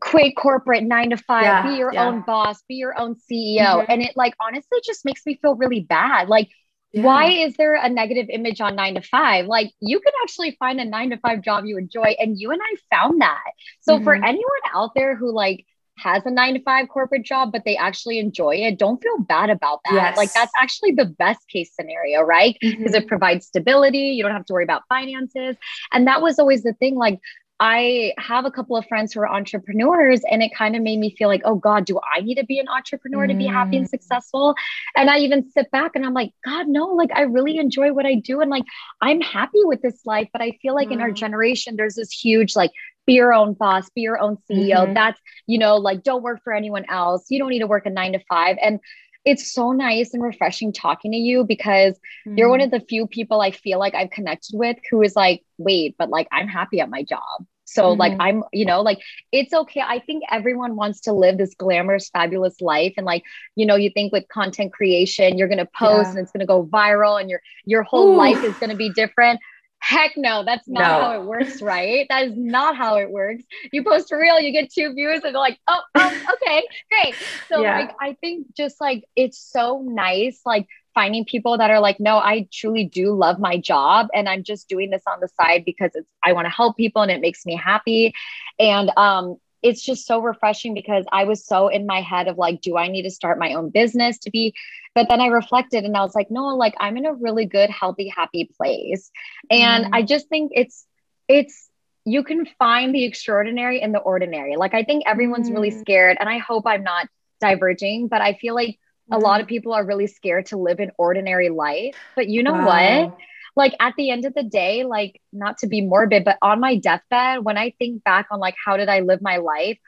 quit 0.00 0.34
corporate 0.36 0.82
nine 0.82 1.10
to 1.10 1.16
five, 1.16 1.44
yeah, 1.44 1.66
be 1.66 1.76
your 1.76 1.92
yeah. 1.92 2.06
own 2.06 2.22
boss, 2.22 2.62
be 2.68 2.76
your 2.76 2.98
own 2.98 3.14
CEO. 3.14 3.60
Mm-hmm. 3.60 3.90
And 3.90 4.02
it 4.02 4.12
like 4.16 4.34
honestly 4.40 4.78
just 4.84 5.04
makes 5.04 5.24
me 5.26 5.38
feel 5.42 5.54
really 5.54 5.80
bad. 5.80 6.28
Like 6.28 6.48
yeah. 6.92 7.02
Why 7.04 7.30
is 7.30 7.56
there 7.56 7.74
a 7.74 7.88
negative 7.88 8.26
image 8.28 8.60
on 8.60 8.76
nine 8.76 8.94
to 8.94 9.02
five? 9.02 9.46
Like 9.46 9.72
you 9.80 9.98
can 10.00 10.12
actually 10.22 10.56
find 10.58 10.78
a 10.78 10.84
nine 10.84 11.10
to 11.10 11.16
five 11.16 11.42
job 11.42 11.64
you 11.64 11.78
enjoy. 11.78 12.14
And 12.18 12.38
you 12.38 12.50
and 12.50 12.60
I 12.62 12.96
found 12.96 13.22
that. 13.22 13.40
So 13.80 13.94
mm-hmm. 13.94 14.04
for 14.04 14.14
anyone 14.14 14.44
out 14.74 14.90
there 14.94 15.16
who 15.16 15.32
like 15.32 15.64
has 15.98 16.24
a 16.26 16.30
nine 16.30 16.54
to 16.54 16.62
five 16.62 16.88
corporate 16.88 17.24
job, 17.24 17.52
but 17.52 17.62
they 17.64 17.76
actually 17.76 18.18
enjoy 18.18 18.56
it, 18.56 18.78
don't 18.78 19.02
feel 19.02 19.18
bad 19.18 19.50
about 19.50 19.80
that. 19.84 19.94
Yes. 19.94 20.16
Like 20.16 20.32
that's 20.32 20.52
actually 20.60 20.92
the 20.92 21.04
best 21.04 21.46
case 21.48 21.70
scenario, 21.74 22.22
right? 22.22 22.56
Because 22.60 22.78
mm-hmm. 22.78 22.94
it 22.94 23.08
provides 23.08 23.46
stability. 23.46 23.98
You 23.98 24.22
don't 24.22 24.32
have 24.32 24.46
to 24.46 24.52
worry 24.52 24.64
about 24.64 24.82
finances. 24.88 25.56
And 25.92 26.06
that 26.06 26.22
was 26.22 26.38
always 26.38 26.62
the 26.62 26.72
thing. 26.74 26.96
Like 26.96 27.20
I 27.60 28.12
have 28.18 28.44
a 28.44 28.50
couple 28.50 28.76
of 28.76 28.84
friends 28.86 29.12
who 29.12 29.20
are 29.20 29.30
entrepreneurs, 29.30 30.20
and 30.28 30.42
it 30.42 30.50
kind 30.52 30.74
of 30.74 30.82
made 30.82 30.98
me 30.98 31.14
feel 31.16 31.28
like, 31.28 31.42
oh 31.44 31.54
God, 31.54 31.84
do 31.84 32.00
I 32.12 32.20
need 32.20 32.34
to 32.34 32.44
be 32.44 32.58
an 32.58 32.66
entrepreneur 32.66 33.28
to 33.28 33.34
be 33.34 33.46
happy 33.46 33.76
and 33.76 33.86
mm. 33.86 33.88
successful? 33.88 34.56
And 34.96 35.08
I 35.08 35.18
even 35.18 35.48
sit 35.48 35.70
back 35.70 35.92
and 35.94 36.04
I'm 36.04 36.12
like, 36.12 36.32
God, 36.44 36.66
no, 36.66 36.86
like 36.86 37.10
I 37.14 37.20
really 37.20 37.58
enjoy 37.58 37.92
what 37.92 38.04
I 38.04 38.16
do. 38.16 38.40
And 38.40 38.50
like 38.50 38.64
I'm 39.00 39.20
happy 39.20 39.62
with 39.62 39.80
this 39.80 40.00
life. 40.04 40.28
But 40.32 40.42
I 40.42 40.58
feel 40.60 40.74
like 40.74 40.90
in 40.90 41.00
our 41.00 41.10
mm. 41.10 41.14
generation, 41.14 41.76
there's 41.76 41.94
this 41.94 42.10
huge 42.10 42.56
like 42.56 42.72
be 43.06 43.14
your 43.14 43.32
own 43.32 43.54
boss, 43.54 43.90
be 43.90 44.02
your 44.02 44.20
own 44.20 44.36
CEO. 44.50 44.76
Mm-hmm. 44.76 44.94
That's, 44.94 45.20
you 45.46 45.58
know, 45.58 45.76
like 45.76 46.02
don't 46.02 46.22
work 46.22 46.40
for 46.44 46.52
anyone 46.52 46.84
else. 46.88 47.26
You 47.28 47.38
don't 47.38 47.50
need 47.50 47.60
to 47.60 47.66
work 47.66 47.86
a 47.86 47.90
nine 47.90 48.12
to 48.12 48.20
five. 48.28 48.56
And 48.62 48.80
it's 49.24 49.52
so 49.52 49.72
nice 49.72 50.14
and 50.14 50.22
refreshing 50.22 50.72
talking 50.72 51.12
to 51.12 51.18
you 51.18 51.44
because 51.44 51.94
mm-hmm. 52.26 52.38
you're 52.38 52.48
one 52.48 52.60
mm. 52.60 52.64
of 52.64 52.70
the 52.70 52.80
few 52.80 53.06
people 53.06 53.40
I 53.40 53.52
feel 53.52 53.78
like 53.78 53.94
I've 53.94 54.10
connected 54.10 54.56
with 54.56 54.76
who 54.90 55.02
is 55.02 55.14
like, 55.14 55.42
wait, 55.58 55.94
but 55.98 56.10
like 56.10 56.26
I'm 56.32 56.48
happy 56.48 56.80
at 56.80 56.90
my 56.90 57.02
job. 57.04 57.20
So 57.64 57.84
mm-hmm. 57.84 58.00
like 58.00 58.12
I'm, 58.18 58.42
you 58.52 58.64
know, 58.64 58.82
like 58.82 58.98
it's 59.30 59.54
okay. 59.54 59.80
I 59.80 60.00
think 60.00 60.24
everyone 60.30 60.76
wants 60.76 61.00
to 61.02 61.12
live 61.12 61.38
this 61.38 61.54
glamorous, 61.54 62.10
fabulous 62.10 62.60
life. 62.60 62.94
And 62.96 63.06
like, 63.06 63.22
you 63.54 63.64
know, 63.64 63.76
you 63.76 63.90
think 63.90 64.12
with 64.12 64.28
content 64.28 64.72
creation, 64.72 65.38
you're 65.38 65.48
gonna 65.48 65.68
post 65.78 66.06
yeah. 66.06 66.10
and 66.10 66.18
it's 66.18 66.32
gonna 66.32 66.46
go 66.46 66.64
viral 66.66 67.20
and 67.20 67.30
your 67.30 67.40
your 67.64 67.82
whole 67.82 68.12
Ooh. 68.12 68.16
life 68.16 68.42
is 68.44 68.54
gonna 68.56 68.76
be 68.76 68.90
different. 68.90 69.40
Heck 69.82 70.12
no, 70.16 70.44
that's 70.44 70.68
not 70.68 70.80
no. 70.80 71.04
how 71.06 71.20
it 71.20 71.24
works, 71.26 71.60
right? 71.60 72.06
That 72.08 72.28
is 72.28 72.34
not 72.36 72.76
how 72.76 72.98
it 72.98 73.10
works. 73.10 73.42
You 73.72 73.82
post 73.82 74.12
a 74.12 74.16
reel, 74.16 74.38
you 74.38 74.52
get 74.52 74.70
two 74.70 74.94
views, 74.94 75.22
and 75.24 75.34
they're 75.34 75.40
like, 75.40 75.58
oh, 75.66 75.80
um, 75.96 76.14
okay, 76.34 76.62
great. 76.88 77.16
So 77.48 77.62
yeah. 77.62 77.80
like 77.80 77.90
I 78.00 78.16
think 78.20 78.46
just 78.56 78.80
like 78.80 79.02
it's 79.16 79.38
so 79.38 79.82
nice, 79.84 80.40
like 80.46 80.68
finding 80.94 81.24
people 81.24 81.58
that 81.58 81.70
are 81.70 81.80
like, 81.80 81.98
no, 81.98 82.18
I 82.18 82.46
truly 82.52 82.84
do 82.84 83.12
love 83.12 83.40
my 83.40 83.56
job 83.58 84.06
and 84.14 84.28
I'm 84.28 84.44
just 84.44 84.68
doing 84.68 84.90
this 84.90 85.02
on 85.06 85.18
the 85.20 85.28
side 85.28 85.64
because 85.64 85.90
it's 85.94 86.08
I 86.24 86.32
want 86.32 86.46
to 86.46 86.50
help 86.50 86.76
people 86.76 87.02
and 87.02 87.10
it 87.10 87.20
makes 87.20 87.44
me 87.44 87.56
happy. 87.56 88.14
And 88.60 88.92
um 88.96 89.36
it's 89.62 89.82
just 89.82 90.06
so 90.06 90.20
refreshing 90.20 90.74
because 90.74 91.04
I 91.12 91.24
was 91.24 91.44
so 91.44 91.68
in 91.68 91.86
my 91.86 92.00
head 92.00 92.28
of 92.28 92.38
like, 92.38 92.60
do 92.60 92.76
I 92.76 92.88
need 92.88 93.02
to 93.02 93.10
start 93.10 93.38
my 93.38 93.54
own 93.54 93.70
business 93.70 94.18
to 94.18 94.30
be? 94.30 94.54
But 94.94 95.08
then 95.08 95.20
I 95.20 95.26
reflected 95.28 95.84
and 95.84 95.96
I 95.96 96.02
was 96.02 96.14
like, 96.14 96.30
no, 96.30 96.48
like 96.56 96.74
I'm 96.78 96.96
in 96.96 97.06
a 97.06 97.14
really 97.14 97.46
good, 97.46 97.70
healthy, 97.70 98.08
happy 98.08 98.50
place. 98.56 99.10
And 99.50 99.86
mm. 99.86 99.90
I 99.92 100.02
just 100.02 100.28
think 100.28 100.52
it's, 100.54 100.86
it's, 101.28 101.68
you 102.04 102.24
can 102.24 102.46
find 102.58 102.94
the 102.94 103.04
extraordinary 103.04 103.80
in 103.80 103.92
the 103.92 104.00
ordinary. 104.00 104.56
Like 104.56 104.74
I 104.74 104.82
think 104.82 105.04
everyone's 105.06 105.48
mm. 105.48 105.54
really 105.54 105.70
scared, 105.70 106.16
and 106.18 106.28
I 106.28 106.38
hope 106.38 106.66
I'm 106.66 106.82
not 106.82 107.08
diverging, 107.40 108.08
but 108.08 108.20
I 108.20 108.34
feel 108.34 108.54
like 108.54 108.78
a 109.10 109.18
lot 109.18 109.40
of 109.40 109.46
people 109.46 109.72
are 109.72 109.84
really 109.84 110.06
scared 110.06 110.46
to 110.46 110.56
live 110.56 110.80
an 110.80 110.90
ordinary 110.98 111.48
life. 111.48 111.96
But 112.16 112.28
you 112.28 112.42
know 112.42 112.52
wow. 112.52 112.66
what? 113.06 113.18
Like 113.54 113.74
at 113.80 113.94
the 113.96 114.10
end 114.10 114.24
of 114.24 114.34
the 114.34 114.42
day, 114.42 114.84
like 114.84 115.20
not 115.32 115.58
to 115.58 115.66
be 115.66 115.82
morbid, 115.82 116.24
but 116.24 116.38
on 116.40 116.60
my 116.60 116.76
deathbed, 116.76 117.44
when 117.44 117.58
I 117.58 117.70
think 117.78 118.02
back 118.02 118.28
on 118.30 118.40
like 118.40 118.54
how 118.62 118.76
did 118.76 118.88
I 118.88 119.00
live 119.00 119.20
my 119.20 119.36
life, 119.36 119.78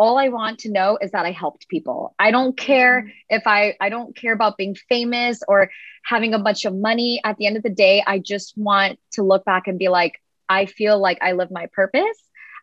all 0.00 0.16
I 0.16 0.28
want 0.28 0.60
to 0.60 0.70
know 0.70 0.98
is 0.98 1.10
that 1.10 1.26
I 1.26 1.30
helped 1.30 1.68
people. 1.68 2.14
I 2.18 2.30
don't 2.30 2.56
care 2.56 3.02
mm-hmm. 3.02 3.10
if 3.28 3.46
I 3.46 3.76
I 3.80 3.90
don't 3.90 4.16
care 4.16 4.32
about 4.32 4.56
being 4.56 4.74
famous 4.74 5.42
or 5.46 5.70
having 6.02 6.32
a 6.32 6.38
bunch 6.38 6.64
of 6.64 6.74
money. 6.74 7.20
At 7.22 7.36
the 7.36 7.46
end 7.46 7.58
of 7.58 7.62
the 7.62 7.68
day, 7.68 8.02
I 8.06 8.18
just 8.18 8.56
want 8.56 8.98
to 9.12 9.22
look 9.22 9.44
back 9.44 9.68
and 9.68 9.78
be 9.78 9.88
like, 9.88 10.14
I 10.48 10.64
feel 10.64 10.98
like 10.98 11.18
I 11.20 11.32
live 11.32 11.50
my 11.50 11.66
purpose. 11.66 12.16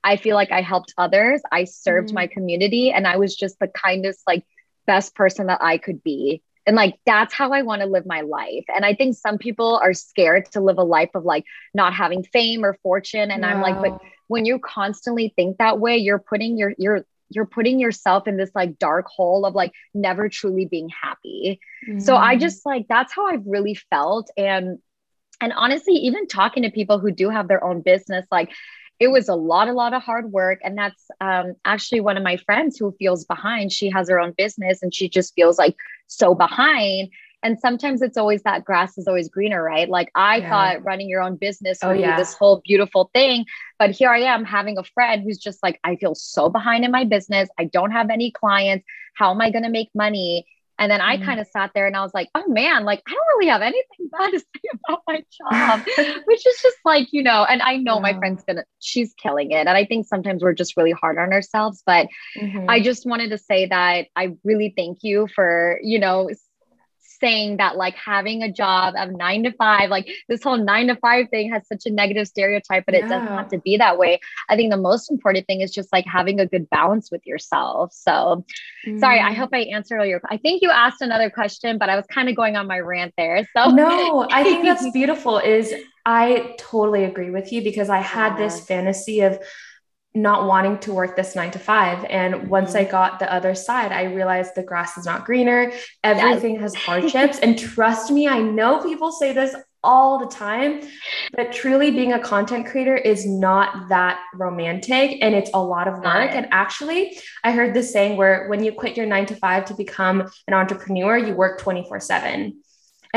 I 0.04 0.18
feel 0.18 0.36
like 0.36 0.52
I 0.52 0.62
helped 0.62 0.96
others. 0.98 1.42
I 1.52 1.66
served 1.66 2.10
mm. 2.10 2.16
my 2.16 2.28
community 2.28 2.92
and 2.92 3.06
I 3.06 3.18
was 3.18 3.36
just 3.36 3.60
the 3.60 3.68
kindest 3.68 4.22
like 4.26 4.44
best 4.88 5.14
person 5.14 5.48
that 5.48 5.60
I 5.62 5.78
could 5.78 6.02
be. 6.02 6.42
And 6.68 6.76
like, 6.76 7.00
that's 7.06 7.34
how 7.34 7.54
I 7.54 7.64
want 7.64 7.82
to 7.82 7.88
live 7.88 8.06
my 8.06 8.22
life. 8.22 8.66
And 8.68 8.86
I 8.86 8.94
think 8.94 9.16
some 9.16 9.40
people 9.40 9.80
are 9.82 9.94
scared 9.94 10.52
to 10.52 10.62
live 10.62 10.78
a 10.78 10.84
life 10.84 11.10
of 11.16 11.24
like 11.24 11.46
not 11.74 11.94
having 11.94 12.24
fame 12.24 12.64
or 12.64 12.78
fortune. 12.84 13.32
And. 13.32 13.44
I'm 13.46 13.62
like, 13.62 13.82
but 13.82 14.00
when 14.28 14.46
you 14.46 14.60
constantly 14.60 15.34
think 15.36 15.58
that 15.58 15.80
way, 15.80 15.98
you're 15.98 16.20
putting 16.20 16.58
your, 16.58 16.74
you're, 16.78 17.06
you're 17.30 17.46
putting 17.46 17.80
yourself 17.80 18.28
in 18.28 18.38
this 18.38 18.52
like 18.54 18.78
dark 18.78 19.08
hole 19.08 19.46
of 19.46 19.56
like 19.56 19.72
never 19.94 20.30
truly 20.30 20.66
being 20.66 20.90
happy. 20.90 21.60
Mm-hmm. 21.88 22.00
So 22.00 22.16
I 22.16 22.36
mm. 22.36 22.42
just 22.42 22.66
like, 22.66 22.88
that's 22.88 23.14
how 23.14 23.28
I've 23.28 23.46
really 23.46 23.76
felt. 23.90 24.30
And, 24.38 24.80
and 25.40 25.54
honestly, 25.54 25.94
even 25.94 26.28
talking 26.28 26.64
to 26.64 26.72
people 26.72 27.00
who 27.00 27.12
do 27.12 27.30
have 27.30 27.48
their 27.48 27.64
own 27.64 27.82
business, 27.82 28.26
like 28.32 28.52
it 29.00 29.10
was 29.10 29.30
a 29.30 29.36
lot, 29.36 29.68
a 29.68 29.74
lot 29.74 29.94
of 29.94 30.02
hard 30.02 30.32
work. 30.32 30.60
And 30.64 30.78
that's 30.78 31.06
um, 31.22 31.54
actually 31.66 32.02
one 32.02 32.18
of 32.18 32.24
my 32.24 32.38
friends 32.38 32.78
who 32.78 32.96
feels 32.98 33.26
behind. 33.26 33.72
She 33.72 33.90
has 33.92 34.10
her 34.10 34.20
own 34.20 34.34
business 34.38 34.82
and 34.82 34.94
she 34.94 35.08
just 35.08 35.34
feels 35.36 35.58
like 35.58 35.76
so 36.08 36.34
behind. 36.34 37.10
And 37.44 37.60
sometimes 37.60 38.02
it's 38.02 38.18
always 38.18 38.42
that 38.44 38.66
grass 38.66 38.98
is 38.98 39.08
always 39.08 39.30
greener, 39.30 39.62
right? 39.62 39.88
Like 39.88 40.10
I 40.16 40.38
yeah. 40.38 40.50
thought 40.50 40.84
running 40.84 41.08
your 41.08 41.22
own 41.22 41.36
business 41.36 41.80
oh, 41.84 41.90
would 41.90 41.98
oh, 41.98 42.00
yeah. 42.00 42.16
be 42.16 42.22
this 42.22 42.34
whole 42.34 42.62
beautiful 42.66 43.12
thing. 43.14 43.46
But 43.78 43.92
here 43.92 44.10
I 44.10 44.22
am 44.22 44.44
having 44.44 44.80
a 44.80 44.84
friend 44.84 45.22
who's 45.24 45.38
just 45.38 45.62
like, 45.62 45.80
I 45.84 45.96
feel 45.98 46.16
so 46.16 46.50
behind 46.50 46.84
in 46.84 46.92
my 46.92 47.04
business. 47.04 47.48
I 47.60 47.66
don't 47.66 47.92
have 47.92 48.10
any 48.10 48.32
clients. 48.32 48.86
How 49.14 49.32
am 49.32 49.42
I 49.42 49.52
going 49.52 49.64
to 49.64 49.70
make 49.70 49.90
money? 49.94 50.48
And 50.80 50.92
then 50.92 51.02
I 51.02 51.18
mm. 51.18 51.26
kind 51.26 51.40
of 51.40 51.48
sat 51.48 51.72
there 51.74 51.88
and 51.88 51.96
I 51.96 52.02
was 52.02 52.14
like, 52.14 52.30
oh 52.36 52.48
man, 52.48 52.86
like 52.86 53.02
I 53.08 53.12
don't 53.12 53.38
really 53.38 53.50
have 53.50 53.62
anything 53.62 54.10
bad 54.12 54.32
to 54.32 54.40
say 54.40 54.46
about 54.88 55.02
my 55.08 55.24
job, 55.52 55.86
which 56.26 56.46
is 56.46 56.60
just 56.62 56.78
like, 56.86 57.08
you 57.12 57.24
know, 57.24 57.44
and 57.44 57.62
I 57.62 57.78
know 57.78 57.96
yeah. 57.96 58.02
my 58.02 58.14
friend's 58.18 58.44
gonna, 58.44 58.64
she's 58.80 59.14
killing 59.14 59.52
it. 59.52 59.68
And 59.68 59.70
I 59.70 59.86
think 59.86 60.06
sometimes 60.06 60.44
we're 60.44 60.54
just 60.54 60.78
really 60.78 60.92
hard 60.92 61.18
on 61.18 61.34
ourselves. 61.34 61.82
But 61.86 62.08
mm-hmm. 62.38 62.70
I 62.70 62.82
just 62.82 63.06
wanted 63.06 63.30
to 63.32 63.38
say 63.38 63.66
that 63.68 64.08
I 64.16 64.36
really 64.44 64.74
thank 64.76 65.00
you 65.02 65.28
for, 65.34 65.80
you 65.82 66.00
know, 66.00 66.30
saying 67.20 67.58
that 67.58 67.76
like 67.76 67.96
having 67.96 68.44
a 68.44 68.52
job 68.52 68.96
of 68.98 69.12
nine 69.12 69.44
to 69.44 69.52
five, 69.54 69.90
like 69.90 70.08
this 70.28 70.44
whole 70.44 70.58
nine 70.58 70.88
to 70.88 70.96
five 70.96 71.30
thing 71.30 71.52
has 71.52 71.68
such 71.68 71.86
a 71.86 71.92
negative 71.92 72.28
stereotype, 72.28 72.86
but 72.86 72.94
yeah. 72.94 73.06
it 73.06 73.10
doesn't 73.10 73.28
have 73.28 73.50
to 73.50 73.60
be 73.60 73.78
that 73.78 73.98
way. 73.98 74.20
I 74.50 74.56
think 74.56 74.72
the 74.72 74.78
most 74.78 75.12
important 75.12 75.48
thing 75.48 75.62
is 75.62 75.72
just 75.72 75.92
like 75.92 76.06
having 76.06 76.40
a 76.40 76.46
good 76.46 76.70
balance 76.70 77.12
with 77.12 77.26
yourself. 77.26 77.94
So 77.94 78.46
mm. 78.86 79.00
sorry, 79.00 79.20
I 79.20 79.32
mm. 79.32 79.36
hope 79.36 79.50
I 79.54 79.60
answered 79.60 80.00
all 80.00 80.06
your 80.06 80.22
I 80.30 80.38
think 80.38 80.62
you 80.62 80.72
asked 80.72 81.02
another 81.02 81.30
question, 81.30 81.78
but 81.78 81.90
I 81.90 81.96
was 81.96 82.06
kind 82.08 82.30
of 82.30 82.36
going 82.36 82.56
on 82.56 82.68
my 82.68 82.80
rant 82.80 83.14
there. 83.18 83.48
So 83.56 83.70
no, 83.72 84.28
I 84.32 84.44
think 84.44 84.64
that's 84.64 84.90
beautiful 84.92 85.40
is 85.40 85.74
I 86.06 86.56
totally 86.58 87.04
agree 87.04 87.32
with 87.32 87.52
you 87.52 87.62
because 87.62 87.90
I 87.90 88.00
had 88.00 88.34
yeah. 88.34 88.46
this 88.46 88.66
fantasy 88.66 89.22
of 89.22 89.40
not 90.16 90.48
wanting 90.48 90.80
to 90.80 90.94
work 90.94 91.16
this 91.16 91.36
nine 91.36 91.52
to 91.52 91.60
five. 91.60 92.04
And 92.10 92.50
once 92.50 92.76
I 92.76 92.84
mm-hmm. 92.84 92.92
got 92.92 93.20
the 93.20 93.32
other 93.32 93.54
side, 93.56 93.92
I 93.92 94.04
realized 94.04 94.56
the 94.56 94.64
grass 94.64 94.98
is 94.98 95.06
not 95.06 95.26
greener. 95.26 95.72
Everything 96.04 96.56
yes. 96.56 96.62
has 96.62 96.76
hardships. 96.86 97.40
and 97.40 97.58
trust 97.58 98.12
me, 98.12 98.28
I 98.28 98.42
know 98.42 98.82
people 98.82 99.12
say 99.12 99.34
this 99.34 99.56
all 99.84 100.20
the 100.20 100.28
time, 100.28 100.82
but 101.36 101.54
truly 101.54 101.92
being 101.92 102.14
a 102.14 102.20
content 102.20 102.66
creator 102.66 102.96
is 102.96 103.26
not 103.26 103.90
that 103.90 104.20
romantic 104.34 105.20
and 105.22 105.36
it's 105.36 105.52
a 105.54 105.62
lot 105.62 105.88
of 105.88 106.00
work. 106.00 106.32
And 106.32 106.48
actually, 106.52 107.18
I 107.44 107.52
heard 107.52 107.74
this 107.74 107.94
saying 107.94 108.18
where 108.18 108.48
when 108.50 108.64
you 108.64 108.72
quit 108.72 108.98
your 108.98 109.06
nine 109.06 109.26
to 109.28 109.36
five 109.36 109.66
to 109.66 109.76
become 109.76 110.30
an 110.48 110.54
entrepreneur, 110.54 111.18
you 111.18 111.36
work 111.36 111.60
24 111.60 112.00
7. 112.00 112.60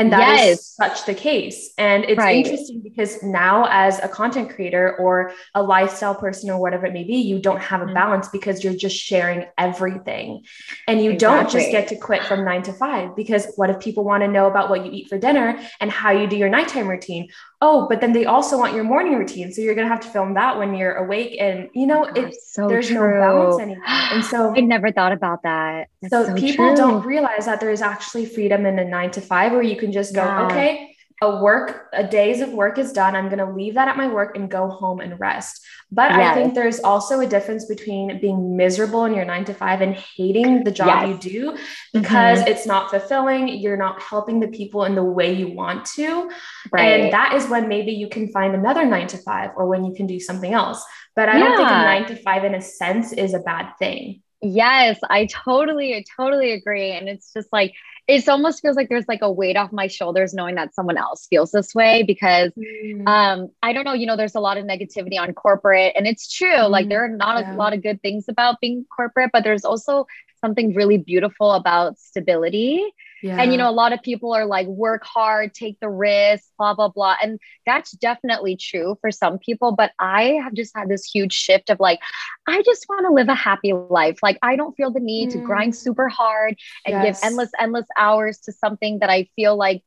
And 0.01 0.11
that 0.13 0.19
yes. 0.19 0.59
is 0.59 0.65
such 0.65 1.05
the 1.05 1.13
case. 1.13 1.73
And 1.77 2.05
it's 2.05 2.17
right. 2.17 2.35
interesting 2.35 2.81
because 2.81 3.21
now, 3.21 3.67
as 3.69 3.99
a 3.99 4.07
content 4.07 4.49
creator 4.49 4.97
or 4.97 5.31
a 5.53 5.61
lifestyle 5.61 6.15
person 6.15 6.49
or 6.49 6.59
whatever 6.59 6.87
it 6.87 6.93
may 6.93 7.03
be, 7.03 7.17
you 7.17 7.37
don't 7.37 7.61
have 7.61 7.81
a 7.81 7.85
mm-hmm. 7.85 7.93
balance 7.93 8.27
because 8.29 8.63
you're 8.63 8.73
just 8.73 8.95
sharing 8.95 9.45
everything. 9.59 10.43
And 10.87 11.03
you 11.03 11.11
exactly. 11.11 11.37
don't 11.37 11.51
just 11.51 11.71
get 11.71 11.87
to 11.89 11.97
quit 11.97 12.23
from 12.23 12.43
nine 12.43 12.63
to 12.63 12.73
five 12.73 13.15
because 13.15 13.53
what 13.57 13.69
if 13.69 13.79
people 13.79 14.03
want 14.03 14.23
to 14.23 14.27
know 14.27 14.47
about 14.47 14.71
what 14.71 14.83
you 14.83 14.91
eat 14.91 15.07
for 15.07 15.19
dinner 15.19 15.59
and 15.79 15.91
how 15.91 16.09
you 16.09 16.25
do 16.25 16.35
your 16.35 16.49
nighttime 16.49 16.87
routine? 16.87 17.29
Oh, 17.61 17.87
but 17.87 18.01
then 18.01 18.11
they 18.11 18.25
also 18.25 18.57
want 18.57 18.73
your 18.73 18.83
morning 18.83 19.15
routine. 19.15 19.53
So 19.53 19.61
you're 19.61 19.75
going 19.75 19.87
to 19.87 19.93
have 19.93 20.01
to 20.01 20.09
film 20.09 20.33
that 20.33 20.57
when 20.57 20.73
you're 20.73 20.95
awake. 20.95 21.37
And, 21.39 21.69
you 21.73 21.85
know, 21.85 22.05
it's 22.15 22.53
so 22.53 22.67
there's 22.67 22.87
true. 22.87 22.95
no 22.95 23.19
balance 23.19 23.61
anymore. 23.61 23.85
And 24.11 24.25
so 24.25 24.53
I 24.53 24.59
never 24.59 24.91
thought 24.91 25.13
about 25.13 25.43
that. 25.43 25.87
so, 26.09 26.25
so, 26.25 26.35
people 26.35 26.67
true. 26.67 26.75
don't 26.75 27.05
realize 27.05 27.45
that 27.45 27.59
there 27.59 27.71
is 27.71 27.81
actually 27.81 28.25
freedom 28.25 28.65
in 28.65 28.77
a 28.77 28.83
nine 28.83 29.11
to 29.11 29.21
five 29.21 29.53
where 29.53 29.61
you 29.61 29.77
can 29.77 29.91
just 29.91 30.13
go, 30.13 30.23
yeah. 30.23 30.45
okay, 30.47 30.90
a 31.21 31.39
work, 31.41 31.87
a 31.93 32.03
days 32.03 32.41
of 32.41 32.51
work 32.51 32.79
is 32.79 32.91
done. 32.91 33.15
I'm 33.15 33.29
going 33.29 33.45
to 33.45 33.53
leave 33.53 33.75
that 33.75 33.87
at 33.87 33.95
my 33.95 34.07
work 34.07 34.35
and 34.35 34.49
go 34.49 34.67
home 34.67 34.99
and 34.99 35.19
rest. 35.19 35.63
But 35.91 36.11
yes. 36.11 36.19
I 36.19 36.33
think 36.33 36.55
there's 36.55 36.79
also 36.79 37.19
a 37.19 37.27
difference 37.27 37.65
between 37.65 38.19
being 38.19 38.57
miserable 38.57 39.05
in 39.05 39.13
your 39.13 39.25
nine 39.25 39.45
to 39.45 39.53
five 39.53 39.81
and 39.81 39.93
hating 39.93 40.63
the 40.63 40.71
job 40.71 41.07
yes. 41.07 41.23
you 41.23 41.31
do 41.31 41.57
because 41.93 42.39
mm-hmm. 42.39 42.47
it's 42.47 42.65
not 42.65 42.89
fulfilling. 42.89 43.49
You're 43.49 43.77
not 43.77 44.01
helping 44.01 44.39
the 44.39 44.47
people 44.47 44.85
in 44.85 44.95
the 44.95 45.03
way 45.03 45.31
you 45.31 45.49
want 45.53 45.85
to. 45.95 46.31
Right. 46.71 47.01
And 47.01 47.13
that 47.13 47.33
is 47.33 47.47
when 47.47 47.67
maybe 47.67 47.91
you 47.91 48.09
can 48.09 48.29
find 48.29 48.55
another 48.55 48.85
nine 48.85 49.07
to 49.07 49.17
five 49.17 49.51
or 49.55 49.67
when 49.67 49.85
you 49.85 49.93
can 49.93 50.07
do 50.07 50.19
something 50.19 50.53
else. 50.53 50.83
But 51.15 51.29
I 51.29 51.37
yeah. 51.37 51.43
don't 51.43 51.57
think 51.57 51.69
a 51.69 51.73
nine 51.73 52.05
to 52.07 52.15
five, 52.15 52.45
in 52.45 52.55
a 52.55 52.61
sense, 52.61 53.13
is 53.13 53.35
a 53.35 53.39
bad 53.39 53.73
thing. 53.77 54.23
Yes, 54.41 54.97
I 55.07 55.27
totally, 55.27 55.93
I 55.93 56.03
totally 56.17 56.53
agree. 56.53 56.93
And 56.93 57.07
it's 57.07 57.31
just 57.31 57.49
like, 57.51 57.75
it 58.11 58.27
almost 58.27 58.61
feels 58.61 58.75
like 58.75 58.89
there's 58.89 59.07
like 59.07 59.21
a 59.21 59.31
weight 59.31 59.55
off 59.55 59.71
my 59.71 59.87
shoulders 59.87 60.33
knowing 60.33 60.55
that 60.55 60.75
someone 60.75 60.97
else 60.97 61.27
feels 61.29 61.51
this 61.51 61.73
way 61.73 62.03
because 62.03 62.51
mm. 62.57 63.07
um 63.07 63.49
I 63.63 63.71
don't 63.71 63.85
know, 63.85 63.93
you 63.93 64.05
know, 64.05 64.17
there's 64.17 64.35
a 64.35 64.41
lot 64.41 64.57
of 64.57 64.65
negativity 64.65 65.17
on 65.17 65.33
corporate 65.33 65.93
and 65.95 66.05
it's 66.05 66.31
true. 66.31 66.49
Mm. 66.49 66.69
Like 66.69 66.89
there 66.89 67.05
are 67.05 67.07
not 67.07 67.41
yeah. 67.41 67.55
a 67.55 67.57
lot 67.57 67.73
of 67.73 67.81
good 67.81 68.01
things 68.01 68.25
about 68.27 68.59
being 68.59 68.85
corporate, 68.93 69.29
but 69.31 69.45
there's 69.45 69.63
also 69.63 70.07
something 70.41 70.73
really 70.75 70.97
beautiful 70.97 71.53
about 71.53 71.97
stability. 71.99 72.85
Yeah. 73.21 73.41
And 73.41 73.51
you 73.51 73.57
know, 73.57 73.69
a 73.69 73.71
lot 73.71 73.93
of 73.93 74.01
people 74.01 74.33
are 74.33 74.45
like, 74.45 74.67
work 74.67 75.03
hard, 75.03 75.53
take 75.53 75.79
the 75.79 75.89
risk, 75.89 76.45
blah, 76.57 76.73
blah, 76.73 76.89
blah. 76.89 77.15
And 77.21 77.39
that's 77.65 77.91
definitely 77.91 78.55
true 78.55 78.97
for 79.01 79.11
some 79.11 79.37
people. 79.37 79.73
But 79.73 79.91
I 79.99 80.39
have 80.43 80.53
just 80.53 80.75
had 80.75 80.89
this 80.89 81.05
huge 81.05 81.33
shift 81.33 81.69
of 81.69 81.79
like, 81.79 81.99
I 82.47 82.61
just 82.63 82.85
want 82.89 83.05
to 83.05 83.13
live 83.13 83.29
a 83.29 83.35
happy 83.35 83.73
life. 83.73 84.19
Like, 84.23 84.39
I 84.41 84.55
don't 84.55 84.75
feel 84.75 84.91
the 84.91 84.99
need 84.99 85.29
mm. 85.29 85.33
to 85.33 85.37
grind 85.39 85.75
super 85.75 86.09
hard 86.09 86.55
and 86.85 86.93
yes. 86.93 87.19
give 87.19 87.27
endless, 87.27 87.51
endless 87.59 87.87
hours 87.97 88.39
to 88.39 88.51
something 88.51 88.99
that 88.99 89.09
I 89.09 89.29
feel 89.35 89.55
like 89.55 89.83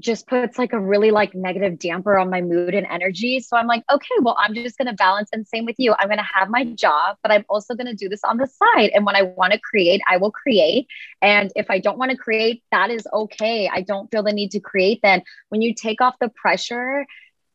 just 0.00 0.28
puts 0.28 0.58
like 0.58 0.72
a 0.72 0.78
really 0.78 1.10
like 1.10 1.34
negative 1.34 1.78
damper 1.78 2.16
on 2.18 2.30
my 2.30 2.40
mood 2.40 2.74
and 2.74 2.86
energy. 2.86 3.40
So 3.40 3.56
I'm 3.56 3.66
like, 3.66 3.82
okay, 3.90 4.14
well, 4.20 4.36
I'm 4.38 4.54
just 4.54 4.78
going 4.78 4.86
to 4.86 4.94
balance. 4.94 5.28
And 5.32 5.46
same 5.46 5.64
with 5.64 5.76
you. 5.78 5.94
I'm 5.98 6.06
going 6.06 6.18
to 6.18 6.28
have 6.34 6.48
my 6.48 6.64
job, 6.64 7.16
but 7.22 7.32
I'm 7.32 7.44
also 7.48 7.74
going 7.74 7.86
to 7.86 7.94
do 7.94 8.08
this 8.08 8.22
on 8.22 8.36
the 8.36 8.46
side. 8.46 8.90
And 8.94 9.04
when 9.04 9.16
I 9.16 9.22
want 9.22 9.54
to 9.54 9.58
create, 9.58 10.00
I 10.08 10.18
will 10.18 10.30
create. 10.30 10.86
And 11.20 11.50
if 11.56 11.70
I 11.70 11.80
don't 11.80 11.98
want 11.98 12.12
to 12.12 12.16
create, 12.16 12.62
that 12.70 12.90
is 12.90 13.06
okay. 13.12 13.68
I 13.68 13.80
don't 13.80 14.08
feel 14.10 14.22
the 14.22 14.32
need 14.32 14.52
to 14.52 14.60
create. 14.60 15.00
Then 15.02 15.22
when 15.48 15.62
you 15.62 15.74
take 15.74 16.00
off 16.00 16.14
the 16.20 16.28
pressure, 16.28 17.04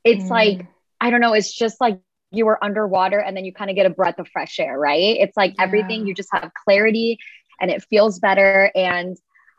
it's 0.03 0.25
mm. 0.25 0.29
like, 0.29 0.67
I 0.99 1.09
don't 1.09 1.21
know, 1.21 1.33
it's 1.33 1.53
just 1.53 1.79
like 1.79 1.99
you 2.31 2.45
were 2.45 2.61
underwater 2.63 3.19
and 3.19 3.37
then 3.37 3.45
you 3.45 3.53
kind 3.53 3.69
of 3.69 3.75
get 3.75 3.85
a 3.85 3.89
breath 3.89 4.19
of 4.19 4.27
fresh 4.27 4.59
air, 4.59 4.77
right? 4.77 5.17
It's 5.19 5.37
like 5.37 5.53
yeah. 5.57 5.63
everything, 5.63 6.07
you 6.07 6.13
just 6.13 6.29
have 6.33 6.51
clarity 6.65 7.19
and 7.61 7.71
it 7.71 7.85
feels 7.89 8.19
better. 8.19 8.71
And 8.75 9.15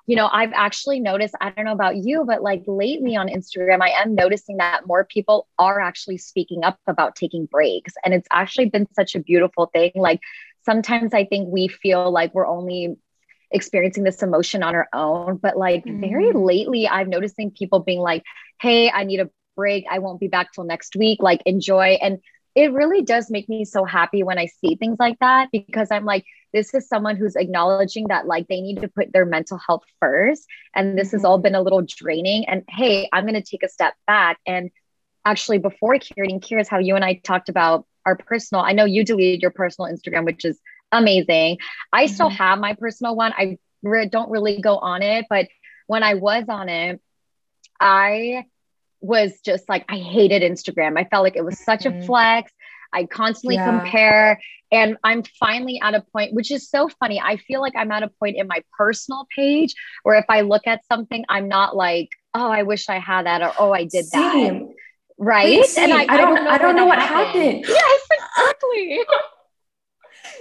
you 0.07 0.17
know, 0.17 0.29
I've 0.31 0.53
actually 0.53 1.01
noticed, 1.01 1.35
I 1.41 1.51
don't 1.51 1.65
know 1.65 1.73
about 1.73 1.97
you, 1.97 2.25
but 2.27 2.43
like 2.43 2.63
lately 2.67 3.17
on 3.17 3.29
Instagram, 3.29 3.81
I 3.81 3.91
am 4.03 4.15
noticing 4.15 4.59
that 4.59 4.87
more 4.87 5.05
people 5.05 5.49
are 5.59 5.81
actually 5.81 6.19
speaking 6.19 6.63
up 6.63 6.79
about 6.87 7.17
taking 7.17 7.47
breaks. 7.47 7.95
And 8.05 8.13
it's 8.13 8.29
actually 8.31 8.69
been 8.69 8.87
such 8.95 9.15
a 9.15 9.21
beautiful 9.21 9.71
thing. 9.73 9.93
Like 9.95 10.21
sometimes 10.65 11.15
I 11.15 11.25
think 11.25 11.49
we 11.51 11.69
feel 11.69 12.11
like 12.11 12.35
we're 12.35 12.47
only 12.47 12.97
experiencing 13.51 14.05
this 14.05 14.23
emotion 14.23 14.63
on 14.63 14.75
our 14.75 14.89
own, 14.93 15.37
but 15.37 15.57
like 15.57 15.85
mm-hmm. 15.85 16.01
very 16.01 16.33
lately, 16.33 16.87
I'm 16.87 17.09
noticing 17.09 17.51
people 17.51 17.81
being 17.81 18.01
like, 18.01 18.25
hey, 18.61 18.91
I 18.91 19.05
need 19.05 19.21
a 19.21 19.31
break. 19.57 19.85
I 19.91 20.01
won't 20.01 20.21
be 20.21 20.29
back 20.29 20.53
till 20.53 20.65
next 20.65 20.97
week. 20.97 21.23
Like, 21.23 21.43
enjoy. 21.47 21.99
And 22.03 22.19
it 22.55 22.73
really 22.73 23.03
does 23.03 23.31
make 23.31 23.49
me 23.49 23.65
so 23.65 23.85
happy 23.85 24.23
when 24.23 24.39
I 24.39 24.47
see 24.47 24.77
things 24.77 24.97
like 25.01 25.19
that 25.19 25.49
because 25.51 25.89
I'm 25.91 26.05
like, 26.05 26.25
this 26.53 26.73
is 26.73 26.89
someone 26.89 27.17
who's 27.17 27.35
acknowledging 27.35 28.09
that 28.09 28.27
like 28.27 28.47
they 28.47 28.61
need 28.61 28.81
to 28.83 28.89
put 28.89 29.13
their 29.13 29.27
mental 29.27 29.59
health 29.59 29.83
first. 30.01 30.47
And 30.75 30.97
this 30.97 31.09
mm-hmm. 31.09 31.17
has 31.17 31.25
all 31.25 31.39
been 31.39 31.57
a 31.57 31.63
little 31.63 31.83
draining. 31.83 32.45
And 32.45 32.63
hey, 32.69 33.09
I'm 33.13 33.25
going 33.25 33.35
to 33.35 33.43
take 33.43 33.65
a 33.65 33.69
step 33.69 33.95
back. 34.07 34.39
And 34.47 34.71
actually, 35.25 35.59
before 35.59 35.99
Kieran, 35.99 36.39
curious 36.39 36.69
how 36.69 36.79
you 36.79 36.95
and 36.95 37.05
I 37.05 37.15
talked 37.15 37.49
about 37.49 37.87
our 38.07 38.17
personal, 38.17 38.63
I 38.63 38.73
know 38.73 38.85
you 38.85 39.05
deleted 39.05 39.43
your 39.43 39.51
personal 39.51 39.91
Instagram, 39.91 40.25
which 40.25 40.45
is 40.45 40.61
amazing. 40.93 41.59
I 41.93 42.05
mm-hmm. 42.05 42.15
still 42.15 42.31
have 42.31 42.61
my 42.61 42.75
personal 42.75 43.17
one. 43.17 43.33
I 43.37 43.59
re- 43.83 44.09
don't 44.09 44.31
really 44.31 44.61
go 44.61 44.79
on 44.79 45.03
it, 45.03 45.27
but 45.29 45.49
when 45.89 46.05
I 46.05 46.15
was 46.15 46.45
on 46.49 46.69
it, 46.69 47.01
I 47.81 48.45
was 49.05 49.41
just 49.45 49.69
like 49.69 49.85
I 49.89 49.99
hated 49.99 50.43
Instagram. 50.43 50.99
I 50.99 51.05
felt 51.05 51.23
like 51.23 51.37
it 51.37 51.45
was 51.45 51.59
such 51.59 51.81
mm-hmm. 51.81 52.01
a 52.01 52.07
flex. 52.07 52.53
I 52.93 53.05
constantly 53.05 53.57
yeah. 53.57 53.67
compare 53.67 54.41
and 54.71 54.97
I'm 55.03 55.25
finally 55.39 55.81
at 55.83 55.95
a 55.95 56.01
point 56.01 56.33
which 56.33 56.51
is 56.51 56.69
so 56.69 56.89
funny. 56.89 57.21
I 57.21 57.37
feel 57.37 57.61
like 57.61 57.75
I'm 57.77 57.91
at 57.93 58.03
a 58.03 58.09
point 58.09 58.37
in 58.37 58.47
my 58.47 58.63
personal 58.77 59.27
page 59.35 59.75
where 60.05 60.17
if 60.17 60.25
I 60.29 60.43
look 60.43 60.67
at 60.67 60.85
something 60.87 61.25
I'm 61.29 61.49
not 61.49 61.77
like, 61.77 62.11
"Oh, 62.35 62.51
I 62.51 62.63
wish 62.63 62.89
I 62.89 62.99
had 62.99 63.27
that," 63.27 63.43
or 63.43 63.53
"Oh, 63.59 63.73
I 63.73 63.85
did 63.85 64.07
same. 64.07 64.67
that." 64.67 64.75
Right? 65.19 65.65
And 65.79 65.93
I, 65.93 66.03
I, 66.03 66.07
don't, 66.07 66.11
I 66.11 66.17
don't 66.17 66.45
know, 66.45 66.51
I 66.51 66.59
don't 66.59 66.77
know 66.77 66.87
what 66.87 66.99
happened. 66.99 67.65
happened. 67.65 67.67
Yes, 67.69 68.01
exactly. 68.11 69.05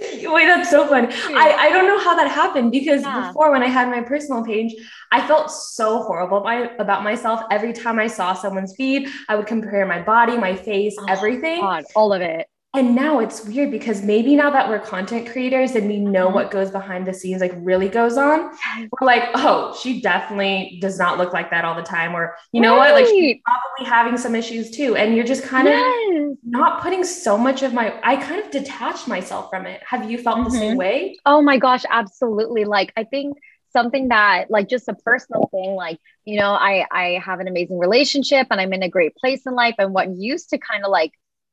Wait, 0.00 0.46
that's 0.46 0.70
so 0.70 0.86
fun. 0.86 1.12
I, 1.12 1.56
I 1.58 1.70
don't 1.70 1.86
know 1.86 1.98
how 1.98 2.14
that 2.16 2.30
happened 2.30 2.72
because 2.72 3.02
yeah. 3.02 3.28
before 3.28 3.52
when 3.52 3.62
I 3.62 3.68
had 3.68 3.88
my 3.88 4.00
personal 4.00 4.44
page, 4.44 4.74
I 5.12 5.26
felt 5.26 5.50
so 5.50 6.02
horrible 6.02 6.46
about 6.78 7.04
myself. 7.04 7.42
Every 7.50 7.72
time 7.72 7.98
I 7.98 8.06
saw 8.06 8.34
someone's 8.34 8.74
feed, 8.76 9.08
I 9.28 9.36
would 9.36 9.46
compare 9.46 9.86
my 9.86 10.02
body, 10.02 10.36
my 10.36 10.54
face, 10.54 10.96
oh, 10.98 11.06
everything. 11.08 11.60
God, 11.60 11.84
all 11.94 12.12
of 12.12 12.22
it. 12.22 12.48
And 12.74 12.96
now 12.96 13.20
it's 13.20 13.44
weird 13.44 13.70
because 13.70 14.02
maybe 14.02 14.34
now 14.34 14.50
that 14.50 14.68
we're 14.68 14.80
content 14.80 15.28
creators 15.28 15.76
and 15.76 15.86
we 15.86 16.00
know 16.00 16.26
mm-hmm. 16.26 16.34
what 16.34 16.50
goes 16.50 16.72
behind 16.72 17.06
the 17.06 17.14
scenes, 17.14 17.40
like 17.40 17.52
really 17.56 17.88
goes 17.88 18.16
on, 18.16 18.50
we're 18.80 19.06
like, 19.06 19.28
oh, 19.34 19.78
she 19.80 20.00
definitely 20.00 20.78
does 20.80 20.98
not 20.98 21.16
look 21.16 21.32
like 21.32 21.50
that 21.50 21.64
all 21.64 21.76
the 21.76 21.82
time. 21.82 22.16
Or, 22.16 22.36
you 22.50 22.60
know 22.60 22.76
right. 22.76 22.92
what? 22.92 23.02
Like 23.02 23.06
she's 23.06 23.40
probably 23.44 23.88
having 23.88 24.18
some 24.18 24.34
issues 24.34 24.72
too. 24.72 24.96
And 24.96 25.14
you're 25.14 25.24
just 25.24 25.44
kind 25.44 25.68
yes. 25.68 26.20
of 26.20 26.36
not 26.42 26.82
putting 26.82 27.04
so 27.04 27.38
much 27.38 27.62
of 27.62 27.72
my, 27.72 27.94
I 28.02 28.16
kind 28.16 28.42
of 28.44 28.50
detached 28.50 29.06
myself 29.06 29.50
from 29.50 29.66
it. 29.66 29.80
Have 29.86 30.10
you 30.10 30.18
felt 30.18 30.38
mm-hmm. 30.38 30.44
the 30.44 30.50
same 30.50 30.70
mm-hmm. 30.70 30.78
way? 30.78 31.16
Oh 31.24 31.42
my 31.42 31.58
gosh, 31.58 31.84
absolutely. 31.88 32.64
Like, 32.64 32.92
I 32.96 33.04
think 33.04 33.38
something 33.72 34.08
that 34.08 34.46
like 34.50 34.68
just 34.68 34.88
a 34.88 34.94
personal 34.94 35.48
thing 35.50 35.74
like 35.74 35.98
you 36.24 36.38
know 36.38 36.52
i 36.52 36.86
i 36.92 37.20
have 37.24 37.40
an 37.40 37.48
amazing 37.48 37.76
relationship 37.76 38.46
and 38.52 38.60
i'm 38.60 38.72
in 38.72 38.84
a 38.84 38.88
great 38.88 39.16
place 39.16 39.42
in 39.46 39.52
life 39.52 39.74
and 39.78 39.92
what 39.92 40.14
used 40.14 40.50
to 40.50 40.58
kind 40.58 40.84
of 40.84 40.92
like 40.92 41.10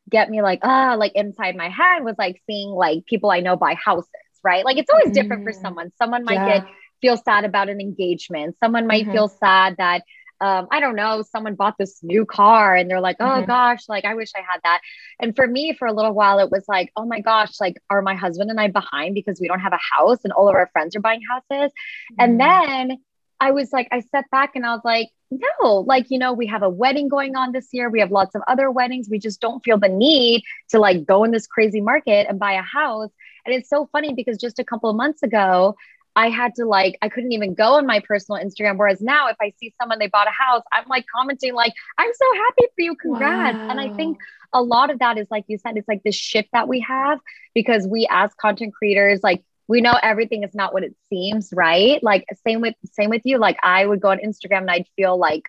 get 0.09 0.29
me 0.29 0.41
like 0.41 0.59
ah 0.63 0.95
like 0.97 1.13
inside 1.15 1.55
my 1.55 1.69
head 1.69 2.03
was 2.03 2.15
like 2.17 2.41
seeing 2.47 2.69
like 2.69 3.05
people 3.05 3.31
I 3.31 3.39
know 3.39 3.55
buy 3.55 3.75
houses, 3.75 4.09
right? 4.43 4.65
Like 4.65 4.77
it's 4.77 4.89
always 4.89 5.09
mm. 5.09 5.13
different 5.13 5.43
for 5.43 5.51
mm. 5.51 5.61
someone. 5.61 5.91
Someone 5.97 6.23
might 6.23 6.33
yeah. 6.33 6.59
get 6.59 6.67
feel 7.01 7.17
sad 7.17 7.45
about 7.45 7.69
an 7.69 7.81
engagement. 7.81 8.55
Someone 8.59 8.87
might 8.87 9.03
mm-hmm. 9.03 9.13
feel 9.13 9.27
sad 9.27 9.75
that 9.77 10.03
um, 10.39 10.67
I 10.71 10.79
don't 10.79 10.95
know, 10.95 11.21
someone 11.21 11.53
bought 11.53 11.75
this 11.77 11.99
new 12.01 12.25
car 12.25 12.75
and 12.75 12.89
they're 12.89 12.99
like, 12.99 13.17
oh 13.19 13.25
mm-hmm. 13.25 13.45
gosh, 13.45 13.87
like 13.87 14.05
I 14.05 14.15
wish 14.15 14.31
I 14.35 14.39
had 14.39 14.59
that. 14.63 14.81
And 15.19 15.35
for 15.35 15.45
me, 15.45 15.75
for 15.77 15.87
a 15.87 15.93
little 15.93 16.13
while, 16.13 16.39
it 16.39 16.49
was 16.49 16.65
like, 16.67 16.91
oh 16.95 17.05
my 17.05 17.21
gosh, 17.21 17.61
like 17.61 17.75
are 17.91 18.01
my 18.01 18.15
husband 18.15 18.49
and 18.49 18.59
I 18.59 18.67
behind 18.67 19.13
because 19.13 19.39
we 19.39 19.47
don't 19.47 19.59
have 19.59 19.73
a 19.73 19.79
house 19.95 20.19
and 20.23 20.33
all 20.33 20.49
of 20.49 20.55
our 20.55 20.67
friends 20.73 20.95
are 20.95 20.99
buying 20.99 21.21
houses? 21.29 21.71
Mm-hmm. 21.71 22.15
And 22.17 22.39
then 22.39 22.97
I 23.41 23.51
was 23.51 23.73
like, 23.73 23.87
I 23.91 24.01
stepped 24.01 24.29
back 24.29 24.51
and 24.55 24.65
I 24.65 24.71
was 24.71 24.81
like, 24.85 25.09
no, 25.31 25.79
like, 25.79 26.05
you 26.09 26.19
know, 26.19 26.31
we 26.31 26.45
have 26.45 26.61
a 26.61 26.69
wedding 26.69 27.07
going 27.09 27.35
on 27.35 27.51
this 27.51 27.69
year. 27.71 27.89
We 27.89 27.99
have 27.99 28.11
lots 28.11 28.35
of 28.35 28.43
other 28.47 28.69
weddings. 28.69 29.07
We 29.09 29.17
just 29.17 29.41
don't 29.41 29.63
feel 29.63 29.79
the 29.79 29.89
need 29.89 30.43
to 30.69 30.79
like 30.79 31.05
go 31.05 31.23
in 31.23 31.31
this 31.31 31.47
crazy 31.47 31.81
market 31.81 32.27
and 32.29 32.37
buy 32.37 32.53
a 32.53 32.61
house. 32.61 33.09
And 33.45 33.55
it's 33.55 33.67
so 33.67 33.89
funny 33.91 34.13
because 34.13 34.37
just 34.37 34.59
a 34.59 34.63
couple 34.63 34.91
of 34.91 34.95
months 34.95 35.23
ago, 35.23 35.75
I 36.15 36.29
had 36.29 36.53
to 36.55 36.65
like, 36.65 36.99
I 37.01 37.09
couldn't 37.09 37.31
even 37.31 37.55
go 37.55 37.73
on 37.73 37.87
my 37.87 37.99
personal 38.01 38.39
Instagram. 38.43 38.77
Whereas 38.77 39.01
now, 39.01 39.29
if 39.29 39.37
I 39.41 39.53
see 39.59 39.73
someone 39.81 39.97
they 39.97 40.07
bought 40.07 40.27
a 40.27 40.31
house, 40.31 40.63
I'm 40.71 40.87
like 40.87 41.05
commenting, 41.13 41.55
like, 41.55 41.73
I'm 41.97 42.11
so 42.13 42.25
happy 42.35 42.67
for 42.75 42.81
you. 42.81 42.95
Congrats. 42.95 43.57
Wow. 43.57 43.69
And 43.71 43.79
I 43.79 43.89
think 43.95 44.19
a 44.53 44.61
lot 44.61 44.91
of 44.91 44.99
that 44.99 45.17
is 45.17 45.27
like 45.31 45.45
you 45.47 45.57
said, 45.57 45.77
it's 45.77 45.87
like 45.87 46.03
this 46.03 46.15
shift 46.15 46.49
that 46.53 46.67
we 46.67 46.81
have 46.81 47.19
because 47.55 47.87
we 47.87 48.07
as 48.11 48.33
content 48.35 48.73
creators, 48.75 49.21
like 49.23 49.43
we 49.71 49.79
know 49.79 49.97
everything 50.03 50.43
is 50.43 50.53
not 50.53 50.73
what 50.73 50.83
it 50.83 50.93
seems, 51.09 51.53
right? 51.53 52.03
Like 52.03 52.25
same 52.45 52.59
with 52.59 52.75
same 52.91 53.09
with 53.09 53.21
you. 53.23 53.37
Like 53.37 53.57
I 53.63 53.85
would 53.85 54.01
go 54.01 54.09
on 54.09 54.17
Instagram 54.17 54.63
and 54.63 54.71
I'd 54.71 54.85
feel 54.97 55.17
like 55.17 55.43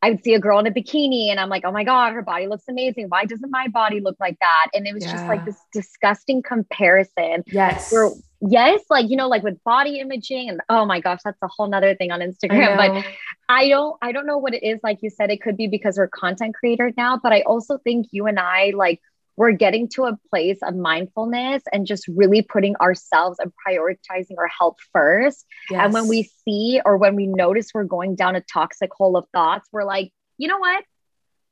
I 0.00 0.10
would 0.10 0.22
see 0.22 0.34
a 0.34 0.38
girl 0.38 0.60
in 0.60 0.66
a 0.68 0.70
bikini 0.70 1.30
and 1.30 1.40
I'm 1.40 1.48
like, 1.48 1.64
oh 1.64 1.72
my 1.72 1.82
God, 1.82 2.12
her 2.12 2.22
body 2.22 2.46
looks 2.46 2.62
amazing. 2.68 3.06
Why 3.08 3.24
doesn't 3.24 3.50
my 3.50 3.66
body 3.66 3.98
look 3.98 4.14
like 4.20 4.38
that? 4.40 4.66
And 4.74 4.86
it 4.86 4.94
was 4.94 5.04
yeah. 5.04 5.10
just 5.10 5.26
like 5.26 5.44
this 5.44 5.56
disgusting 5.72 6.40
comparison. 6.40 7.42
Yes. 7.48 7.90
Where, 7.90 8.12
yes, 8.40 8.80
like, 8.90 9.10
you 9.10 9.16
know, 9.16 9.26
like 9.26 9.42
with 9.42 9.60
body 9.64 9.98
imaging 9.98 10.50
and 10.50 10.60
oh 10.68 10.84
my 10.84 11.00
gosh, 11.00 11.18
that's 11.24 11.42
a 11.42 11.48
whole 11.48 11.66
nother 11.66 11.96
thing 11.96 12.12
on 12.12 12.20
Instagram. 12.20 12.78
I 12.78 12.88
but 12.88 13.04
I 13.48 13.68
don't, 13.68 13.96
I 14.00 14.12
don't 14.12 14.26
know 14.26 14.38
what 14.38 14.54
it 14.54 14.62
is. 14.62 14.78
Like 14.84 14.98
you 15.02 15.10
said, 15.10 15.32
it 15.32 15.42
could 15.42 15.56
be 15.56 15.66
because 15.66 15.98
we're 15.98 16.06
content 16.06 16.54
creators 16.54 16.94
now, 16.96 17.18
but 17.20 17.32
I 17.32 17.40
also 17.40 17.78
think 17.78 18.06
you 18.12 18.26
and 18.26 18.38
I 18.38 18.72
like 18.76 19.00
we're 19.38 19.52
getting 19.52 19.88
to 19.88 20.04
a 20.04 20.18
place 20.30 20.58
of 20.62 20.74
mindfulness 20.74 21.62
and 21.72 21.86
just 21.86 22.08
really 22.08 22.42
putting 22.42 22.74
ourselves 22.76 23.38
and 23.38 23.52
prioritizing 23.66 24.36
our 24.36 24.48
health 24.48 24.76
first. 24.92 25.46
Yes. 25.70 25.84
And 25.84 25.94
when 25.94 26.08
we 26.08 26.28
see 26.44 26.80
or 26.84 26.96
when 26.96 27.14
we 27.14 27.28
notice 27.28 27.68
we're 27.72 27.84
going 27.84 28.16
down 28.16 28.34
a 28.34 28.40
toxic 28.40 28.90
hole 28.92 29.16
of 29.16 29.26
thoughts, 29.32 29.68
we're 29.72 29.84
like, 29.84 30.12
you 30.38 30.48
know 30.48 30.58
what? 30.58 30.82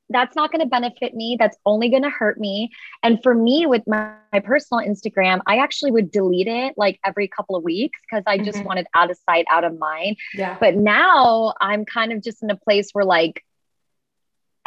That's 0.09 0.35
not 0.35 0.51
going 0.51 0.61
to 0.61 0.69
benefit 0.69 1.15
me. 1.15 1.37
That's 1.39 1.57
only 1.65 1.89
going 1.89 2.03
to 2.03 2.11
hurt 2.11 2.39
me. 2.41 2.71
And 3.05 3.21
for 3.23 3.35
me, 3.35 3.67
with 3.67 3.83
my, 3.87 4.15
my, 4.33 4.41
personal 4.41 4.85
Instagram, 4.85 5.41
I 5.47 5.59
actually 5.59 5.91
would 5.91 6.13
delete 6.13 6.47
it 6.47 6.75
like 6.77 7.01
every 7.05 7.27
couple 7.27 7.57
of 7.57 7.65
weeks 7.65 7.99
because 8.09 8.23
I 8.27 8.39
just 8.39 8.59
mm-hmm. 8.59 8.67
wanted 8.67 8.87
out 8.95 9.11
of 9.11 9.19
sight, 9.29 9.47
out 9.51 9.65
of 9.65 9.79
mind. 9.79 10.17
Yeah. 10.35 10.57
But 10.61 10.77
now 10.77 11.55
I'm 11.61 11.85
kind 11.85 12.13
of 12.13 12.23
just 12.23 12.43
in 12.43 12.51
a 12.51 12.57
place 12.57 12.91
where 12.93 13.05
like 13.05 13.43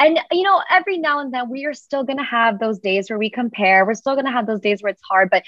and 0.00 0.18
you 0.32 0.42
know 0.42 0.60
every 0.70 0.98
now 0.98 1.20
and 1.20 1.32
then 1.32 1.48
we 1.50 1.66
are 1.66 1.74
still 1.74 2.02
going 2.02 2.18
to 2.18 2.24
have 2.24 2.58
those 2.58 2.78
days 2.80 3.08
where 3.10 3.18
we 3.18 3.30
compare. 3.30 3.86
We're 3.86 3.94
still 3.94 4.14
going 4.14 4.26
to 4.26 4.32
have 4.32 4.46
those 4.46 4.60
days 4.60 4.82
where 4.82 4.90
it's 4.90 5.02
hard 5.08 5.30
but 5.30 5.44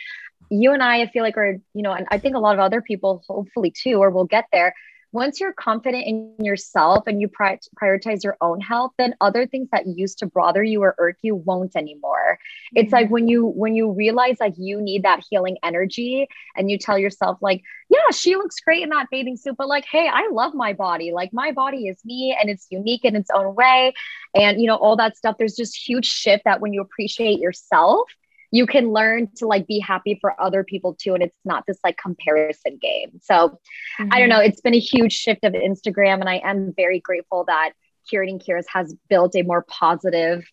you 0.51 0.73
and 0.73 0.83
i 0.83 1.01
i 1.03 1.07
feel 1.07 1.23
like 1.23 1.37
we're, 1.37 1.59
you 1.75 1.83
know 1.83 1.93
and 1.93 2.07
i 2.11 2.19
think 2.19 2.37
a 2.37 2.39
lot 2.39 2.55
of 2.55 2.61
other 2.61 2.83
people 2.83 3.23
hopefully 3.29 3.73
too 3.73 3.95
or 3.95 4.11
we'll 4.11 4.25
get 4.25 4.45
there 4.53 4.75
once 5.13 5.41
you're 5.41 5.53
confident 5.53 6.07
in 6.07 6.35
yourself 6.39 7.07
and 7.07 7.21
you 7.21 7.29
pri- 7.29 7.59
prioritize 7.81 8.25
your 8.25 8.37
own 8.41 8.61
health, 8.61 8.93
then 8.97 9.15
other 9.21 9.47
things 9.47 9.69
that 9.71 9.87
used 9.87 10.19
to 10.19 10.27
bother 10.27 10.65
you 10.65 10.83
or 10.83 10.95
irk 10.99 11.17
you 11.21 11.35
won't 11.35 11.77
anymore. 11.77 12.39
Mm-hmm. 12.39 12.79
It's 12.79 12.93
like 12.93 13.07
mm-hmm. 13.07 13.13
when 13.13 13.29
you 13.29 13.47
when 13.47 13.75
you 13.75 13.93
realize 13.93 14.37
like 14.41 14.55
you 14.57 14.81
need 14.81 15.03
that 15.03 15.23
healing 15.31 15.59
energy 15.63 16.29
and 16.57 16.71
you 16.71 16.79
tell 16.79 16.99
yourself 16.99 17.39
like, 17.43 17.63
yeah, 17.91 18.11
she 18.13 18.37
looks 18.37 18.59
great 18.61 18.83
in 18.83 18.89
that 18.89 19.09
bathing 19.11 19.37
suit, 19.37 19.57
but 19.59 19.69
like, 19.69 19.85
hey, 19.85 20.09
I 20.09 20.29
love 20.33 20.55
my 20.55 20.73
body. 20.73 21.13
Like 21.13 21.33
my 21.33 21.53
body 21.53 21.89
is 21.89 22.03
me 22.05 22.37
and 22.41 22.49
it's 22.49 22.67
unique 22.71 23.05
in 23.05 23.15
its 23.15 23.31
own 23.35 23.55
way. 23.55 23.93
And 24.35 24.61
you 24.61 24.67
know, 24.67 24.77
all 24.77 24.97
that 24.97 25.19
stuff. 25.19 25.37
There's 25.39 25.57
just 25.57 25.77
huge 25.77 26.07
shift 26.07 26.45
that 26.45 26.61
when 26.61 26.73
you 26.73 26.81
appreciate 26.81 27.39
yourself, 27.39 28.09
you 28.53 28.67
can 28.67 28.93
learn 28.93 29.29
to 29.35 29.47
like 29.47 29.67
be 29.67 29.81
happy 29.81 30.19
for 30.21 30.41
other 30.41 30.63
people 30.63 30.95
too 30.95 31.15
and 31.15 31.23
it's 31.23 31.39
not 31.45 31.65
this 31.67 31.79
like 31.83 31.97
comparison 31.97 32.79
game 32.81 33.11
so 33.21 33.35
mm-hmm. 33.35 34.09
i 34.13 34.21
don't 34.21 34.29
mm-hmm. 34.29 34.39
know 34.39 34.45
it's 34.45 34.61
been 34.61 34.75
a 34.75 34.79
huge 34.79 35.13
shift 35.13 35.43
of 35.43 35.55
instagram 35.55 36.21
and 36.21 36.29
i 36.29 36.37
am 36.37 36.73
very 36.77 37.01
grateful 37.01 37.45
that 37.45 37.73
curating 38.11 38.43
Cures 38.43 38.67
has 38.69 38.95
built 39.09 39.35
a 39.35 39.43
more 39.43 39.63
positive 39.63 40.45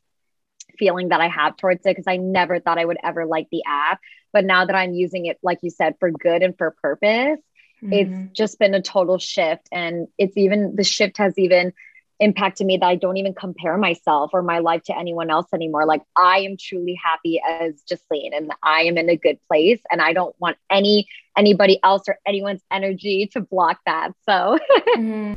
feeling 0.79 1.09
that 1.09 1.21
i 1.21 1.27
have 1.27 1.57
towards 1.57 1.85
it 1.85 1.95
because 1.95 2.07
i 2.07 2.17
never 2.17 2.59
thought 2.59 2.79
i 2.79 2.85
would 2.85 2.97
ever 3.03 3.25
like 3.25 3.47
the 3.51 3.63
app 3.67 3.99
but 4.33 4.45
now 4.45 4.65
that 4.65 4.75
i'm 4.75 4.93
using 4.93 5.25
it 5.25 5.37
like 5.43 5.59
you 5.61 5.69
said 5.69 5.95
for 5.99 6.09
good 6.09 6.41
and 6.41 6.57
for 6.57 6.75
purpose 6.81 7.39
mm-hmm. 7.83 7.93
it's 7.93 8.37
just 8.37 8.57
been 8.59 8.73
a 8.73 8.81
total 8.81 9.19
shift 9.19 9.67
and 9.71 10.07
it's 10.17 10.37
even 10.37 10.75
the 10.75 10.83
shift 10.83 11.17
has 11.17 11.37
even 11.37 11.73
impacted 12.19 12.67
me 12.67 12.77
that 12.77 12.85
I 12.85 12.95
don't 12.95 13.17
even 13.17 13.33
compare 13.33 13.77
myself 13.77 14.31
or 14.33 14.41
my 14.41 14.59
life 14.59 14.83
to 14.83 14.97
anyone 14.97 15.29
else 15.29 15.47
anymore. 15.53 15.85
Like 15.85 16.01
I 16.17 16.39
am 16.39 16.57
truly 16.57 16.99
happy 17.01 17.41
as 17.47 17.81
Jaslean 17.89 18.35
and 18.35 18.51
I 18.63 18.81
am 18.81 18.97
in 18.97 19.09
a 19.09 19.15
good 19.15 19.39
place 19.47 19.79
and 19.89 20.01
I 20.01 20.13
don't 20.13 20.35
want 20.39 20.57
any 20.69 21.07
anybody 21.37 21.79
else 21.83 22.03
or 22.07 22.17
anyone's 22.25 22.61
energy 22.71 23.27
to 23.33 23.39
block 23.39 23.79
that. 23.85 24.11
So 24.27 24.59
mm-hmm. 24.97 25.33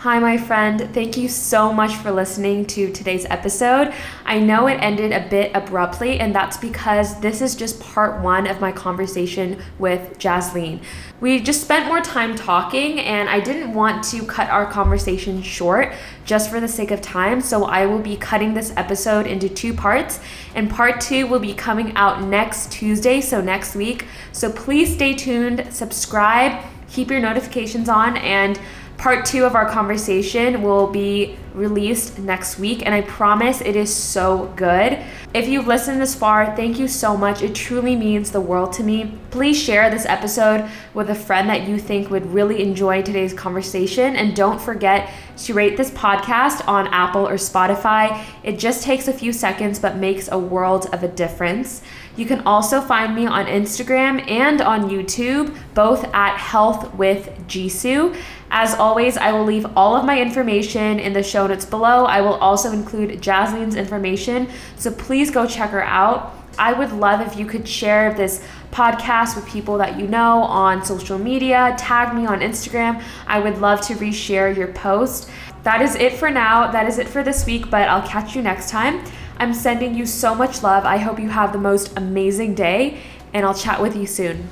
Hi, 0.00 0.18
my 0.18 0.38
friend. 0.38 0.88
Thank 0.94 1.18
you 1.18 1.28
so 1.28 1.74
much 1.74 1.94
for 1.96 2.10
listening 2.10 2.64
to 2.68 2.90
today's 2.90 3.26
episode. 3.26 3.92
I 4.24 4.38
know 4.38 4.66
it 4.66 4.76
ended 4.76 5.12
a 5.12 5.28
bit 5.28 5.54
abruptly, 5.54 6.20
and 6.20 6.34
that's 6.34 6.56
because 6.56 7.20
this 7.20 7.42
is 7.42 7.54
just 7.54 7.78
part 7.80 8.22
one 8.22 8.46
of 8.46 8.62
my 8.62 8.72
conversation 8.72 9.62
with 9.78 10.18
Jaslean. 10.18 10.80
We 11.20 11.38
just 11.38 11.60
spent 11.60 11.86
more 11.86 12.00
time 12.00 12.34
talking, 12.34 12.98
and 13.00 13.28
I 13.28 13.40
didn't 13.40 13.74
want 13.74 14.02
to 14.04 14.24
cut 14.24 14.48
our 14.48 14.64
conversation 14.64 15.42
short 15.42 15.92
just 16.24 16.48
for 16.48 16.60
the 16.60 16.68
sake 16.68 16.92
of 16.92 17.02
time, 17.02 17.42
so 17.42 17.66
I 17.66 17.84
will 17.84 17.98
be 17.98 18.16
cutting 18.16 18.54
this 18.54 18.72
episode 18.78 19.26
into 19.26 19.50
two 19.50 19.74
parts, 19.74 20.18
and 20.54 20.70
part 20.70 21.02
two 21.02 21.26
will 21.26 21.40
be 21.40 21.52
coming 21.52 21.94
out 21.94 22.22
next 22.22 22.72
Tuesday, 22.72 23.20
so 23.20 23.42
next 23.42 23.74
week. 23.76 24.06
So 24.32 24.50
please 24.50 24.94
stay 24.94 25.12
tuned, 25.12 25.66
subscribe, 25.68 26.64
keep 26.88 27.10
your 27.10 27.20
notifications 27.20 27.90
on, 27.90 28.16
and 28.16 28.58
Part 29.00 29.24
two 29.24 29.46
of 29.46 29.54
our 29.54 29.66
conversation 29.66 30.60
will 30.60 30.86
be 30.86 31.34
released 31.54 32.18
next 32.18 32.58
week, 32.58 32.84
and 32.84 32.94
I 32.94 33.00
promise 33.00 33.62
it 33.62 33.74
is 33.74 33.92
so 33.92 34.52
good. 34.56 34.98
If 35.32 35.48
you've 35.48 35.66
listened 35.66 36.02
this 36.02 36.14
far, 36.14 36.54
thank 36.54 36.78
you 36.78 36.86
so 36.86 37.16
much. 37.16 37.40
It 37.40 37.54
truly 37.54 37.96
means 37.96 38.30
the 38.30 38.42
world 38.42 38.74
to 38.74 38.82
me. 38.82 39.18
Please 39.30 39.58
share 39.58 39.88
this 39.88 40.04
episode 40.04 40.68
with 40.92 41.08
a 41.08 41.14
friend 41.14 41.48
that 41.48 41.66
you 41.66 41.78
think 41.78 42.10
would 42.10 42.26
really 42.26 42.62
enjoy 42.62 43.00
today's 43.00 43.32
conversation, 43.32 44.16
and 44.16 44.36
don't 44.36 44.60
forget 44.60 45.10
to 45.38 45.54
rate 45.54 45.78
this 45.78 45.90
podcast 45.92 46.68
on 46.68 46.86
Apple 46.88 47.26
or 47.26 47.36
Spotify. 47.36 48.22
It 48.42 48.58
just 48.58 48.82
takes 48.82 49.08
a 49.08 49.14
few 49.14 49.32
seconds 49.32 49.78
but 49.78 49.96
makes 49.96 50.28
a 50.30 50.38
world 50.38 50.90
of 50.92 51.02
a 51.02 51.08
difference. 51.08 51.80
You 52.16 52.26
can 52.26 52.40
also 52.40 52.80
find 52.80 53.14
me 53.14 53.26
on 53.26 53.46
Instagram 53.46 54.28
and 54.28 54.60
on 54.60 54.90
YouTube, 54.90 55.56
both 55.74 56.04
at 56.12 56.36
Health 56.36 56.94
with 56.94 57.28
Jisu. 57.46 58.16
As 58.50 58.74
always, 58.74 59.16
I 59.16 59.32
will 59.32 59.44
leave 59.44 59.66
all 59.76 59.94
of 59.94 60.04
my 60.04 60.20
information 60.20 60.98
in 60.98 61.12
the 61.12 61.22
show 61.22 61.46
notes 61.46 61.64
below. 61.64 62.04
I 62.04 62.20
will 62.20 62.34
also 62.34 62.72
include 62.72 63.22
Jaslean's 63.22 63.76
information, 63.76 64.48
so 64.76 64.90
please 64.90 65.30
go 65.30 65.46
check 65.46 65.70
her 65.70 65.84
out. 65.84 66.34
I 66.58 66.72
would 66.72 66.92
love 66.92 67.20
if 67.20 67.38
you 67.38 67.46
could 67.46 67.66
share 67.66 68.12
this 68.12 68.44
podcast 68.72 69.36
with 69.36 69.46
people 69.46 69.78
that 69.78 69.98
you 69.98 70.06
know 70.06 70.42
on 70.42 70.84
social 70.84 71.18
media, 71.18 71.74
tag 71.78 72.14
me 72.14 72.26
on 72.26 72.40
Instagram. 72.40 73.02
I 73.26 73.38
would 73.40 73.58
love 73.58 73.80
to 73.82 73.94
reshare 73.94 74.54
your 74.54 74.68
post. 74.68 75.30
That 75.62 75.80
is 75.80 75.94
it 75.94 76.14
for 76.14 76.30
now. 76.30 76.70
That 76.70 76.86
is 76.86 76.98
it 76.98 77.08
for 77.08 77.22
this 77.22 77.46
week, 77.46 77.70
but 77.70 77.88
I'll 77.88 78.06
catch 78.06 78.34
you 78.34 78.42
next 78.42 78.70
time. 78.70 79.04
I'm 79.40 79.54
sending 79.54 79.94
you 79.94 80.04
so 80.04 80.34
much 80.34 80.62
love. 80.62 80.84
I 80.84 80.98
hope 80.98 81.18
you 81.18 81.30
have 81.30 81.54
the 81.54 81.58
most 81.58 81.96
amazing 81.96 82.54
day, 82.54 82.98
and 83.32 83.46
I'll 83.46 83.54
chat 83.54 83.80
with 83.80 83.96
you 83.96 84.06
soon. 84.06 84.50